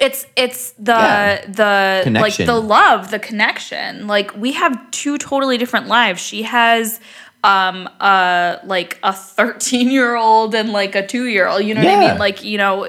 It's 0.00 0.26
it's 0.36 0.70
the 0.72 0.92
Yeah. 0.92 1.44
the 1.46 2.00
Connection. 2.04 2.46
like 2.46 2.54
the 2.54 2.60
love 2.60 3.10
the 3.10 3.18
connection. 3.18 4.06
Like 4.06 4.34
we 4.36 4.52
have 4.52 4.90
two 4.90 5.18
totally 5.18 5.58
different 5.58 5.88
lives. 5.88 6.20
She 6.20 6.42
has 6.44 7.00
um 7.44 7.88
uh 8.00 8.56
like 8.64 8.98
a 9.02 9.12
13 9.12 9.90
year 9.90 10.14
old 10.16 10.54
and 10.54 10.72
like 10.72 10.94
a 10.94 11.04
2 11.06 11.26
year 11.26 11.48
old 11.48 11.64
you 11.64 11.74
know 11.74 11.82
what 11.84 11.92
i 11.92 12.08
mean? 12.08 12.18
Like 12.18 12.44
you 12.44 12.56
know 12.56 12.88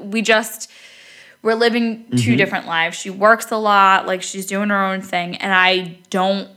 we 0.00 0.20
just 0.22 0.70
we're 1.42 1.54
living 1.54 2.04
2 2.10 2.16
Mm-hmm. 2.16 2.36
different 2.36 2.66
lives. 2.66 2.96
She 2.98 3.10
works 3.10 3.50
a 3.50 3.56
lot. 3.56 4.06
Like 4.06 4.22
she's 4.22 4.46
doing 4.46 4.68
her 4.70 4.82
own 4.84 5.00
thing. 5.00 5.36
And 5.36 5.52
i 5.52 5.96
don't 6.10 6.48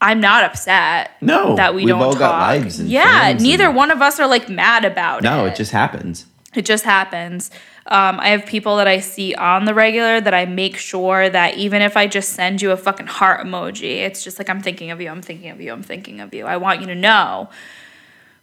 i'm 0.00 0.20
not 0.20 0.42
upset 0.44 1.10
No, 1.20 1.54
that 1.56 1.74
we 1.74 1.84
don't 1.86 2.02
all 2.02 2.10
talk. 2.12 2.18
got 2.20 2.38
lives 2.40 2.80
and 2.80 2.88
yeah 2.88 3.32
neither 3.38 3.66
and- 3.66 3.76
one 3.76 3.90
of 3.92 4.00
us 4.02 4.18
are 4.18 4.26
like 4.26 4.48
mad 4.48 4.84
about 4.84 5.22
No, 5.22 5.34
it. 5.34 5.36
No, 5.36 5.44
it 5.46 5.54
just 5.56 5.70
happens. 5.72 6.26
It 6.54 6.64
just 6.64 6.84
happens. 6.84 7.50
Um, 7.86 8.20
I 8.20 8.28
have 8.28 8.46
people 8.46 8.76
that 8.76 8.86
I 8.86 9.00
see 9.00 9.34
on 9.34 9.64
the 9.64 9.74
regular 9.74 10.20
that 10.20 10.34
I 10.34 10.44
make 10.46 10.76
sure 10.76 11.28
that 11.28 11.56
even 11.56 11.82
if 11.82 11.96
I 11.96 12.06
just 12.06 12.30
send 12.30 12.62
you 12.62 12.70
a 12.70 12.76
fucking 12.76 13.06
heart 13.06 13.44
emoji, 13.44 13.96
it's 13.98 14.22
just 14.22 14.38
like, 14.38 14.48
I'm 14.48 14.60
thinking 14.60 14.90
of 14.90 15.00
you, 15.00 15.08
I'm 15.10 15.22
thinking 15.22 15.50
of 15.50 15.60
you, 15.60 15.72
I'm 15.72 15.82
thinking 15.82 16.20
of 16.20 16.32
you. 16.32 16.46
I 16.46 16.56
want 16.58 16.80
you 16.80 16.86
to 16.88 16.94
know. 16.94 17.50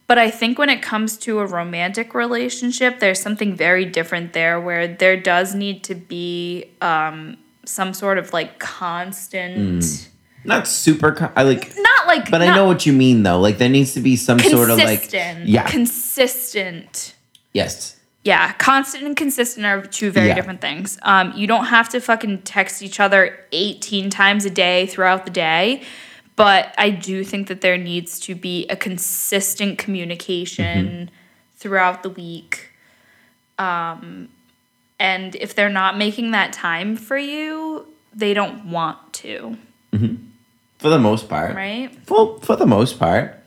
But 0.06 0.18
I 0.18 0.30
think 0.30 0.58
when 0.58 0.68
it 0.68 0.82
comes 0.82 1.16
to 1.18 1.38
a 1.38 1.46
romantic 1.46 2.14
relationship, 2.14 2.98
there's 2.98 3.20
something 3.20 3.54
very 3.54 3.84
different 3.84 4.32
there 4.32 4.60
where 4.60 4.88
there 4.88 5.16
does 5.16 5.54
need 5.54 5.84
to 5.84 5.94
be 5.94 6.64
um, 6.80 7.36
some 7.64 7.94
sort 7.94 8.18
of 8.18 8.32
like 8.32 8.58
constant 8.58 10.10
not 10.44 10.66
super. 10.66 11.32
I 11.36 11.42
like, 11.42 11.72
Not 11.76 12.06
like 12.06 12.30
but 12.30 12.40
I 12.42 12.54
know 12.54 12.64
what 12.64 12.86
you 12.86 12.92
mean 12.92 13.22
though. 13.22 13.38
Like 13.38 13.58
there 13.58 13.68
needs 13.68 13.94
to 13.94 14.00
be 14.00 14.16
some 14.16 14.38
sort 14.38 14.70
of 14.70 14.78
like, 14.78 15.02
consistent. 15.02 15.46
yeah, 15.46 15.68
Consistent. 15.68 17.14
yes, 17.52 17.99
Yeah, 18.22 18.52
constant 18.54 19.04
and 19.04 19.16
consistent 19.16 19.64
are 19.64 19.80
two 19.86 20.10
very 20.10 20.28
Yeah. 20.28 20.34
different 20.34 20.60
things. 20.60 20.98
Um, 21.02 21.32
you 21.34 21.46
don't 21.46 21.66
have 21.66 21.88
to 21.90 22.00
fucking 22.00 22.42
text 22.42 22.82
each 22.82 23.00
other 23.00 23.38
18 23.52 24.10
times 24.10 24.44
a 24.44 24.50
day 24.50 24.86
throughout 24.86 25.24
the 25.24 25.30
day, 25.30 25.82
but 26.36 26.74
I 26.76 26.90
do 26.90 27.24
think 27.24 27.48
that 27.48 27.62
there 27.62 27.78
needs 27.78 28.20
to 28.20 28.34
be 28.34 28.66
a 28.68 28.76
consistent 28.76 29.78
communication 29.78 30.86
Mm-hmm. 30.86 31.14
throughout 31.56 32.02
the 32.02 32.10
week. 32.10 32.68
Um, 33.58 34.28
and 34.98 35.34
if 35.36 35.54
they're 35.54 35.68
not 35.70 35.96
making 35.96 36.30
that 36.32 36.52
time 36.52 36.96
for 36.96 37.16
you, 37.18 37.86
they 38.14 38.34
don't 38.34 38.66
want 38.70 39.12
to, 39.14 39.56
for 40.78 40.88
the 40.88 40.98
most 40.98 41.28
part, 41.28 41.54
right? 41.54 41.90
Well, 42.08 42.38
for 42.40 42.56
the 42.56 42.66
most 42.66 42.98
part, 42.98 43.38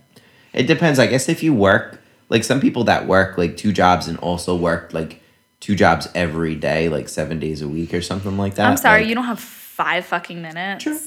it 0.53 0.63
depends. 0.67 0.99
I 0.99 1.07
guess 1.07 1.27
if 1.29 1.41
you 1.43 1.53
work, 1.53 1.99
like 2.33 2.43
some 2.43 2.59
people 2.59 2.83
that 2.85 3.07
work 3.07 3.37
like 3.37 3.55
two 3.55 3.71
jobs 3.71 4.07
and 4.09 4.17
also 4.19 4.55
work 4.55 4.93
like 4.93 5.21
two 5.61 5.75
jobs 5.75 6.09
every 6.13 6.55
day, 6.55 6.89
like 6.89 7.07
seven 7.07 7.39
days 7.39 7.61
a 7.61 7.67
week 7.69 7.93
or 7.93 8.01
something 8.01 8.37
like 8.37 8.55
that. 8.55 8.67
I'm 8.69 8.75
sorry, 8.75 9.01
like- 9.01 9.07
you 9.09 9.15
don't 9.15 9.23
have 9.25 9.39
five 9.39 10.05
fucking 10.05 10.41
minutes. 10.41 10.83
True. 10.83 10.99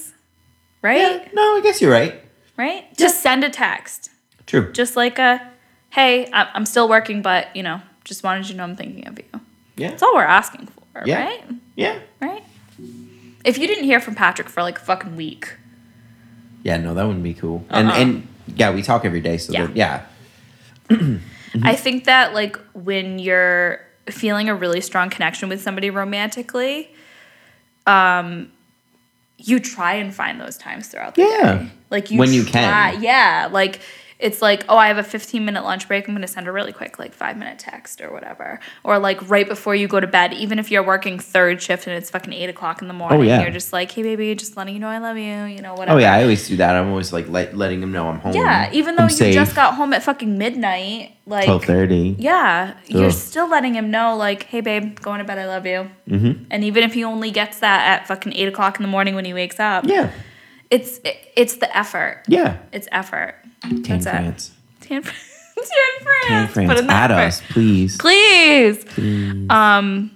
Right? 0.82 0.98
Yeah, 0.98 1.28
no, 1.34 1.56
I 1.56 1.60
guess 1.62 1.82
you're 1.82 1.90
right. 1.92 2.14
Right? 2.56 2.84
Just 2.96 3.20
send 3.20 3.44
a 3.44 3.50
text. 3.50 4.10
True. 4.46 4.70
just 4.72 4.94
like 4.96 5.18
a 5.18 5.42
hey 5.90 6.28
i'm 6.32 6.64
still 6.66 6.88
working 6.88 7.20
but 7.20 7.48
you 7.56 7.64
know 7.64 7.80
just 8.04 8.22
wanted 8.22 8.44
you 8.46 8.52
to 8.52 8.58
know 8.58 8.62
i'm 8.62 8.76
thinking 8.76 9.04
of 9.08 9.18
you 9.18 9.24
Yeah. 9.76 9.90
that's 9.90 10.04
all 10.04 10.14
we're 10.14 10.22
asking 10.22 10.68
for 10.92 11.02
Yeah. 11.04 11.24
right 11.24 11.44
Yeah. 11.74 11.98
right 12.20 12.44
if 13.44 13.58
you 13.58 13.66
didn't 13.66 13.82
hear 13.84 13.98
from 14.00 14.14
patrick 14.14 14.48
for 14.48 14.62
like 14.62 14.78
a 14.78 14.82
fucking 14.82 15.16
week 15.16 15.56
Yeah. 16.62 16.76
No, 16.76 16.94
that 16.94 17.04
wouldn't 17.06 17.24
be 17.24 17.34
cool. 17.34 17.64
And 17.70 17.88
Uh-uh. 17.88 17.96
and 17.96 18.28
yeah, 18.54 18.70
we 18.72 18.82
talk 18.82 19.04
every 19.04 19.20
day, 19.20 19.36
so 19.38 19.52
Yeah. 19.52 19.68
yeah. 19.74 20.02
i 21.62 21.74
think 21.74 22.04
that 22.04 22.34
like 22.34 22.56
when 22.74 23.18
you're 23.18 23.80
feeling 24.10 24.48
a 24.48 24.54
really 24.54 24.80
strong 24.80 25.10
connection 25.10 25.48
with 25.48 25.60
somebody 25.60 25.90
romantically 25.90 26.90
um 27.86 28.50
you 29.38 29.60
try 29.60 29.94
and 29.94 30.14
find 30.14 30.40
those 30.40 30.56
times 30.56 30.88
throughout 30.88 31.14
the 31.14 31.22
Yeah. 31.22 31.54
day 31.58 31.70
like 31.90 32.10
you 32.10 32.18
When 32.18 32.32
you 32.32 32.44
try- 32.44 32.92
can. 32.92 33.02
yeah 33.02 33.48
like 33.50 33.80
it's 34.18 34.40
like 34.40 34.64
oh 34.68 34.76
i 34.76 34.88
have 34.88 34.98
a 34.98 35.02
15 35.02 35.44
minute 35.44 35.62
lunch 35.62 35.86
break 35.88 36.08
i'm 36.08 36.14
going 36.14 36.22
to 36.22 36.28
send 36.28 36.48
a 36.48 36.52
really 36.52 36.72
quick 36.72 36.98
like 36.98 37.12
five 37.12 37.36
minute 37.36 37.58
text 37.58 38.00
or 38.00 38.10
whatever 38.12 38.58
or 38.84 38.98
like 38.98 39.28
right 39.28 39.46
before 39.48 39.74
you 39.74 39.86
go 39.86 40.00
to 40.00 40.06
bed 40.06 40.32
even 40.32 40.58
if 40.58 40.70
you're 40.70 40.82
working 40.82 41.18
third 41.18 41.60
shift 41.60 41.86
and 41.86 41.94
it's 41.96 42.08
fucking 42.10 42.32
8 42.32 42.48
o'clock 42.48 42.80
in 42.82 42.88
the 42.88 42.94
morning 42.94 43.18
Oh, 43.20 43.22
yeah. 43.22 43.42
you're 43.42 43.50
just 43.50 43.72
like 43.72 43.90
hey 43.92 44.02
baby 44.02 44.34
just 44.34 44.56
letting 44.56 44.74
you 44.74 44.80
know 44.80 44.88
i 44.88 44.98
love 44.98 45.16
you 45.18 45.44
you 45.44 45.60
know 45.60 45.74
whatever 45.74 45.98
Oh 45.98 46.00
yeah, 46.00 46.14
I 46.14 46.22
always 46.22 46.46
do 46.48 46.56
that. 46.56 46.74
I'm 46.76 46.88
always 46.90 47.12
like 47.12 47.28
let, 47.28 47.56
letting 47.56 47.80
them 47.80 47.92
know 47.92 48.08
I'm 48.08 48.18
home. 48.20 48.34
yeah 48.34 48.70
even 48.72 48.96
though 48.96 49.02
I'm 49.04 49.08
you 49.10 49.16
safe. 49.16 49.34
just 49.34 49.54
got 49.54 49.74
home 49.74 49.92
at 49.92 50.02
fucking 50.02 50.36
midnight 50.38 51.12
like 51.26 51.44
twelve 51.46 51.64
thirty. 51.64 52.14
yeah, 52.18 52.76
you're 52.86 53.10
still 53.10 53.48
letting 53.50 53.74
him 53.74 53.90
know, 53.90 54.16
like, 54.16 54.44
hey, 54.44 54.60
babe, 54.60 55.00
going 55.00 55.18
to 55.18 55.24
bed, 55.24 55.38
I 55.40 55.46
love 55.46 55.66
you. 55.66 55.90
Mm-hmm. 56.08 56.44
And 56.52 56.62
even 56.62 56.84
if 56.84 56.94
he 56.94 57.02
only 57.02 57.32
gets 57.32 57.58
that 57.58 57.84
at 58.00 58.06
fucking 58.06 58.32
eight 58.32 58.46
o'clock 58.46 58.76
in 58.78 58.82
the 58.82 58.88
morning 58.88 59.16
when 59.16 59.24
he 59.24 59.34
wakes 59.34 59.58
up, 59.58 59.84
Yeah. 59.88 60.12
it's 60.70 61.00
it's 61.36 61.56
the 61.56 61.76
effort. 61.76 62.22
Yeah. 62.28 62.58
It's 62.72 62.86
effort. 62.92 63.34
Tan. 63.84 64.00
France. 64.00 64.52
Tan, 64.80 65.02
Fran- 65.02 65.14
Tan 65.56 65.66
France. 66.02 66.28
Tan 66.28 66.46
Put 66.46 66.52
France. 66.54 66.80
in 66.80 66.86
the 66.86 66.92
Add 66.92 67.10
us, 67.10 67.42
please. 67.50 67.96
please. 67.96 68.84
Please. 68.84 69.50
Um, 69.50 70.10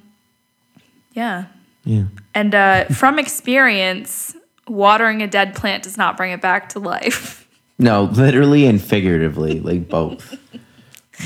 yeah. 1.15 1.47
Yeah. 1.85 2.05
And 2.35 2.55
uh, 2.55 2.85
from 2.87 3.19
experience, 3.19 4.37
watering 4.69 5.23
a 5.23 5.27
dead 5.27 5.55
plant 5.55 5.83
does 5.85 5.97
not 5.97 6.17
bring 6.17 6.31
it 6.33 6.41
back 6.41 6.69
to 6.71 6.79
life. 6.79 7.37
No, 7.83 8.03
literally 8.05 8.67
and 8.67 8.79
figuratively, 8.79 9.59
like 9.61 9.89
both. 9.89 10.39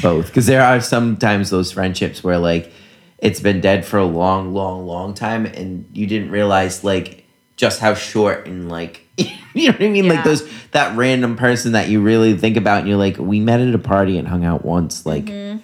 both. 0.01 0.27
Because 0.29 0.47
there 0.47 0.63
are 0.63 0.81
sometimes 0.81 1.51
those 1.51 1.73
friendships 1.73 2.23
where 2.23 2.39
like 2.39 2.71
it's 3.19 3.41
been 3.41 3.61
dead 3.61 3.85
for 3.85 3.99
a 3.99 4.05
long, 4.05 4.55
long, 4.55 4.87
long 4.87 5.15
time 5.15 5.47
and 5.47 5.85
you 5.93 6.07
didn't 6.07 6.31
realize 6.31 6.85
like 6.85 7.24
just 7.57 7.81
how 7.81 7.95
short 7.95 8.47
and 8.47 8.69
like 8.69 9.07
you 9.17 9.29
know 9.69 9.73
what 9.73 9.83
I 9.83 9.89
mean? 9.89 10.09
Like 10.09 10.25
those 10.25 10.49
that 10.73 10.97
random 10.97 11.37
person 11.37 11.73
that 11.73 11.89
you 11.89 12.01
really 12.01 12.37
think 12.37 12.57
about 12.57 12.81
and 12.81 12.89
you're 12.89 12.99
like, 12.99 13.17
we 13.19 13.39
met 13.39 13.61
at 13.61 13.75
a 13.75 13.79
party 13.79 14.19
and 14.19 14.27
hung 14.27 14.45
out 14.45 14.65
once. 14.65 15.07
Like 15.07 15.27
mm-hmm. 15.27 15.59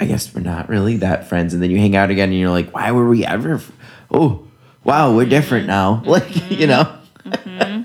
I 0.00 0.06
guess 0.06 0.34
we're 0.34 0.40
not 0.40 0.68
really 0.68 0.96
that 0.98 1.28
friends. 1.28 1.52
And 1.52 1.62
then 1.62 1.70
you 1.70 1.78
hang 1.78 1.94
out 1.94 2.10
again 2.10 2.30
and 2.30 2.38
you're 2.38 2.50
like, 2.50 2.72
why 2.72 2.92
were 2.92 3.08
we 3.08 3.24
ever 3.24 3.56
f- 3.56 3.72
oh 4.10 4.46
wow, 4.84 5.14
we're 5.14 5.26
different 5.26 5.68
mm-hmm. 5.68 6.04
now. 6.04 6.10
Like, 6.10 6.34
you 6.50 6.66
mm-hmm. 6.66 7.82
know? 7.82 7.84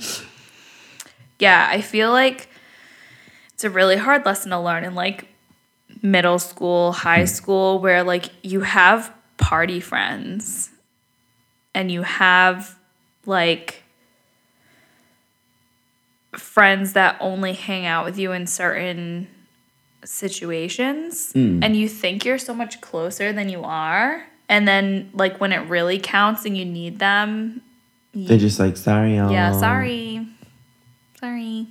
yeah, 1.39 1.67
I 1.69 1.81
feel 1.81 2.11
like 2.11 2.47
it's 3.53 3.63
a 3.63 3.69
really 3.69 3.97
hard 3.97 4.25
lesson 4.25 4.51
to 4.51 4.59
learn 4.59 4.83
in 4.83 4.95
like 4.95 5.27
middle 6.01 6.39
school, 6.39 6.91
high 6.93 7.21
hmm. 7.21 7.25
school, 7.25 7.79
where 7.79 8.03
like 8.03 8.29
you 8.43 8.61
have 8.61 9.13
party 9.37 9.79
friends 9.79 10.69
and 11.73 11.91
you 11.91 12.03
have 12.03 12.77
like 13.25 13.83
friends 16.33 16.93
that 16.93 17.17
only 17.19 17.53
hang 17.53 17.85
out 17.85 18.05
with 18.05 18.17
you 18.17 18.31
in 18.31 18.47
certain 18.47 19.27
situations 20.03 21.31
hmm. 21.33 21.61
and 21.61 21.75
you 21.75 21.87
think 21.87 22.25
you're 22.25 22.37
so 22.37 22.53
much 22.53 22.81
closer 22.81 23.31
than 23.31 23.49
you 23.49 23.61
are 23.63 24.25
and 24.49 24.67
then 24.67 25.09
like 25.13 25.39
when 25.39 25.51
it 25.51 25.59
really 25.69 25.99
counts 25.99 26.45
and 26.45 26.57
you 26.57 26.65
need 26.65 26.99
them 26.99 27.61
They're 28.13 28.37
just 28.37 28.59
like, 28.59 28.77
sorry, 28.77 29.17
y'all. 29.17 29.31
yeah 29.31 29.51
sorry 29.51 30.27
sorry 31.19 31.67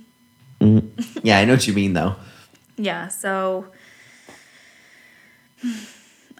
mm. 0.61 0.87
Yeah, 1.23 1.39
I 1.39 1.45
know 1.45 1.53
what 1.53 1.67
you 1.67 1.73
mean 1.73 1.93
though. 1.93 2.15
Yeah, 2.77 3.09
so 3.09 3.67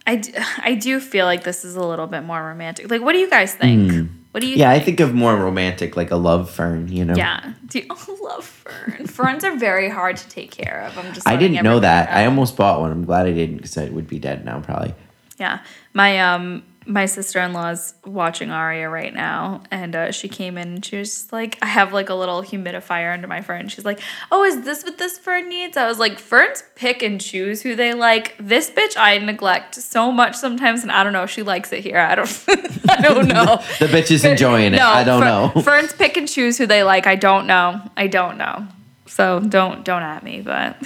I, 0.07 0.15
d- 0.15 0.33
I 0.57 0.73
do 0.75 0.99
feel 0.99 1.25
like 1.25 1.43
this 1.43 1.63
is 1.63 1.75
a 1.75 1.85
little 1.85 2.07
bit 2.07 2.21
more 2.21 2.43
romantic. 2.43 2.89
Like, 2.89 3.01
what 3.01 3.13
do 3.13 3.19
you 3.19 3.29
guys 3.29 3.53
think? 3.53 3.91
Hmm. 3.91 4.05
What 4.31 4.41
do 4.41 4.47
you. 4.47 4.55
Yeah, 4.55 4.69
I 4.69 4.75
think? 4.75 4.97
think 4.97 5.09
of 5.09 5.13
more 5.13 5.35
romantic, 5.35 5.97
like 5.97 6.11
a 6.11 6.15
love 6.15 6.49
fern, 6.49 6.87
you 6.87 7.03
know? 7.03 7.15
Yeah. 7.15 7.53
Do 7.67 7.79
you, 7.79 7.85
oh, 7.89 8.17
love 8.23 8.45
fern. 8.45 9.07
Ferns 9.07 9.43
are 9.43 9.55
very 9.57 9.89
hard 9.89 10.17
to 10.17 10.29
take 10.29 10.51
care 10.51 10.83
of. 10.87 10.97
I'm 10.97 11.13
just 11.13 11.27
I 11.27 11.35
didn't 11.35 11.63
know 11.63 11.79
that. 11.79 12.09
I 12.09 12.25
almost 12.25 12.55
bought 12.55 12.79
one. 12.79 12.91
I'm 12.91 13.05
glad 13.05 13.25
I 13.25 13.33
didn't 13.33 13.57
because 13.57 13.75
it 13.77 13.91
would 13.93 14.07
be 14.07 14.19
dead 14.19 14.45
now, 14.45 14.61
probably. 14.61 14.93
Yeah. 15.37 15.59
My 15.93 16.19
um 16.19 16.63
my 16.87 17.05
sister-in-law's 17.05 17.93
watching 18.05 18.49
Aria 18.49 18.89
right 18.89 19.13
now 19.13 19.61
and 19.69 19.95
uh, 19.95 20.11
she 20.11 20.27
came 20.27 20.57
in 20.57 20.67
and 20.69 20.85
she 20.85 20.97
was 20.97 21.09
just 21.09 21.31
like 21.31 21.59
I 21.61 21.67
have 21.67 21.93
like 21.93 22.09
a 22.09 22.15
little 22.15 22.41
humidifier 22.41 23.13
under 23.13 23.27
my 23.27 23.41
fern. 23.41 23.67
She's 23.67 23.85
like, 23.85 23.99
"Oh, 24.31 24.43
is 24.43 24.63
this 24.65 24.83
what 24.83 24.97
this 24.97 25.19
fern 25.19 25.47
needs?" 25.47 25.77
I 25.77 25.87
was 25.87 25.99
like, 25.99 26.17
"Ferns 26.17 26.63
pick 26.75 27.03
and 27.03 27.21
choose 27.21 27.61
who 27.61 27.75
they 27.75 27.93
like. 27.93 28.35
This 28.39 28.71
bitch 28.71 28.95
I 28.97 29.19
neglect 29.19 29.75
so 29.75 30.11
much 30.11 30.35
sometimes 30.35 30.81
and 30.81 30.91
I 30.91 31.03
don't 31.03 31.13
know, 31.13 31.27
she 31.27 31.43
likes 31.43 31.71
it 31.71 31.81
here. 31.83 31.99
I 31.99 32.15
don't 32.15 32.45
I 32.89 33.01
don't 33.01 33.27
know." 33.35 33.57
The 33.79 33.85
bitch 33.85 34.09
is 34.09 34.25
enjoying 34.25 34.73
it. 34.73 34.77
No, 34.77 34.87
I 34.87 35.03
don't 35.03 35.21
fer- 35.21 35.25
know. 35.25 35.61
Ferns 35.63 35.93
pick 35.93 36.17
and 36.17 36.27
choose 36.27 36.57
who 36.57 36.65
they 36.65 36.81
like. 36.83 37.05
I 37.05 37.15
don't 37.15 37.45
know. 37.45 37.79
I 37.95 38.07
don't 38.07 38.37
know. 38.39 38.67
So 39.05 39.39
don't 39.39 39.85
don't 39.85 40.01
at 40.01 40.23
me, 40.23 40.41
but 40.41 40.77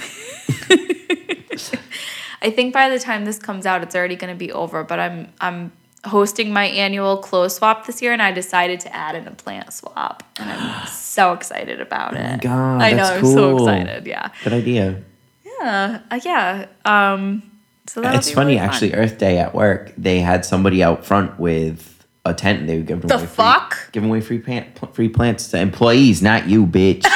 I 2.42 2.50
think 2.50 2.74
by 2.74 2.90
the 2.90 2.98
time 2.98 3.24
this 3.24 3.38
comes 3.38 3.64
out, 3.64 3.82
it's 3.82 3.94
already 3.94 4.16
going 4.16 4.32
to 4.32 4.38
be 4.38 4.52
over. 4.52 4.84
But 4.84 5.00
I'm 5.00 5.32
I'm 5.40 5.72
hosting 6.04 6.52
my 6.52 6.64
annual 6.66 7.16
clothes 7.18 7.56
swap 7.56 7.86
this 7.86 8.00
year, 8.02 8.12
and 8.12 8.22
I 8.22 8.30
decided 8.32 8.80
to 8.80 8.94
add 8.94 9.14
in 9.16 9.26
a 9.26 9.32
plant 9.32 9.72
swap, 9.72 10.22
and 10.38 10.50
I'm 10.50 10.86
so 10.88 11.32
excited 11.32 11.80
about 11.80 12.14
it. 12.14 12.20
Oh 12.20 12.30
my 12.30 12.36
God, 12.36 12.82
I 12.82 12.92
know 12.92 13.04
I'm 13.04 13.24
so 13.24 13.56
excited. 13.56 14.06
Yeah, 14.06 14.30
Good 14.44 14.52
idea. 14.52 15.02
yeah, 15.60 16.00
uh, 16.10 16.20
yeah. 16.24 16.66
Um, 16.84 17.42
so 17.88 18.02
it's 18.02 18.30
funny, 18.30 18.54
really 18.54 18.58
fun. 18.58 18.68
actually. 18.68 18.94
Earth 18.94 19.18
Day 19.18 19.38
at 19.38 19.54
work, 19.54 19.92
they 19.96 20.20
had 20.20 20.44
somebody 20.44 20.82
out 20.82 21.04
front 21.06 21.38
with 21.38 21.92
a 22.24 22.34
tent. 22.34 22.58
and 22.60 22.68
They 22.68 22.76
were 22.78 22.82
giving 22.84 23.06
The 23.06 23.14
away 23.16 23.26
fuck? 23.26 23.74
free, 23.74 23.88
giving 23.92 24.10
away 24.10 24.20
free 24.20 24.38
plant, 24.40 24.94
free 24.94 25.08
plants 25.08 25.48
to 25.52 25.58
employees, 25.60 26.20
not 26.22 26.48
you, 26.48 26.66
bitch. 26.66 27.02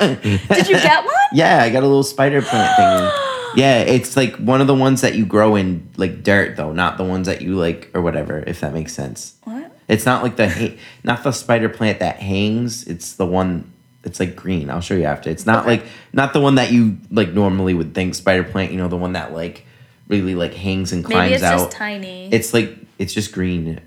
Did 0.00 0.68
you 0.68 0.74
get 0.76 1.04
one? 1.04 1.14
yeah, 1.32 1.62
I 1.62 1.70
got 1.70 1.82
a 1.82 1.86
little 1.86 2.02
spider 2.02 2.40
plant 2.42 2.76
thing. 2.76 3.10
Yeah, 3.56 3.80
it's 3.80 4.16
like 4.16 4.36
one 4.36 4.60
of 4.60 4.66
the 4.66 4.74
ones 4.74 5.00
that 5.00 5.14
you 5.14 5.24
grow 5.26 5.56
in 5.56 5.88
like 5.96 6.22
dirt, 6.22 6.56
though, 6.56 6.72
not 6.72 6.96
the 6.98 7.04
ones 7.04 7.26
that 7.26 7.42
you 7.42 7.56
like 7.56 7.90
or 7.94 8.02
whatever. 8.02 8.42
If 8.46 8.60
that 8.60 8.72
makes 8.72 8.92
sense. 8.92 9.34
What? 9.44 9.72
It's 9.88 10.04
not 10.04 10.22
like 10.22 10.36
the 10.36 10.48
ha- 10.48 10.76
not 11.04 11.22
the 11.22 11.32
spider 11.32 11.68
plant 11.68 12.00
that 12.00 12.16
hangs. 12.16 12.84
It's 12.86 13.14
the 13.14 13.26
one. 13.26 13.72
It's 14.04 14.20
like 14.20 14.36
green. 14.36 14.70
I'll 14.70 14.80
show 14.80 14.94
you 14.94 15.04
after. 15.04 15.30
It's 15.30 15.46
not 15.46 15.60
Okay. 15.60 15.68
like 15.78 15.86
not 16.12 16.32
the 16.32 16.40
one 16.40 16.54
that 16.56 16.70
you 16.72 16.98
like 17.10 17.30
normally 17.32 17.74
would 17.74 17.94
think 17.94 18.14
spider 18.14 18.44
plant. 18.44 18.70
You 18.72 18.78
know, 18.78 18.88
the 18.88 18.96
one 18.96 19.12
that 19.14 19.32
like 19.32 19.64
really 20.08 20.34
like 20.34 20.54
hangs 20.54 20.92
and 20.92 21.04
climbs 21.04 21.20
Maybe 21.30 21.34
it's 21.34 21.42
out. 21.44 21.58
just 21.58 21.70
tiny. 21.72 22.28
It's 22.32 22.52
like 22.54 22.76
it's 22.98 23.12
just 23.14 23.32
green. 23.32 23.80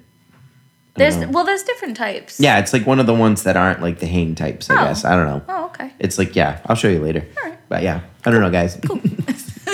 There's 0.96 1.16
know. 1.18 1.30
well, 1.30 1.46
there's 1.46 1.64
different 1.64 1.96
types. 1.96 2.40
Yeah, 2.40 2.60
it's 2.60 2.74
like 2.74 2.86
one 2.86 3.00
of 3.00 3.06
the 3.06 3.14
ones 3.14 3.44
that 3.44 3.56
aren't 3.56 3.82
like 3.82 4.00
the 4.00 4.08
hang 4.08 4.36
types. 4.36 4.70
I 4.70 4.74
Oh. 4.82 4.86
guess 4.88 5.06
I 5.06 5.16
don't 5.16 5.26
know. 5.26 5.42
Oh, 5.48 5.66
okay. 5.68 5.92
It's 6.00 6.18
like 6.18 6.36
yeah, 6.36 6.60
I'll 6.66 6.76
show 6.76 6.90
you 6.90 7.00
later. 7.00 7.26
Alright. 7.38 7.58
But 7.70 7.84
yeah, 7.84 8.02
I 8.26 8.32
don't 8.32 8.42
know, 8.42 8.52
guys. 8.52 8.76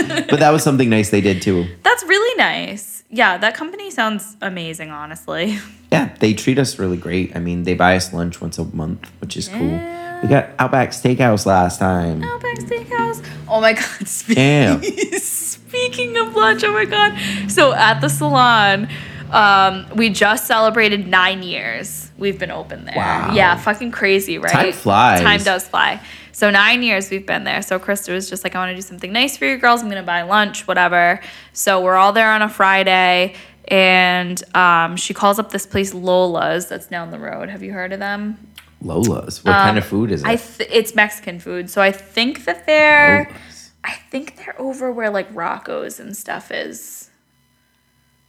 but 0.07 0.39
that 0.39 0.51
was 0.51 0.63
something 0.63 0.89
nice 0.89 1.09
they 1.09 1.21
did 1.21 1.41
too. 1.41 1.67
That's 1.83 2.03
really 2.03 2.37
nice. 2.37 3.03
yeah, 3.09 3.37
that 3.37 3.55
company 3.55 3.89
sounds 3.91 4.35
amazing, 4.41 4.91
honestly. 4.91 5.57
Yeah, 5.91 6.13
they 6.19 6.33
treat 6.33 6.59
us 6.59 6.77
really 6.79 6.97
great. 6.97 7.33
I 7.35 7.39
mean, 7.39 7.63
they 7.63 7.73
buy 7.73 7.95
us 7.95 8.11
lunch 8.11 8.41
once 8.41 8.57
a 8.57 8.65
month, 8.65 9.09
which 9.21 9.37
is 9.37 9.47
cool. 9.47 9.79
We 10.21 10.27
got 10.27 10.49
Outback 10.59 10.89
Steakhouse 10.89 11.45
last 11.45 11.79
time. 11.79 12.23
Outback 12.23 12.57
Steakhouse. 12.57 13.25
Oh 13.47 13.61
my 13.61 13.73
god. 13.73 14.07
Damn. 14.35 14.81
speaking 15.19 16.17
of 16.17 16.35
lunch, 16.35 16.63
oh 16.63 16.73
my 16.73 16.85
god. 16.85 17.17
So 17.49 17.73
at 17.73 18.01
the 18.01 18.09
salon, 18.09 18.89
um, 19.31 19.85
we 19.95 20.09
just 20.09 20.47
celebrated 20.47 21.07
nine 21.07 21.43
years. 21.43 22.11
We've 22.17 22.39
been 22.39 22.51
open 22.51 22.85
there. 22.85 22.95
Wow. 22.95 23.31
Yeah, 23.33 23.55
fucking 23.57 23.91
crazy, 23.91 24.39
right? 24.39 24.51
Time 24.51 24.73
flies. 24.73 25.21
Time 25.21 25.41
does 25.43 25.67
fly. 25.67 26.01
So 26.37 26.51
nine 26.51 26.83
years 26.83 27.09
we've 27.09 27.25
been 27.25 27.45
there. 27.45 27.63
So 27.63 27.79
Krista 27.79 28.13
was 28.13 28.29
just 28.29 28.43
like, 28.43 28.53
I 28.53 28.59
want 28.59 28.69
to 28.69 28.75
do 28.75 28.81
something 28.83 29.11
nice 29.11 29.35
for 29.35 29.45
you 29.45 29.57
girls. 29.57 29.81
I'm 29.81 29.89
gonna 29.89 30.03
buy 30.03 30.21
lunch, 30.21 30.67
whatever. 30.67 31.19
So 31.51 31.81
we're 31.81 31.95
all 31.95 32.13
there 32.13 32.31
on 32.31 32.43
a 32.43 32.47
Friday. 32.47 33.33
And 33.69 34.39
um, 34.55 34.97
she 34.97 35.15
calls 35.15 35.39
up 35.39 35.49
this 35.51 35.65
place 35.65 35.95
Lola's 35.95 36.67
that's 36.67 36.85
down 36.85 37.09
the 37.09 37.17
road. 37.17 37.49
Have 37.49 37.63
you 37.63 37.73
heard 37.73 37.91
of 37.91 37.97
them? 37.97 38.37
Lola's. 38.83 39.43
What 39.43 39.53
kind 39.53 39.79
of 39.79 39.85
food 39.87 40.11
is 40.11 40.21
it? 40.21 40.25
Um, 40.25 40.31
I 40.33 40.35
th- 40.35 40.69
it's 40.71 40.93
Mexican 40.93 41.39
food, 41.39 41.71
so 41.71 41.81
I 41.81 41.91
think 41.91 42.45
that 42.45 42.67
they're 42.67 43.23
Lola's. 43.31 43.71
I 43.83 43.93
think 44.11 44.37
they're 44.37 44.61
over 44.61 44.91
where 44.91 45.09
like 45.09 45.29
Rocco's 45.33 45.99
and 45.99 46.15
stuff 46.15 46.51
is. 46.51 47.09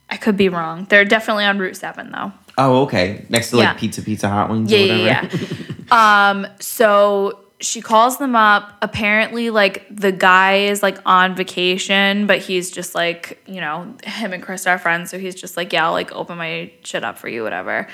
I 0.09 0.17
could 0.17 0.39
be 0.39 0.49
wrong. 0.49 0.87
They're 0.89 1.05
definitely 1.05 1.45
on 1.45 1.59
Route 1.59 1.77
Seven 1.77 2.11
though. 2.11 2.33
Oh, 2.57 2.85
okay. 2.85 3.27
Next 3.29 3.51
to 3.51 3.59
like 3.59 3.65
Yeah. 3.65 3.75
Pizza 3.75 4.01
Pizza 4.01 4.31
Hot 4.31 4.49
Wings 4.49 4.73
Yeah, 4.73 4.79
or 4.79 4.83
yeah, 4.97 5.23
whatever. 5.25 5.55
yeah. 5.91 6.31
um, 6.31 6.47
so 6.59 7.45
she 7.61 7.81
calls 7.81 8.19
them 8.19 8.37
up. 8.37 8.73
Apparently, 8.83 9.51
like 9.51 9.85
the 9.91 10.13
guy 10.13 10.59
is 10.67 10.83
like 10.83 10.99
on 11.05 11.35
vacation, 11.35 12.27
but 12.27 12.39
he's 12.39 12.71
just 12.71 12.95
like, 12.95 13.43
you 13.47 13.61
know, 13.61 13.95
him 14.05 14.33
and 14.33 14.43
Chris 14.43 14.67
are 14.67 14.79
friends, 14.79 15.11
so 15.11 15.19
he's 15.19 15.35
just 15.35 15.57
like, 15.57 15.73
yeah, 15.73 15.87
I'll 15.87 15.93
like 15.93 16.13
open 16.13 16.39
my 16.39 16.71
shit 16.85 17.03
up 17.05 17.19
for 17.19 17.29
you, 17.29 17.43
whatever. 17.43 17.89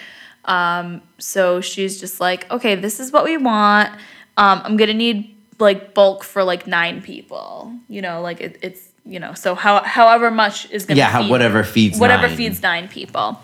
Um, 0.44 1.00
so 1.18 1.60
she's 1.62 1.98
just 1.98 2.20
like, 2.20 2.50
okay, 2.50 2.74
this 2.74 3.00
is 3.00 3.10
what 3.12 3.24
we 3.24 3.36
want. 3.38 3.88
Um, 4.36 4.60
I'm 4.64 4.76
gonna 4.76 4.92
need 4.94 5.34
like 5.58 5.94
bulk 5.94 6.24
for 6.24 6.44
like 6.44 6.66
nine 6.66 7.00
people. 7.00 7.72
You 7.88 8.02
know, 8.02 8.20
like 8.20 8.40
it, 8.40 8.58
it's 8.60 8.88
you 9.06 9.18
know, 9.20 9.32
so 9.34 9.54
how 9.54 9.82
however 9.82 10.30
much 10.30 10.70
is 10.70 10.84
gonna 10.84 10.98
Yeah, 10.98 11.08
how- 11.08 11.22
feed- 11.22 11.30
whatever 11.30 11.62
feeds 11.64 11.98
whatever 11.98 12.26
nine. 12.28 12.36
feeds 12.36 12.62
nine 12.62 12.88
people. 12.88 13.40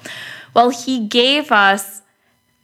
Well, 0.52 0.70
he 0.70 1.06
gave 1.06 1.52
us 1.52 2.02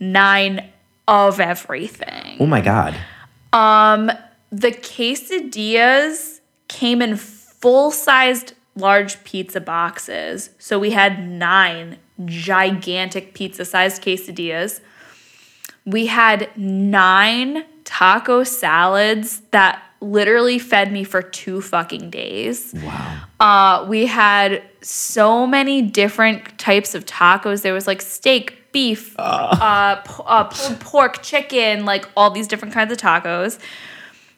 nine 0.01 0.69
of 1.09 1.41
everything. 1.41 2.37
Oh 2.41 2.47
my 2.47 2.61
god. 2.61 2.95
Um, 3.53 4.11
the 4.51 4.73
quesadillas 4.73 6.41
came 6.69 7.03
in 7.03 7.17
full 7.17 7.91
sized 7.91 8.55
large 8.75 9.23
pizza 9.25 9.61
boxes. 9.61 10.51
So 10.59 10.79
we 10.79 10.91
had 10.91 11.27
nine 11.27 11.99
gigantic 12.25 13.35
pizza 13.35 13.65
sized 13.65 14.03
quesadillas. 14.03 14.81
We 15.85 16.07
had 16.07 16.51
nine 16.57 17.65
taco 17.85 18.43
salads 18.43 19.41
that 19.53 19.83
literally 20.01 20.59
fed 20.59 20.93
me 20.93 21.05
for 21.05 21.23
two 21.23 21.61
fucking 21.61 22.11
days. 22.11 22.75
Wow. 22.77 23.23
Uh, 23.41 23.87
we 23.89 24.07
had 24.07 24.63
so 24.83 25.47
many 25.47 25.83
different 25.83 26.59
types 26.59 26.95
of 26.95 27.07
tacos. 27.07 27.63
There 27.63 27.73
was 27.73 27.87
like 27.87 28.03
steak, 28.03 28.66
beef, 28.77 29.15
uh, 29.19 29.97
p- 29.97 30.23
uh, 30.27 30.45
pulled 30.45 30.81
pork, 30.81 31.23
chicken, 31.23 31.85
like 31.87 32.05
all 32.15 32.31
these 32.31 32.47
different 32.47 32.75
kinds 32.75 32.93
of 32.93 32.99
tacos. 32.99 33.59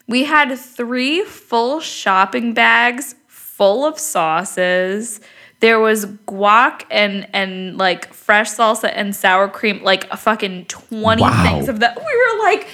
We 0.07 0.23
had 0.23 0.55
three 0.57 1.23
full 1.25 1.81
shopping 1.81 2.53
bags 2.53 3.15
full 3.27 3.85
of 3.85 3.99
sauces. 3.99 5.19
There 5.59 5.79
was 5.79 6.05
guac 6.05 6.83
and 6.89 7.27
and 7.33 7.77
like 7.77 8.13
fresh 8.13 8.49
salsa 8.49 8.89
and 8.95 9.13
sour 9.13 9.49
cream, 9.49 9.83
like 9.83 10.09
a 10.09 10.15
fucking 10.17 10.65
twenty 10.67 11.21
Wow. 11.23 11.43
things 11.43 11.67
of 11.67 11.81
that. 11.81 11.97
We 12.09 12.15
were 12.23 12.43
like, 12.49 12.67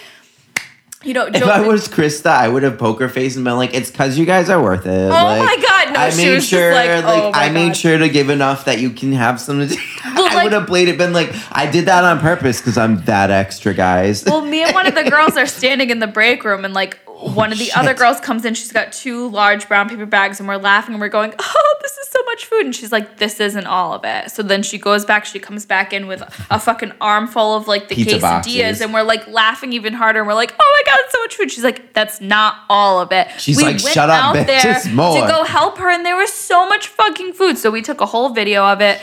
you 1.06 1.14
know, 1.14 1.28
If 1.28 1.44
I 1.44 1.62
was 1.62 1.88
Krista, 1.88 2.32
I 2.32 2.48
would 2.48 2.64
have 2.64 2.80
poker 2.80 3.08
face 3.08 3.36
and 3.36 3.46
been 3.46 3.58
like, 3.58 3.74
"It's 3.76 3.92
because 3.92 4.18
you 4.18 4.26
guys 4.26 4.50
are 4.50 4.62
worth 4.62 4.86
it." 4.88 5.12
Oh 5.12 5.12
my 5.12 5.56
God, 5.56 5.94
no, 5.94 6.00
I 6.00 6.16
made 6.16 6.42
sure, 6.42 6.74
like, 6.74 6.90
oh 7.06 7.32
my 7.32 7.46
I 7.46 7.50
made 7.52 7.78
sure 7.78 7.98
to 7.98 8.10
give 8.10 8.30
enough 8.30 8.66
that 8.66 8.80
you 8.80 8.90
can 8.90 9.12
have 9.14 9.40
some. 9.40 9.62
I 10.04 10.20
like- 10.20 10.44
would 10.44 10.54
have 10.54 10.66
played 10.66 10.88
it, 10.88 10.98
been 10.98 11.14
like, 11.14 11.32
"I 11.52 11.70
did 11.70 11.86
that 11.86 12.04
on 12.04 12.20
purpose 12.20 12.60
because 12.60 12.78
I'm 12.78 13.04
that 13.06 13.30
extra, 13.30 13.74
guys." 13.74 14.26
Well, 14.26 14.42
me 14.42 14.64
and 14.64 14.74
one 14.74 14.88
of 14.88 14.96
the 14.96 15.04
girls 15.10 15.38
are 15.38 15.46
standing 15.46 15.92
in 15.92 16.00
the 16.00 16.08
break 16.08 16.44
room, 16.44 16.66
and 16.66 16.74
like 16.74 16.98
one 17.34 17.52
of 17.52 17.58
the 17.58 17.66
shit. 17.66 17.78
other 17.78 17.94
girls 17.94 18.20
comes 18.20 18.46
in. 18.46 18.54
She's 18.54 18.72
got 18.72 18.94
two 18.94 19.30
large 19.30 19.68
brown 19.68 19.90
paper 19.90 20.06
bags, 20.06 20.40
and 20.40 20.48
we're 20.48 20.58
laughing 20.58 20.94
and 20.94 21.02
we're 21.02 21.10
going, 21.10 21.34
"Oh, 21.40 21.76
this 21.82 21.98
is 21.98 22.10
so 22.10 22.20
much 22.26 22.46
food!" 22.46 22.66
And 22.66 22.76
she's 22.76 22.92
like, 22.92 23.18
"This 23.18 23.40
isn't 23.40 23.66
all 23.66 23.94
of 23.94 24.02
it." 24.04 24.32
So 24.32 24.44
then 24.44 24.64
she 24.64 24.78
goes 24.78 25.06
back. 25.06 25.26
She 25.26 25.40
comes 25.40 25.66
back 25.66 25.94
in 25.94 26.08
with 26.08 26.22
a 26.50 26.60
fucking 26.60 26.94
armful 27.02 27.56
of 27.56 27.68
like 27.68 27.88
the 27.90 27.96
Pizza 27.96 28.18
quesadillas, 28.18 28.22
boxes. 28.22 28.82
and 28.82 28.94
we're 28.94 29.04
like 29.04 29.28
laughing 29.28 29.74
even 29.74 29.94
harder. 29.94 30.20
And 30.20 30.28
we're 30.28 30.34
like, 30.34 30.54
"Oh 30.60 30.84
my 30.86 30.92
god, 30.92 31.00
it's 31.04 31.14
so 31.14 31.22
much 31.22 31.36
food!" 31.36 31.52
She's 31.52 31.64
like, 31.64 31.94
"That's 31.94 32.22
not 32.22 32.56
all 32.70 33.00
of 33.02 33.12
it." 33.12 33.28
She's 33.40 33.58
we 33.58 33.64
like, 33.64 33.80
"Shut 33.80 34.10
up, 34.10 34.36
bitch, 34.36 34.48
there 34.48 34.78
it's 34.78 34.88
more." 34.88 35.20
to 35.22 35.28
go 35.28 35.44
help 35.44 35.78
her, 35.78 35.90
and 35.90 36.06
there 36.06 36.18
was 36.18 36.32
so 36.34 36.68
much 36.68 36.88
fucking 36.88 37.34
food. 37.34 37.58
So 37.58 37.72
we 37.72 37.82
took 37.82 38.02
a 38.02 38.06
whole 38.06 38.30
video 38.30 38.66
of 38.66 38.82
it. 38.82 39.00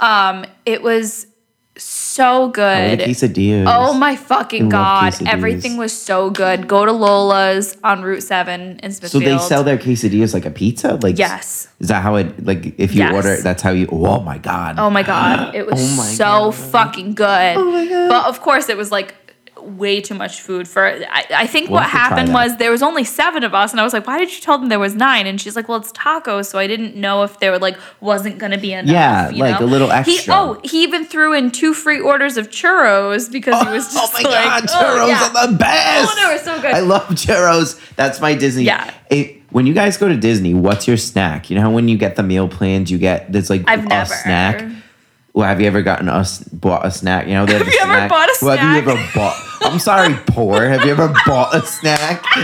Um, 0.00 0.44
it 0.64 0.82
was 0.82 1.26
so 2.18 2.48
good. 2.48 3.00
quesadillas. 3.00 3.64
Oh 3.66 3.92
my 3.94 4.14
fucking 4.16 4.68
god! 4.68 5.12
quesadillas. 5.12 5.32
Everything 5.36 5.74
was 5.78 5.92
so 6.10 6.30
good. 6.42 6.66
Go 6.68 6.84
to 6.84 6.92
Lola's 6.92 7.76
on 7.84 8.02
Route 8.02 8.22
Seven 8.22 8.60
in 8.82 8.90
Smithfield. 8.92 9.22
So 9.22 9.28
they 9.30 9.38
sell 9.38 9.62
their 9.64 9.78
quesadillas 9.78 10.34
like 10.34 10.46
a 10.46 10.50
pizza, 10.50 10.98
like 11.02 11.16
Yes. 11.18 11.68
Is 11.80 11.88
that 11.88 12.02
how 12.02 12.16
it 12.16 12.28
like 12.44 12.62
if 12.78 12.90
you 12.94 13.00
Yes. 13.06 13.14
order? 13.14 13.32
it, 13.34 13.42
That's 13.44 13.62
how 13.62 13.70
you. 13.70 13.86
Oh 13.90 14.20
my 14.20 14.38
god. 14.38 14.72
Oh 14.78 14.90
my 14.90 15.02
god! 15.02 15.54
It 15.58 15.62
oh 15.62 15.70
was 15.70 15.80
Oh 15.80 16.02
so 16.22 16.24
God. 16.50 16.54
fucking 16.74 17.14
good. 17.14 17.56
Oh 17.56 17.70
my 17.70 17.86
God. 17.86 18.08
But 18.12 18.22
of 18.26 18.40
course, 18.40 18.68
it 18.68 18.76
was 18.76 18.90
like 18.92 19.14
way 19.76 20.00
too 20.00 20.14
much 20.14 20.40
food 20.40 20.66
for. 20.66 20.86
I, 20.86 21.26
I 21.30 21.46
think 21.46 21.68
We'll 21.70 21.80
what 21.80 21.90
have 21.90 21.90
to 21.90 22.08
try 22.08 22.18
happened 22.18 22.32
was 22.34 22.56
there 22.56 22.70
was 22.70 22.82
only 22.82 23.04
seven 23.04 23.44
of 23.44 23.54
us, 23.54 23.72
and 23.72 23.80
I 23.80 23.84
was 23.84 23.92
like, 23.92 24.06
"Why 24.06 24.18
did 24.18 24.34
you 24.34 24.40
tell 24.40 24.58
them 24.58 24.68
there 24.68 24.78
was 24.78 24.94
nine? 24.94 25.26
And 25.26 25.40
she's 25.40 25.54
like, 25.56 25.68
"Well, 25.68 25.78
it's 25.78 25.92
tacos, 25.92 26.46
so 26.46 26.58
I 26.58 26.66
didn't 26.66 26.96
know 26.96 27.22
if 27.22 27.38
there 27.40 27.50
were 27.52 27.58
like 27.58 27.76
wasn't 28.00 28.38
gonna 28.38 28.58
be 28.58 28.72
enough." 28.72 28.90
Yeah, 28.92 29.30
like 29.34 29.60
know? 29.60 29.66
a 29.66 29.68
little 29.68 29.88
He, 29.88 30.14
extra. 30.16 30.34
oh, 30.34 30.60
he 30.64 30.82
even 30.82 31.04
threw 31.04 31.34
in 31.34 31.50
two 31.50 31.74
free 31.74 32.00
orders 32.00 32.36
of 32.36 32.48
churros 32.50 33.30
because 33.30 33.60
he 33.62 33.72
was 33.72 33.86
oh, 33.90 34.00
just 34.00 34.14
Oh 34.14 34.22
my 34.22 34.28
like, 34.30 34.44
god, 34.44 34.64
"Oh, 34.68 34.74
churros 34.74 35.08
yeah." 35.08 35.26
are 35.42 35.46
the 35.48 35.56
best. 35.56 36.10
Oh, 36.10 36.16
they 36.28 36.32
were 36.34 36.38
so 36.42 36.60
good. 36.62 36.74
I 36.74 36.80
love 36.80 37.02
churros. 37.10 37.78
That's 37.96 38.20
my 38.20 38.34
Disney. 38.34 38.64
Yeah. 38.64 38.92
It- 39.10 39.34
when 39.50 39.66
you 39.66 39.72
guys 39.72 39.96
go 39.96 40.08
to 40.08 40.16
Disney, 40.16 40.52
what's 40.52 40.86
your 40.86 40.98
snack? 40.98 41.48
You 41.48 41.56
know 41.56 41.62
how 41.62 41.70
when 41.70 41.88
you 41.88 41.96
get 41.96 42.16
the 42.16 42.22
meal 42.22 42.48
plans, 42.48 42.90
you 42.90 42.98
get 42.98 43.32
there's 43.32 43.48
like 43.48 43.62
I've 43.66 43.86
a 43.86 43.88
never. 43.88 44.12
snack. 44.14 44.62
Well, 45.38 45.46
have 45.46 45.60
you 45.60 45.68
ever 45.68 45.82
gotten 45.82 46.08
us 46.08 46.42
bought 46.42 46.84
a 46.84 46.90
snack? 46.90 47.28
You 47.28 47.34
know, 47.34 47.46
they 47.46 47.54
have, 47.58 47.64
you 47.68 47.78
ever 47.80 48.08
bought 48.08 48.28
a 48.28 48.34
Well, 48.44 48.56
have 48.56 48.84
you 48.84 48.90
ever 48.90 49.00
bought? 49.14 49.40
I'm 49.60 49.78
sorry, 49.78 50.12
poor. 50.26 50.66
Have 50.66 50.84
you 50.84 50.90
ever 50.90 51.14
bought 51.26 51.54
a 51.54 51.64
snack? 51.64 52.24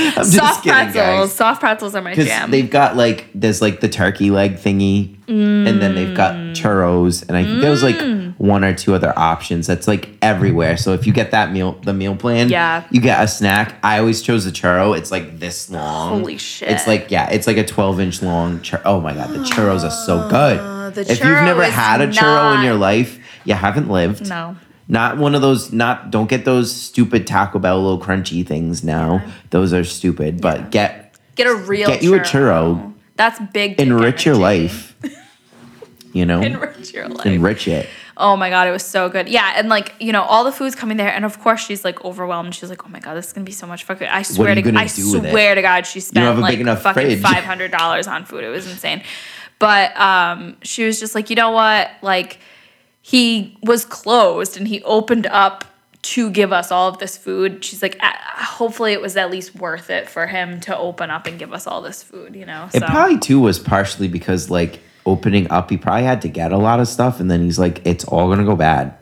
I'm 0.00 0.14
just 0.24 0.34
soft 0.34 0.62
kidding, 0.62 0.92
pretzels. 0.92 0.94
guys. 0.94 1.34
Soft 1.34 1.60
pretzels 1.60 1.94
are 1.96 2.00
my 2.02 2.14
jam. 2.14 2.52
they've 2.52 2.70
got 2.70 2.96
like 2.96 3.26
there's 3.34 3.60
like 3.60 3.80
the 3.80 3.88
turkey 3.88 4.30
leg 4.30 4.54
thingy, 4.54 5.16
and 5.26 5.66
then 5.82 5.96
they've 5.96 6.16
got 6.16 6.34
Mm. 6.36 6.54
churros, 6.54 7.26
and 7.28 7.36
I 7.36 7.42
think 7.42 7.60
there 7.60 7.70
was 7.72 7.82
like 7.82 8.00
one 8.38 8.62
or 8.62 8.72
two 8.72 8.94
other 8.94 9.12
options. 9.18 9.66
That's 9.66 9.88
like 9.88 10.10
everywhere. 10.22 10.76
So 10.76 10.92
if 10.92 11.08
you 11.08 11.12
get 11.12 11.32
that 11.32 11.50
meal, 11.50 11.72
the 11.82 11.92
meal 11.92 12.14
plan, 12.14 12.48
Yeah. 12.50 12.84
you 12.92 13.00
get 13.00 13.20
a 13.20 13.26
snack. 13.26 13.74
I 13.82 13.98
always 13.98 14.22
chose 14.22 14.44
the 14.44 14.52
churro. 14.52 14.96
It's 14.96 15.10
like 15.10 15.40
this 15.40 15.68
long. 15.70 16.20
Holy 16.20 16.38
shit. 16.38 16.68
It's 16.70 16.86
like 16.86 17.10
yeah, 17.10 17.28
it's 17.30 17.48
like 17.48 17.56
a 17.56 17.64
12 17.64 17.98
inch 18.00 18.22
long. 18.22 18.60
Chur- 18.60 18.82
oh 18.84 19.00
my 19.00 19.12
god, 19.12 19.30
the 19.30 19.38
churros 19.40 19.82
are 19.82 19.90
so 19.90 20.28
good. 20.28 20.58
The 20.90 21.02
if 21.02 21.20
you've 21.20 21.42
never 21.42 21.64
had 21.64 22.00
a 22.00 22.08
churro 22.08 22.56
in 22.58 22.64
your 22.64 22.74
life, 22.74 23.18
you 23.44 23.54
haven't 23.54 23.88
lived. 23.88 24.28
no. 24.28 24.56
Not 24.90 25.18
one 25.18 25.34
of 25.34 25.42
those. 25.42 25.70
Not 25.70 26.10
don't 26.10 26.30
get 26.30 26.46
those 26.46 26.74
stupid 26.74 27.26
Taco 27.26 27.58
Bell 27.58 27.82
little 27.82 28.00
crunchy 28.00 28.46
things 28.46 28.82
now. 28.82 29.22
Those 29.50 29.74
are 29.74 29.84
stupid. 29.84 30.40
But 30.40 30.70
get 30.70 31.14
Get 31.34 31.46
a 31.46 31.54
real 31.54 31.88
Get 31.88 32.02
you 32.02 32.14
a 32.14 32.20
churro. 32.20 32.94
That's 33.16 33.38
big. 33.52 33.78
enrich 33.78 34.24
your 34.24 34.36
life. 34.36 34.96
You 36.14 36.24
know, 36.24 36.40
Enrich 36.40 36.94
your 36.94 37.06
life. 37.06 37.26
enrich 37.26 37.68
it. 37.68 37.86
Oh 38.16 38.34
my 38.34 38.48
god, 38.48 38.66
it 38.66 38.70
was 38.72 38.82
so 38.82 39.08
good. 39.10 39.28
Yeah, 39.28 39.52
and 39.56 39.68
like 39.68 39.94
you 40.00 40.10
know, 40.10 40.22
all 40.22 40.42
the 40.42 40.50
food's 40.50 40.74
coming 40.74 40.96
there, 40.96 41.12
and 41.12 41.24
of 41.26 41.38
course 41.38 41.60
she's 41.64 41.84
like 41.84 42.02
overwhelmed. 42.04 42.54
She's 42.54 42.70
like, 42.70 42.84
"Oh 42.84 42.88
my 42.88 42.98
god, 42.98 43.14
this 43.14 43.26
is 43.26 43.32
gonna 43.34 43.44
be 43.44 43.52
so 43.52 43.66
much 43.66 43.84
fucking." 43.84 44.08
I 44.08 44.22
swear 44.22 44.54
to 44.54 44.60
I 44.60 44.86
do 44.86 45.12
with 45.12 45.26
it? 45.26 45.30
swear 45.30 45.54
to 45.54 45.60
God, 45.62 45.86
she 45.86 46.00
spent 46.00 46.40
like 46.40 46.58
fucking 46.80 47.20
five 47.20 47.44
hundred 47.44 47.70
dollars 47.72 48.08
on 48.08 48.24
food. 48.24 48.42
It 48.42 48.48
was 48.48 48.66
insane. 48.68 49.02
But 49.58 49.98
um, 49.98 50.56
she 50.62 50.84
was 50.84 51.00
just 51.00 51.14
like, 51.14 51.30
you 51.30 51.36
know 51.36 51.50
what, 51.50 51.90
like 52.02 52.38
he 53.02 53.56
was 53.62 53.84
closed 53.84 54.56
and 54.56 54.68
he 54.68 54.82
opened 54.82 55.26
up 55.26 55.64
to 56.00 56.30
give 56.30 56.52
us 56.52 56.70
all 56.70 56.88
of 56.88 56.98
this 56.98 57.18
food. 57.18 57.64
She's 57.64 57.82
like, 57.82 57.96
"Ah, 58.00 58.54
hopefully 58.56 58.92
it 58.92 59.00
was 59.00 59.16
at 59.16 59.30
least 59.30 59.54
worth 59.54 59.90
it 59.90 60.08
for 60.08 60.26
him 60.26 60.60
to 60.60 60.76
open 60.76 61.10
up 61.10 61.26
and 61.26 61.38
give 61.38 61.52
us 61.52 61.66
all 61.66 61.82
this 61.82 62.02
food, 62.02 62.36
you 62.36 62.46
know? 62.46 62.68
It 62.72 62.82
probably 62.82 63.18
too 63.18 63.40
was 63.40 63.58
partially 63.58 64.08
because 64.08 64.48
like 64.48 64.80
opening 65.06 65.50
up, 65.50 65.70
he 65.70 65.76
probably 65.76 66.04
had 66.04 66.22
to 66.22 66.28
get 66.28 66.52
a 66.52 66.56
lot 66.56 66.80
of 66.80 66.88
stuff, 66.88 67.18
and 67.18 67.30
then 67.30 67.42
he's 67.42 67.58
like, 67.58 67.84
it's 67.84 68.04
all 68.04 68.28
gonna 68.28 68.44
go 68.44 68.56
bad. 68.56 68.94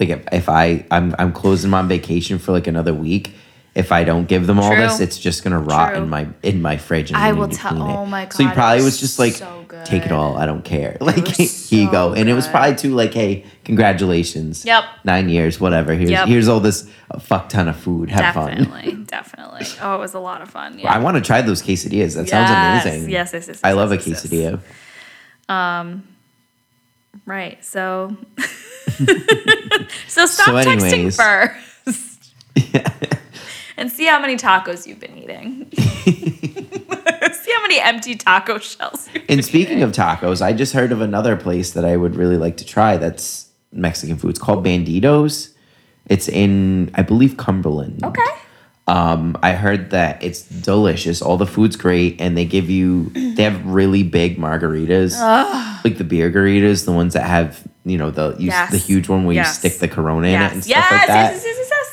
Like 0.00 0.08
if, 0.08 0.26
if 0.32 0.48
I 0.48 0.84
I'm 0.90 1.14
I'm 1.18 1.32
closing 1.32 1.72
on 1.72 1.86
vacation 1.86 2.38
for 2.38 2.52
like 2.52 2.66
another 2.66 2.92
week, 2.92 3.34
if 3.74 3.90
I 3.92 4.04
don't 4.04 4.28
give 4.28 4.46
them 4.46 4.60
all 4.60 4.70
True. 4.70 4.80
this, 4.82 5.00
it's 5.00 5.18
just 5.18 5.42
gonna 5.42 5.58
rot 5.58 5.94
True. 5.94 6.02
in 6.02 6.08
my 6.08 6.28
in 6.42 6.62
my 6.62 6.76
fridge. 6.76 7.10
And 7.10 7.16
I 7.16 7.32
will 7.32 7.48
tell- 7.48 7.82
oh 7.82 8.06
my 8.06 8.24
god! 8.24 8.32
So 8.32 8.46
he 8.46 8.52
probably 8.52 8.76
was 8.76 8.84
was 8.84 9.00
just 9.00 9.18
like, 9.18 9.32
so 9.34 9.64
take 9.84 10.04
it 10.06 10.12
all. 10.12 10.36
I 10.36 10.46
don't 10.46 10.64
care. 10.64 10.96
Like 11.00 11.36
was 11.36 11.36
here 11.70 11.84
you 11.84 11.90
go. 11.90 12.12
And 12.14 12.28
it 12.28 12.34
was 12.34 12.46
probably 12.46 12.76
too 12.76 12.94
like, 12.94 13.12
hey, 13.12 13.44
congratulations. 13.64 14.64
Yep. 14.64 14.84
Nine 15.04 15.28
years, 15.28 15.60
whatever. 15.60 15.94
Here's 15.94 16.10
Yep. 16.10 16.28
here's 16.28 16.48
all 16.48 16.60
this 16.60 16.88
fuck 17.20 17.48
ton 17.48 17.68
of 17.68 17.76
food. 17.76 18.10
Have 18.10 18.34
fun. 18.34 18.56
definitely, 18.58 19.04
definitely. 19.06 19.66
Oh, 19.82 19.96
it 19.96 19.98
was 19.98 20.14
a 20.14 20.20
lot 20.20 20.40
of 20.42 20.50
fun. 20.50 20.78
Yeah. 20.78 20.92
I 20.92 20.98
want 20.98 21.16
to 21.16 21.20
try 21.20 21.42
those 21.42 21.62
quesadillas. 21.62 22.14
That 22.14 22.28
Yes, 22.28 22.30
sounds 22.30 22.84
amazing. 22.86 23.10
Yes, 23.10 23.32
yes, 23.32 23.48
yes. 23.48 23.60
I 23.64 23.68
yes, 23.70 23.76
love 23.76 23.92
yes, 23.92 24.06
a 24.06 24.10
yes, 24.10 24.32
yes. 24.32 24.60
quesadilla. 25.48 25.52
Um, 25.52 26.08
right. 27.26 27.62
So, 27.64 28.16
so 30.08 30.26
stop 30.26 30.46
So 30.46 30.52
texting 30.54 31.14
first. 31.14 32.34
And 33.76 33.90
see 33.90 34.06
how 34.06 34.20
many 34.20 34.36
tacos 34.36 34.86
you've 34.86 35.00
been 35.00 35.16
eating. 35.16 35.68
see 35.76 37.52
how 37.52 37.62
many 37.62 37.80
empty 37.80 38.14
taco 38.14 38.58
shells. 38.58 39.08
You've 39.12 39.26
been 39.26 39.38
And 39.38 39.44
speaking 39.44 39.78
eating. 39.78 39.82
of 39.82 39.92
tacos, 39.92 40.40
I 40.42 40.52
just 40.52 40.72
heard 40.72 40.92
of 40.92 41.00
another 41.00 41.36
place 41.36 41.72
that 41.72 41.84
I 41.84 41.96
would 41.96 42.16
really 42.16 42.36
like 42.36 42.56
to 42.58 42.64
try 42.64 42.96
that's 42.96 43.48
Mexican 43.72 44.16
food. 44.16 44.30
It's 44.30 44.38
called 44.38 44.64
Banditos. 44.64 45.50
It's 46.06 46.28
in, 46.28 46.90
I 46.94 47.02
believe, 47.02 47.36
Cumberland. 47.36 48.04
okay, 48.04 48.22
Um, 48.86 49.38
I 49.42 49.52
heard 49.52 49.90
that 49.90 50.22
it's 50.22 50.42
delicious. 50.42 51.22
All 51.22 51.38
the 51.38 51.46
food's 51.46 51.76
great, 51.76 52.20
and 52.20 52.36
they 52.36 52.44
give 52.44 52.68
you 52.68 53.08
they 53.14 53.42
have 53.44 53.64
really 53.64 54.02
big 54.02 54.36
margaritas, 54.36 55.18
like 55.82 55.96
the 55.96 56.04
beer 56.04 56.30
garitas, 56.30 56.84
the 56.84 56.92
ones 56.92 57.14
that 57.14 57.24
have 57.26 57.62
you 57.86 57.96
know 57.96 58.10
the 58.10 58.36
you, 58.38 58.48
Yes. 58.48 58.70
the 58.70 58.76
huge 58.78 59.08
one 59.08 59.24
where 59.24 59.34
Yes. 59.34 59.48
you 59.64 59.70
stick 59.70 59.80
the 59.80 59.88
Corona 59.88 60.26
in 60.26 60.32
yes, 60.34 60.50
it 60.50 60.54
and 60.54 60.64
stuff 60.64 60.90
like 60.90 61.06
that. 61.06 61.32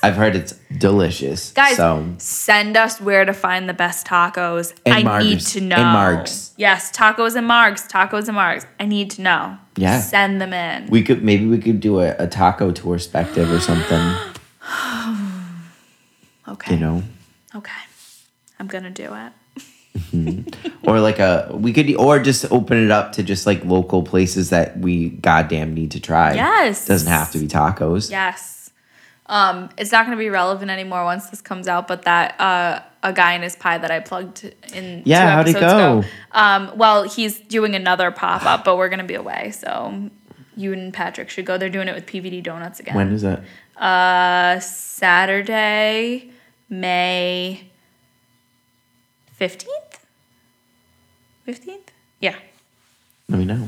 I've 0.03 0.15
heard 0.15 0.35
it's 0.35 0.53
delicious. 0.77 1.51
Guys, 1.51 1.75
so 1.75 2.15
send 2.17 2.77
us 2.77 3.01
where 3.01 3.25
to 3.25 3.33
find 3.33 3.67
the 3.67 3.73
best 3.73 4.07
tacos. 4.07 4.73
And 4.85 5.07
I 5.07 5.21
need 5.21 5.41
to 5.41 5.61
know. 5.61 5.75
And 5.75 5.85
margs. 5.85 6.53
Yes, 6.57 6.91
tacos 6.91 7.35
and 7.35 7.47
margs. 7.47 7.89
Tacos 7.89 8.27
and 8.27 8.37
margs. 8.37 8.65
I 8.79 8.85
need 8.85 9.11
to 9.11 9.21
know. 9.21 9.57
Yeah. 9.75 9.99
Send 9.99 10.41
them 10.41 10.53
in. 10.53 10.87
we 10.89 11.03
could 11.03 11.23
maybe 11.23 11.45
we 11.45 11.59
could 11.59 11.79
do 11.79 11.99
a, 11.99 12.15
a 12.17 12.27
taco 12.27 12.71
tour 12.71 12.99
perspective 13.01 13.51
or 13.51 13.59
something. 13.59 14.15
okay. 16.47 16.75
You 16.75 16.79
know. 16.79 17.03
Okay. 17.55 17.71
I'm 18.59 18.67
gonna 18.67 18.91
do 18.91 19.05
it. 19.05 19.33
Mm-hmm. 20.13 20.87
or 20.89 21.01
like 21.01 21.17
a 21.19 21.49
we 21.51 21.73
could 21.73 21.93
or 21.95 22.19
just 22.19 22.49
open 22.51 22.77
it 22.77 22.91
up 22.91 23.13
to 23.13 23.23
just 23.23 23.47
like 23.47 23.65
local 23.65 24.03
places 24.03 24.51
that 24.51 24.77
we 24.77 25.09
goddamn 25.09 25.73
need 25.73 25.91
to 25.91 25.99
try. 25.99 26.33
Yes. 26.35 26.85
doesn't 26.85 27.11
have 27.11 27.31
to 27.31 27.39
be 27.39 27.47
tacos. 27.47 28.11
Yes. 28.11 28.60
Um, 29.31 29.69
it's 29.77 29.91
not 29.93 30.05
gonna 30.05 30.17
be 30.17 30.29
relevant 30.29 30.69
anymore 30.69 31.05
once 31.05 31.29
this 31.29 31.41
comes 31.41 31.67
out, 31.67 31.87
but 31.87 32.03
that 32.03 32.39
uh 32.39 32.81
a 33.01 33.13
guy 33.13 33.33
in 33.33 33.41
his 33.41 33.55
pie 33.55 33.77
that 33.79 33.89
I 33.89 33.99
plugged 34.01 34.43
in. 34.73 35.01
Yeah, 35.05 35.21
two 35.21 35.27
how'd 35.31 35.47
episodes 35.47 35.59
go? 35.73 35.99
ago. 35.99 36.07
Um, 36.33 36.71
well, 36.77 37.03
he's 37.03 37.39
doing 37.39 37.73
another 37.73 38.11
pop 38.11 38.45
up, 38.45 38.63
but 38.65 38.77
we're 38.77 38.89
gonna 38.89 39.05
be 39.05 39.15
away, 39.15 39.51
so 39.51 40.09
you 40.57 40.73
and 40.73 40.93
Patrick 40.93 41.29
should 41.29 41.45
go. 41.45 41.57
They're 41.57 41.69
doing 41.69 41.87
it 41.87 41.95
with 41.95 42.05
PVD 42.05 42.43
Donuts 42.43 42.79
again. 42.81 42.93
When 42.93 43.11
is 43.13 43.23
it? 43.23 43.39
Uh, 43.77 44.59
Saturday, 44.59 46.29
May 46.69 47.71
fifteenth. 49.31 50.05
Fifteenth? 51.45 51.91
Yeah, 52.19 52.35
Let 53.29 53.39
me 53.39 53.45
know. 53.45 53.67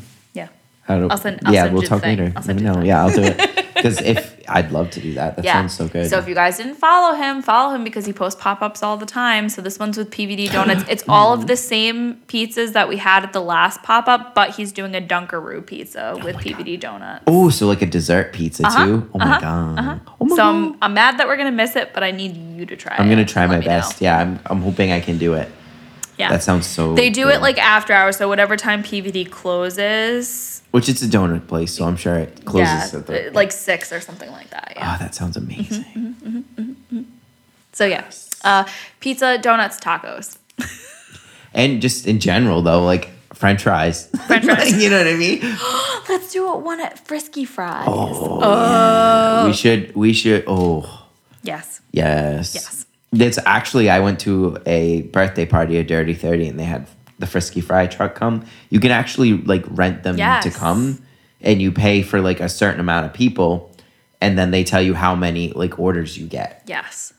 Yeah. 0.87 0.95
How 0.95 0.99
do, 0.99 1.07
I'll 1.09 1.17
send- 1.17 1.39
I'll 1.45 1.53
yeah, 1.53 1.63
send 1.63 1.73
we'll 1.73 1.83
talk 1.83 2.01
thing. 2.01 2.17
later. 2.17 2.33
Let 2.35 2.55
me 2.55 2.61
know. 2.63 2.73
thing. 2.75 2.85
Yeah, 2.85 3.03
I'll 3.03 3.13
do 3.13 3.23
it. 3.23 3.49
Because 3.83 3.99
if 4.01 4.39
I'd 4.47 4.71
love 4.71 4.91
to 4.91 5.01
do 5.01 5.13
that. 5.15 5.35
That 5.35 5.43
Yeah. 5.43 5.53
sounds 5.53 5.73
so 5.73 5.89
good. 5.89 6.09
So 6.09 6.17
if 6.17 6.25
you 6.27 6.35
guys 6.35 6.55
didn't 6.55 6.75
follow 6.75 7.15
him, 7.15 7.41
follow 7.41 7.75
him 7.75 7.83
because 7.83 8.05
he 8.05 8.13
posts 8.13 8.41
pop 8.41 8.61
ups 8.61 8.81
all 8.81 8.95
the 8.95 9.05
time. 9.05 9.49
So 9.49 9.61
this 9.61 9.77
one's 9.77 9.97
with 9.97 10.09
PVD 10.09 10.47
Donuts. 10.53 10.85
It's 10.87 11.03
all 11.09 11.33
of 11.33 11.47
the 11.47 11.57
same 11.57 12.21
pizzas 12.27 12.71
that 12.73 12.87
we 12.87 12.95
had 12.95 13.23
at 13.23 13.33
the 13.33 13.41
last 13.41 13.83
pop 13.83 14.07
up, 14.07 14.33
but 14.35 14.51
he's 14.55 14.71
doing 14.71 14.95
a 14.95 15.01
Dunkaroo 15.01 15.65
pizza 15.65 16.13
oh 16.15 16.23
with 16.23 16.37
PVD 16.37 16.79
Donuts. 16.79 17.23
oh, 17.27 17.49
so 17.49 17.67
like 17.67 17.81
a 17.81 17.85
dessert 17.85 18.31
pizza 18.31 18.65
uh-huh. 18.65 18.85
too. 18.85 19.09
Oh 19.13 19.17
my 19.17 19.25
uh-huh. 19.25 19.39
god. 19.41 19.79
Uh-huh. 19.79 19.99
Oh 20.21 20.25
my 20.25 20.29
So 20.29 20.43
god. 20.43 20.49
I'm, 20.49 20.77
I'm 20.81 20.93
mad 20.93 21.17
that 21.17 21.27
we're 21.27 21.37
gonna 21.37 21.51
miss 21.51 21.75
it, 21.75 21.93
but 21.93 22.03
I 22.03 22.11
need 22.11 22.37
you 22.57 22.65
to 22.65 22.77
try. 22.77 22.95
I'm 22.97 23.09
gonna 23.09 23.25
try 23.25 23.47
my 23.47 23.59
me 23.59 23.65
know. 23.65 23.69
best. 23.69 23.99
Yeah, 23.99 24.17
I'm. 24.17 24.39
I'm 24.45 24.61
hoping 24.61 24.93
I 24.93 25.01
can 25.01 25.17
do 25.17 25.33
it. 25.33 25.49
Yeah, 26.17 26.29
That 26.29 26.43
sounds 26.43 26.67
so. 26.67 26.93
They 26.93 27.09
do 27.09 27.27
it 27.29 27.41
like 27.41 27.57
after 27.57 27.91
hours, 27.91 28.17
so 28.17 28.27
whatever 28.29 28.55
time 28.55 28.83
PVD 28.83 29.29
closes. 29.29 30.52
Which 30.73 30.89
it's 30.89 31.03
a 31.03 31.07
donut 31.07 31.47
place, 31.47 31.71
so 31.71 31.85
I'm 31.85 31.95
sure 31.95 32.15
it 32.15 32.45
closes 32.45 32.93
yeah, 32.93 32.99
at 32.99 33.05
the. 33.05 33.29
uh, 33.29 33.31
like 33.31 33.51
six 33.51 33.93
or 33.93 34.01
something 34.01 34.31
like 34.31 34.49
that. 34.49 34.73
Yeah. 34.75 34.95
oh, 34.95 35.03
that 35.03 35.13
sounds 35.13 35.37
amazing. 35.37 35.83
Mm-hmm. 35.83 37.03
so 37.73 37.85
yeah, 37.85 38.09
uh, 38.43 38.65
pizza, 38.99 39.37
donuts, 39.37 39.79
tacos. 39.79 40.37
And 41.53 41.81
just 41.81 42.07
in 42.07 42.19
general 42.19 42.61
though, 42.61 42.83
like 42.83 43.09
French 43.33 43.63
fries. 43.63 44.09
French 44.25 44.45
fries. 44.45 44.75
you 44.83 44.89
know 44.89 44.97
what 44.97 45.07
I 45.07 45.15
mean? 45.15 45.41
Let's 46.09 46.31
do 46.33 46.51
it 46.53 46.61
one 46.61 46.79
at 46.81 47.05
Frisky 47.05 47.45
Fries. 47.45 47.85
Oh, 47.87 49.45
We 49.45 49.53
should. 49.53 49.95
We 49.95 50.13
should. 50.13 50.43
Oh. 50.47 51.07
Yes. 51.43 51.81
Yes. 51.91 52.55
Yes. 52.55 52.85
It's 53.13 53.37
actually 53.45 53.89
I 53.89 53.99
went 53.99 54.19
to 54.21 54.57
a 54.65 55.03
birthday 55.03 55.45
party 55.45 55.77
at 55.77 55.87
Dirty 55.87 56.15
Thirty 56.15 56.47
and 56.47 56.59
they 56.59 56.63
had 56.63 56.87
the 57.19 57.27
Frisky 57.27 57.61
Fry 57.61 57.87
truck 57.87 58.15
come. 58.15 58.45
You 58.69 58.79
can 58.79 58.91
actually 58.91 59.33
like 59.33 59.63
rent 59.69 60.03
them 60.03 60.17
Yes. 60.17 60.43
to 60.43 60.51
come, 60.51 61.01
and 61.41 61.61
you 61.61 61.71
pay 61.71 62.01
for 62.01 62.21
like 62.21 62.39
a 62.39 62.49
certain 62.49 62.79
amount 62.79 63.05
of 63.05 63.13
people, 63.13 63.71
and 64.21 64.37
then 64.37 64.51
they 64.51 64.63
tell 64.63 64.81
you 64.81 64.93
how 64.93 65.15
many 65.15 65.51
like 65.53 65.77
orders 65.79 66.17
you 66.17 66.25
get. 66.27 66.63
Yes. 66.65 67.13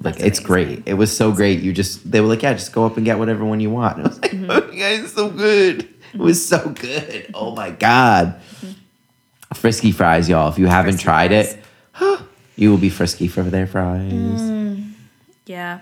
Like 0.00 0.14
That's 0.16 0.26
it's 0.26 0.38
amazing. 0.38 0.74
great. 0.76 0.82
It 0.86 0.94
was 0.94 1.14
so 1.16 1.32
great. 1.32 1.60
You 1.60 1.72
just 1.72 2.08
they 2.10 2.20
were 2.20 2.28
like, 2.28 2.42
yeah, 2.42 2.52
just 2.54 2.72
go 2.72 2.84
up 2.86 2.96
and 2.96 3.04
get 3.04 3.18
whatever 3.18 3.44
one 3.44 3.58
you 3.60 3.70
want. 3.70 3.98
And 3.98 4.06
I 4.06 4.08
was 4.08 4.18
like, 4.20 4.30
Mm-hmm. 4.32 4.50
oh, 4.50 4.72
you 4.72 4.78
guys, 4.78 5.12
so 5.12 5.28
good. 5.28 5.88
It 6.14 6.18
was 6.20 6.46
so 6.48 6.68
good. 6.70 7.30
Oh 7.34 7.54
my 7.54 7.70
god. 7.70 8.40
Frisky 9.54 9.92
fries, 9.92 10.28
y'all. 10.28 10.50
If 10.50 10.58
you 10.58 10.66
haven't 10.66 10.92
Frisky 10.94 11.04
tried 11.04 11.30
fries. 11.30 11.56
it, 12.00 12.20
you 12.56 12.70
will 12.70 12.78
be 12.78 12.90
frisky 12.90 13.28
for 13.28 13.42
their 13.42 13.66
fries. 13.66 14.12
Mm. 14.12 14.92
Yeah. 15.46 15.80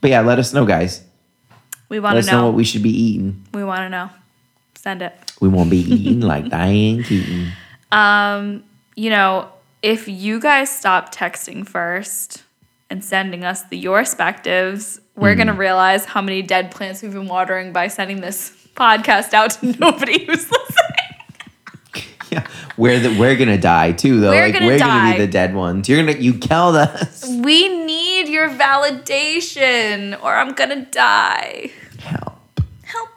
But 0.00 0.10
yeah, 0.10 0.20
let 0.20 0.38
us 0.38 0.52
know, 0.52 0.64
guys. 0.66 1.02
We 1.88 2.00
want 2.00 2.22
to 2.24 2.30
know. 2.30 2.38
know. 2.40 2.44
what 2.46 2.54
we 2.54 2.64
should 2.64 2.82
be 2.82 2.90
eating. 2.90 3.44
we 3.54 3.62
want 3.64 3.80
to 3.80 3.88
know. 3.88 4.10
Send 4.74 5.02
it. 5.02 5.12
We 5.40 5.48
won't 5.48 5.70
be 5.70 5.78
eating 5.78 6.20
like 6.32 6.48
Diane 6.48 7.02
Keaton. 7.02 7.52
Um, 7.92 8.64
you 8.94 9.10
know, 9.10 9.48
if 9.82 10.08
you 10.08 10.40
guys 10.40 10.70
stop 10.76 11.14
texting 11.14 11.66
first 11.66 12.42
and 12.90 13.04
sending 13.04 13.44
us 13.44 13.62
the 13.64 13.76
your 13.76 13.98
perspectives, 14.00 15.00
we're 15.16 15.34
Mm. 15.34 15.38
gonna 15.38 15.52
realize 15.54 16.04
how 16.04 16.20
many 16.22 16.42
dead 16.42 16.70
plants 16.70 17.02
we've 17.02 17.12
been 17.12 17.26
watering 17.28 17.72
by 17.72 17.88
sending 17.88 18.20
this 18.20 18.50
podcast 18.74 19.32
out 19.34 19.50
to 19.52 19.66
nobody 19.80 20.24
who's 20.24 20.50
listening. 20.50 20.52
Yeah, 22.28 22.44
we're 22.76 22.98
the, 22.98 23.16
we're 23.20 23.36
gonna 23.36 23.56
die 23.56 23.92
too, 23.92 24.18
though. 24.18 24.30
We're 24.32 24.46
like 24.46 24.54
gonna 24.54 24.66
we're 24.66 24.78
gonna 24.80 25.12
be 25.12 25.18
the 25.24 25.28
dead 25.28 25.54
ones. 25.54 25.88
You're 25.88 26.04
gonna 26.04 26.18
you 26.18 26.34
killed 26.34 26.74
us. 26.74 27.24
We 27.24 27.68
need 27.86 28.15
your 28.36 28.48
validation, 28.50 30.22
or 30.22 30.34
I'm 30.36 30.52
gonna 30.52 30.84
die. 30.84 31.70
Help. 31.98 32.38
Help. 32.84 33.08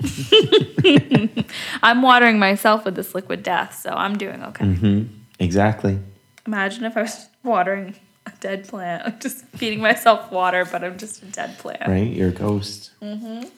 I'm 1.82 2.02
watering 2.02 2.38
myself 2.38 2.84
with 2.84 2.94
this 2.94 3.14
liquid 3.14 3.42
death, 3.42 3.78
so 3.80 3.90
I'm 3.90 4.16
doing 4.16 4.42
okay. 4.44 4.64
Mm-hmm. 4.64 5.02
Exactly. 5.40 5.98
Imagine 6.46 6.84
if 6.84 6.96
I 6.96 7.02
was 7.02 7.26
watering 7.42 7.96
a 8.26 8.32
dead 8.40 8.68
plant. 8.68 9.02
I'm 9.06 9.18
just 9.18 9.44
feeding 9.56 9.80
myself 9.80 10.30
water, 10.30 10.64
but 10.64 10.84
I'm 10.84 10.96
just 10.98 11.22
a 11.22 11.26
dead 11.26 11.58
plant. 11.58 11.86
Right? 11.88 12.06
You're 12.10 12.28
a 12.28 12.32
ghost. 12.32 12.92
Mm-hmm. 13.02 13.48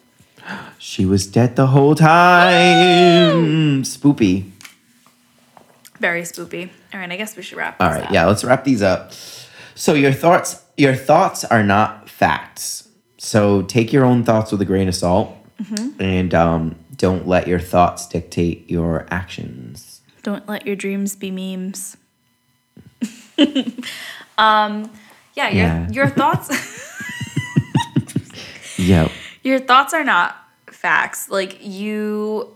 She 0.79 1.05
was 1.07 1.25
dead 1.29 1.55
the 1.55 1.69
whole 1.69 1.95
time. 1.95 3.85
Spoopy. 3.85 4.51
Very 6.01 6.23
spoopy. 6.23 6.69
All 6.93 6.99
right, 6.99 7.13
I 7.13 7.17
guess 7.17 7.37
we 7.37 7.43
should 7.45 7.59
wrap. 7.59 7.81
All 7.81 7.89
this 7.89 7.99
right, 7.99 8.07
up. 8.09 8.13
yeah, 8.13 8.27
let's 8.27 8.43
wrap 8.43 8.65
these 8.65 8.83
up. 8.83 9.13
So 9.77 9.95
your 9.95 10.11
thoughts, 10.13 10.61
your 10.83 10.95
thoughts 10.97 11.45
are 11.45 11.62
not 11.62 12.11
facts. 12.11 12.89
So 13.18 13.62
take 13.62 13.93
your 13.93 14.05
own 14.05 14.24
thoughts 14.24 14.51
with 14.51 14.61
a 14.61 14.64
grain 14.66 14.89
of 14.89 14.95
salt, 14.97 15.28
Mm-hmm. 15.62 16.03
and 16.03 16.35
um, 16.35 16.74
don't 16.97 17.28
let 17.28 17.47
your 17.47 17.61
thoughts 17.61 18.09
dictate 18.09 18.68
your 18.68 19.07
actions. 19.12 20.01
Don't 20.24 20.49
let 20.49 20.66
your 20.66 20.74
dreams 20.74 21.14
be 21.14 21.30
memes. 21.30 21.97
um, 24.39 24.91
yeah, 25.35 25.49
your 25.49 25.66
Yeah. 25.66 25.89
your 25.91 26.09
thoughts. 26.09 26.49
Yep. 28.78 29.12
your 29.45 29.61
thoughts 29.61 29.95
are 29.95 30.03
not 30.03 30.37
facts. 30.66 31.28
Like 31.30 31.59
you, 31.64 32.49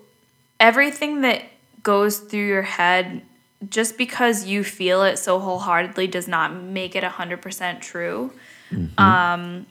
everything 0.58 1.20
that 1.20 1.44
goes 1.84 2.18
through 2.18 2.46
your 2.46 2.62
head, 2.62 3.22
just 3.68 3.96
because 3.96 4.46
you 4.46 4.62
feel 4.62 5.02
it 5.02 5.18
so 5.18 5.38
wholeheartedly, 5.38 6.06
does 6.08 6.28
not 6.28 6.54
make 6.54 6.94
it 6.94 7.04
hundred 7.04 7.42
percent 7.42 7.82
true. 7.82 8.32
Um, 8.98 9.66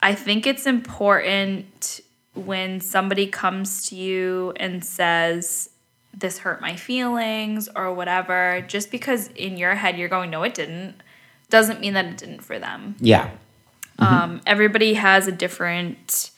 I 0.00 0.14
think 0.14 0.46
it's 0.46 0.66
important 0.66 2.00
when 2.34 2.80
somebody 2.80 3.26
comes 3.26 3.88
to 3.88 3.96
you 3.96 4.52
and 4.56 4.84
says, 4.84 5.70
"This 6.12 6.38
hurt 6.38 6.60
my 6.60 6.76
feelings" 6.76 7.68
or 7.74 7.92
whatever. 7.94 8.64
Just 8.66 8.90
because 8.90 9.28
in 9.28 9.56
your 9.56 9.74
head 9.76 9.96
you're 9.98 10.08
going, 10.08 10.30
"No, 10.30 10.42
it 10.42 10.54
didn't," 10.54 10.96
doesn't 11.50 11.80
mean 11.80 11.94
that 11.94 12.04
it 12.06 12.16
didn't 12.18 12.40
for 12.40 12.58
them. 12.58 12.96
Yeah. 13.00 13.30
Um, 13.98 14.40
everybody 14.46 14.94
has 14.94 15.28
a 15.28 15.32
different 15.32 16.30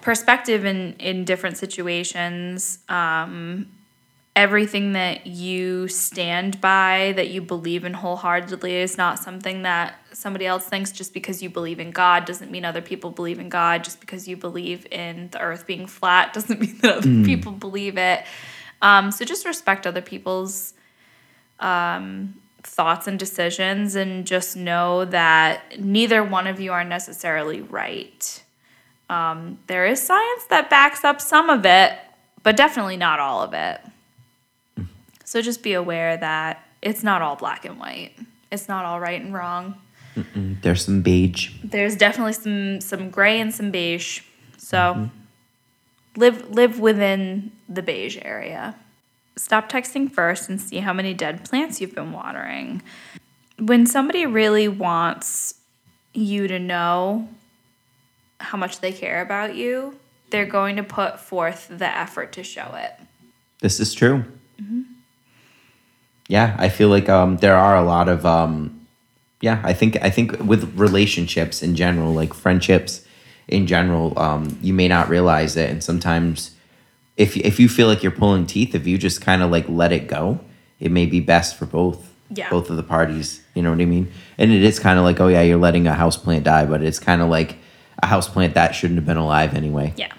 perspective 0.00 0.64
in 0.64 0.94
in 0.98 1.24
different 1.24 1.56
situations. 1.56 2.80
Um, 2.88 3.68
everything 4.36 4.92
that 4.92 5.26
you 5.26 5.86
stand 5.86 6.60
by, 6.60 7.12
that 7.16 7.28
you 7.28 7.40
believe 7.40 7.84
in 7.84 7.94
wholeheartedly, 7.94 8.74
is 8.74 8.98
not 8.98 9.18
something 9.18 9.62
that 9.62 9.94
somebody 10.12 10.44
else 10.44 10.64
thinks. 10.64 10.90
Just 10.90 11.14
because 11.14 11.42
you 11.42 11.48
believe 11.48 11.78
in 11.78 11.92
God 11.92 12.24
doesn't 12.24 12.50
mean 12.50 12.64
other 12.64 12.80
people 12.80 13.10
believe 13.10 13.38
in 13.38 13.48
God. 13.48 13.84
Just 13.84 14.00
because 14.00 14.26
you 14.26 14.36
believe 14.36 14.86
in 14.90 15.28
the 15.30 15.40
Earth 15.40 15.66
being 15.66 15.86
flat 15.86 16.32
doesn't 16.34 16.60
mean 16.60 16.78
that 16.78 16.98
other 16.98 17.24
people 17.24 17.52
believe 17.52 17.96
it. 17.96 18.24
Um, 18.82 19.10
so 19.10 19.24
just 19.24 19.46
respect 19.46 19.86
other 19.86 20.02
people's 20.02 20.74
um, 21.60 22.34
thoughts 22.62 23.06
and 23.06 23.18
decisions, 23.18 23.94
and 23.94 24.26
just 24.26 24.56
know 24.56 25.04
that 25.06 25.78
neither 25.78 26.24
one 26.24 26.46
of 26.46 26.58
you 26.58 26.72
are 26.72 26.84
necessarily 26.84 27.60
right. 27.60 28.42
Um, 29.08 29.58
there 29.68 29.86
is 29.86 30.02
science 30.02 30.44
that 30.50 30.70
backs 30.70 31.04
up 31.04 31.20
some 31.20 31.50
of 31.50 31.64
it, 31.64 31.96
but 32.42 32.56
definitely 32.56 32.96
not 32.96 33.20
all 33.20 33.42
of 33.42 33.54
it. 33.54 33.80
So 35.34 35.42
just 35.42 35.64
be 35.64 35.72
aware 35.72 36.16
that 36.16 36.64
it's 36.80 37.02
not 37.02 37.20
all 37.20 37.34
black 37.34 37.64
and 37.64 37.76
white. 37.76 38.12
It's 38.52 38.68
not 38.68 38.84
all 38.84 39.00
right 39.00 39.20
and 39.20 39.34
wrong. 39.34 39.74
There's 40.62 40.84
some 40.84 41.02
beige. 41.02 41.50
There's 41.64 41.96
definitely 41.96 42.34
some 42.34 42.80
some 42.80 43.10
gray 43.10 43.40
and 43.40 43.52
some 43.52 43.72
beige. 43.72 44.20
So 44.58 44.76
mm-hmm. 44.76 46.20
live 46.20 46.50
live 46.50 46.78
within 46.78 47.50
the 47.68 47.82
beige 47.82 48.16
area. 48.22 48.76
Stop 49.34 49.68
texting 49.68 50.08
first 50.08 50.48
and 50.48 50.60
see 50.60 50.78
how 50.78 50.92
many 50.92 51.14
dead 51.14 51.44
plants 51.44 51.80
you've 51.80 51.96
been 51.96 52.12
watering. 52.12 52.80
When 53.58 53.86
somebody 53.86 54.26
really 54.26 54.68
wants 54.68 55.54
you 56.12 56.46
to 56.46 56.60
know 56.60 57.28
how 58.38 58.56
much 58.56 58.78
they 58.78 58.92
care 58.92 59.20
about 59.20 59.56
you, 59.56 59.98
they're 60.30 60.46
going 60.46 60.76
to 60.76 60.84
put 60.84 61.18
forth 61.18 61.66
the 61.68 61.88
effort 61.88 62.30
to 62.34 62.44
show 62.44 62.72
it. 62.76 62.92
This 63.58 63.80
is 63.80 63.92
true. 63.94 64.24
Mm-hmm. 64.62 64.93
Yeah, 66.28 66.56
I 66.58 66.68
feel 66.68 66.88
like 66.88 67.08
um, 67.08 67.36
there 67.38 67.56
are 67.56 67.76
a 67.76 67.82
lot 67.82 68.08
of 68.08 68.24
um, 68.24 68.86
yeah. 69.40 69.60
I 69.62 69.72
think 69.72 70.02
I 70.02 70.10
think 70.10 70.38
with 70.40 70.78
relationships 70.78 71.62
in 71.62 71.76
general, 71.76 72.12
like 72.12 72.32
friendships 72.32 73.06
in 73.46 73.66
general, 73.66 74.18
um, 74.18 74.58
you 74.62 74.72
may 74.72 74.88
not 74.88 75.08
realize 75.08 75.56
it, 75.56 75.70
and 75.70 75.84
sometimes 75.84 76.54
if 77.16 77.36
if 77.36 77.60
you 77.60 77.68
feel 77.68 77.88
like 77.88 78.02
you're 78.02 78.12
pulling 78.12 78.46
teeth, 78.46 78.74
if 78.74 78.86
you 78.86 78.98
just 78.98 79.20
kind 79.20 79.42
of 79.42 79.50
like 79.50 79.68
let 79.68 79.92
it 79.92 80.08
go, 80.08 80.40
it 80.80 80.90
may 80.90 81.06
be 81.06 81.20
best 81.20 81.56
for 81.56 81.66
both. 81.66 82.10
Yeah. 82.30 82.48
Both 82.50 82.70
of 82.70 82.76
the 82.76 82.82
parties. 82.82 83.42
You 83.54 83.62
know 83.62 83.70
what 83.70 83.80
I 83.80 83.84
mean? 83.84 84.10
And 84.38 84.50
it 84.50 84.62
is 84.62 84.80
kind 84.80 84.98
of 84.98 85.04
like, 85.04 85.20
oh 85.20 85.28
yeah, 85.28 85.42
you're 85.42 85.58
letting 85.58 85.86
a 85.86 85.92
houseplant 85.92 86.42
die, 86.42 86.64
but 86.64 86.82
it's 86.82 86.98
kind 86.98 87.20
of 87.20 87.28
like 87.28 87.58
a 88.02 88.06
houseplant 88.06 88.54
that 88.54 88.74
shouldn't 88.74 88.96
have 88.96 89.06
been 89.06 89.18
alive 89.18 89.54
anyway. 89.54 89.92
Yeah. 89.96 90.10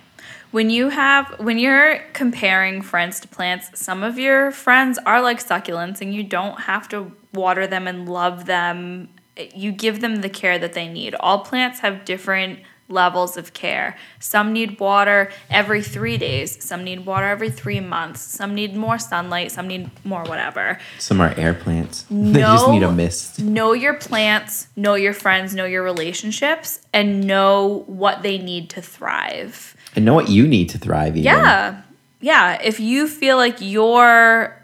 When 0.56 0.70
you 0.70 0.88
have 0.88 1.38
when 1.38 1.58
you're 1.58 1.98
comparing 2.14 2.82
friends 2.82 3.20
to 3.20 3.28
plants, 3.28 3.78
some 3.78 4.04
of 4.04 4.18
your 4.18 4.52
friends 4.52 4.98
are 5.06 5.22
like 5.22 5.44
succulents 5.44 6.00
and 6.00 6.16
you 6.16 6.24
don't 6.24 6.62
have 6.62 6.88
to 6.90 7.12
water 7.34 7.68
them 7.68 7.90
and 7.90 8.08
love 8.08 8.46
them. 8.46 9.10
You 9.54 9.74
give 9.74 10.00
them 10.00 10.22
the 10.22 10.30
care 10.30 10.58
that 10.58 10.72
they 10.72 10.88
need. 10.88 11.14
All 11.16 11.40
plants 11.40 11.80
have 11.80 12.06
different 12.06 12.60
levels 12.88 13.36
of 13.36 13.52
care. 13.52 13.98
Some 14.22 14.54
need 14.54 14.80
water 14.80 15.30
every 15.50 15.82
3 15.82 16.18
days, 16.18 16.64
some 16.64 16.86
need 16.86 17.06
water 17.06 17.26
every 17.26 17.50
3 17.50 17.82
months, 17.82 18.22
some 18.22 18.56
need 18.56 18.78
more 18.78 18.98
sunlight, 18.98 19.52
some 19.52 19.68
need 19.68 19.90
more 20.06 20.24
whatever. 20.24 20.80
Some 21.00 21.20
are 21.20 21.34
air 21.36 21.54
plants. 21.54 22.06
they 22.10 22.40
just 22.40 22.70
need 22.70 22.84
a 22.84 22.94
mist. 22.94 23.42
Know 23.42 23.74
your 23.74 23.96
plants, 23.96 24.68
know 24.78 24.94
your 24.94 25.14
friends, 25.14 25.54
know 25.54 25.66
your 25.66 25.84
relationships 25.84 26.80
and 26.94 27.28
know 27.28 27.84
what 27.88 28.24
they 28.24 28.38
need 28.38 28.70
to 28.70 28.82
thrive. 28.82 29.75
And 29.96 30.06
know 30.06 30.14
what 30.14 30.30
you 30.30 30.48
need 30.48 30.70
to 30.70 30.78
thrive. 30.78 31.16
Even. 31.16 31.24
Yeah. 31.24 31.82
Yeah. 32.22 32.62
If 32.62 32.80
you 32.80 33.08
feel 33.08 33.38
like 33.38 33.58
you're, 33.60 34.62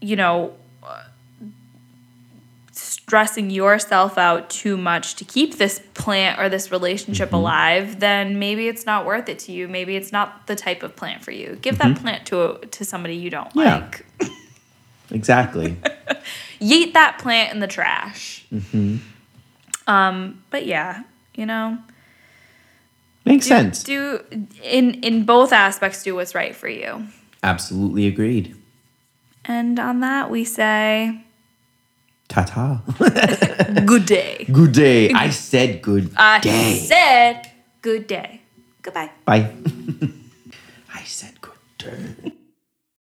you 0.00 0.16
know, 0.16 0.54
stressing 2.72 3.50
yourself 3.50 4.16
out 4.16 4.50
too 4.50 4.76
much 4.76 5.14
to 5.16 5.24
keep 5.24 5.56
this 5.56 5.80
plant 5.94 6.38
or 6.38 6.48
this 6.48 6.72
relationship 6.72 7.28
mm-hmm. 7.28 7.36
alive, 7.36 8.00
then 8.00 8.38
maybe 8.38 8.66
it's 8.66 8.86
not 8.86 9.04
worth 9.04 9.28
it 9.28 9.38
to 9.38 9.52
you. 9.52 9.68
Maybe 9.68 9.94
it's 9.94 10.10
not 10.10 10.46
the 10.46 10.56
type 10.56 10.82
of 10.82 10.96
plant 10.96 11.22
for 11.22 11.30
you. 11.30 11.58
Give 11.60 11.78
that 11.78 11.94
mm-hmm. 11.94 12.02
plant 12.02 12.26
to 12.26 12.42
a, 12.42 12.66
to 12.66 12.84
somebody 12.84 13.16
you 13.16 13.30
don't 13.30 13.54
Yeah. 13.54 13.76
like. 13.76 14.06
Exactly. 15.10 15.76
Yeet 16.60 16.94
that 16.94 17.18
plant 17.18 17.52
in 17.52 17.60
the 17.60 17.66
trash. 17.66 18.46
Mm-hmm. 18.52 18.96
Um, 19.86 20.42
but 20.50 20.64
yeah, 20.66 21.02
you 21.34 21.44
know, 21.44 21.78
Makes 23.24 23.46
do, 23.46 23.48
sense. 23.48 23.82
do 23.82 24.20
in 24.62 24.94
in 25.02 25.24
both 25.24 25.52
aspects 25.52 26.02
do 26.02 26.14
what's 26.14 26.34
right 26.34 26.54
for 26.54 26.68
you. 26.68 27.06
Absolutely 27.42 28.06
agreed. 28.06 28.54
And 29.46 29.78
on 29.78 30.00
that, 30.00 30.30
we 30.30 30.44
say 30.44 31.24
Ta 32.28 32.42
ta. 32.44 32.82
good 33.86 34.06
day. 34.06 34.46
good 34.50 34.72
day. 34.72 35.10
I 35.14 35.30
said 35.30 35.82
good 35.82 36.10
I 36.16 36.40
day. 36.40 36.78
said 36.78 37.50
good 37.82 38.06
day. 38.06 38.40
Goodbye. 38.82 39.10
Bye. 39.24 39.52
I 40.94 41.02
said 41.04 41.40
good 41.40 41.58
day. 41.78 42.32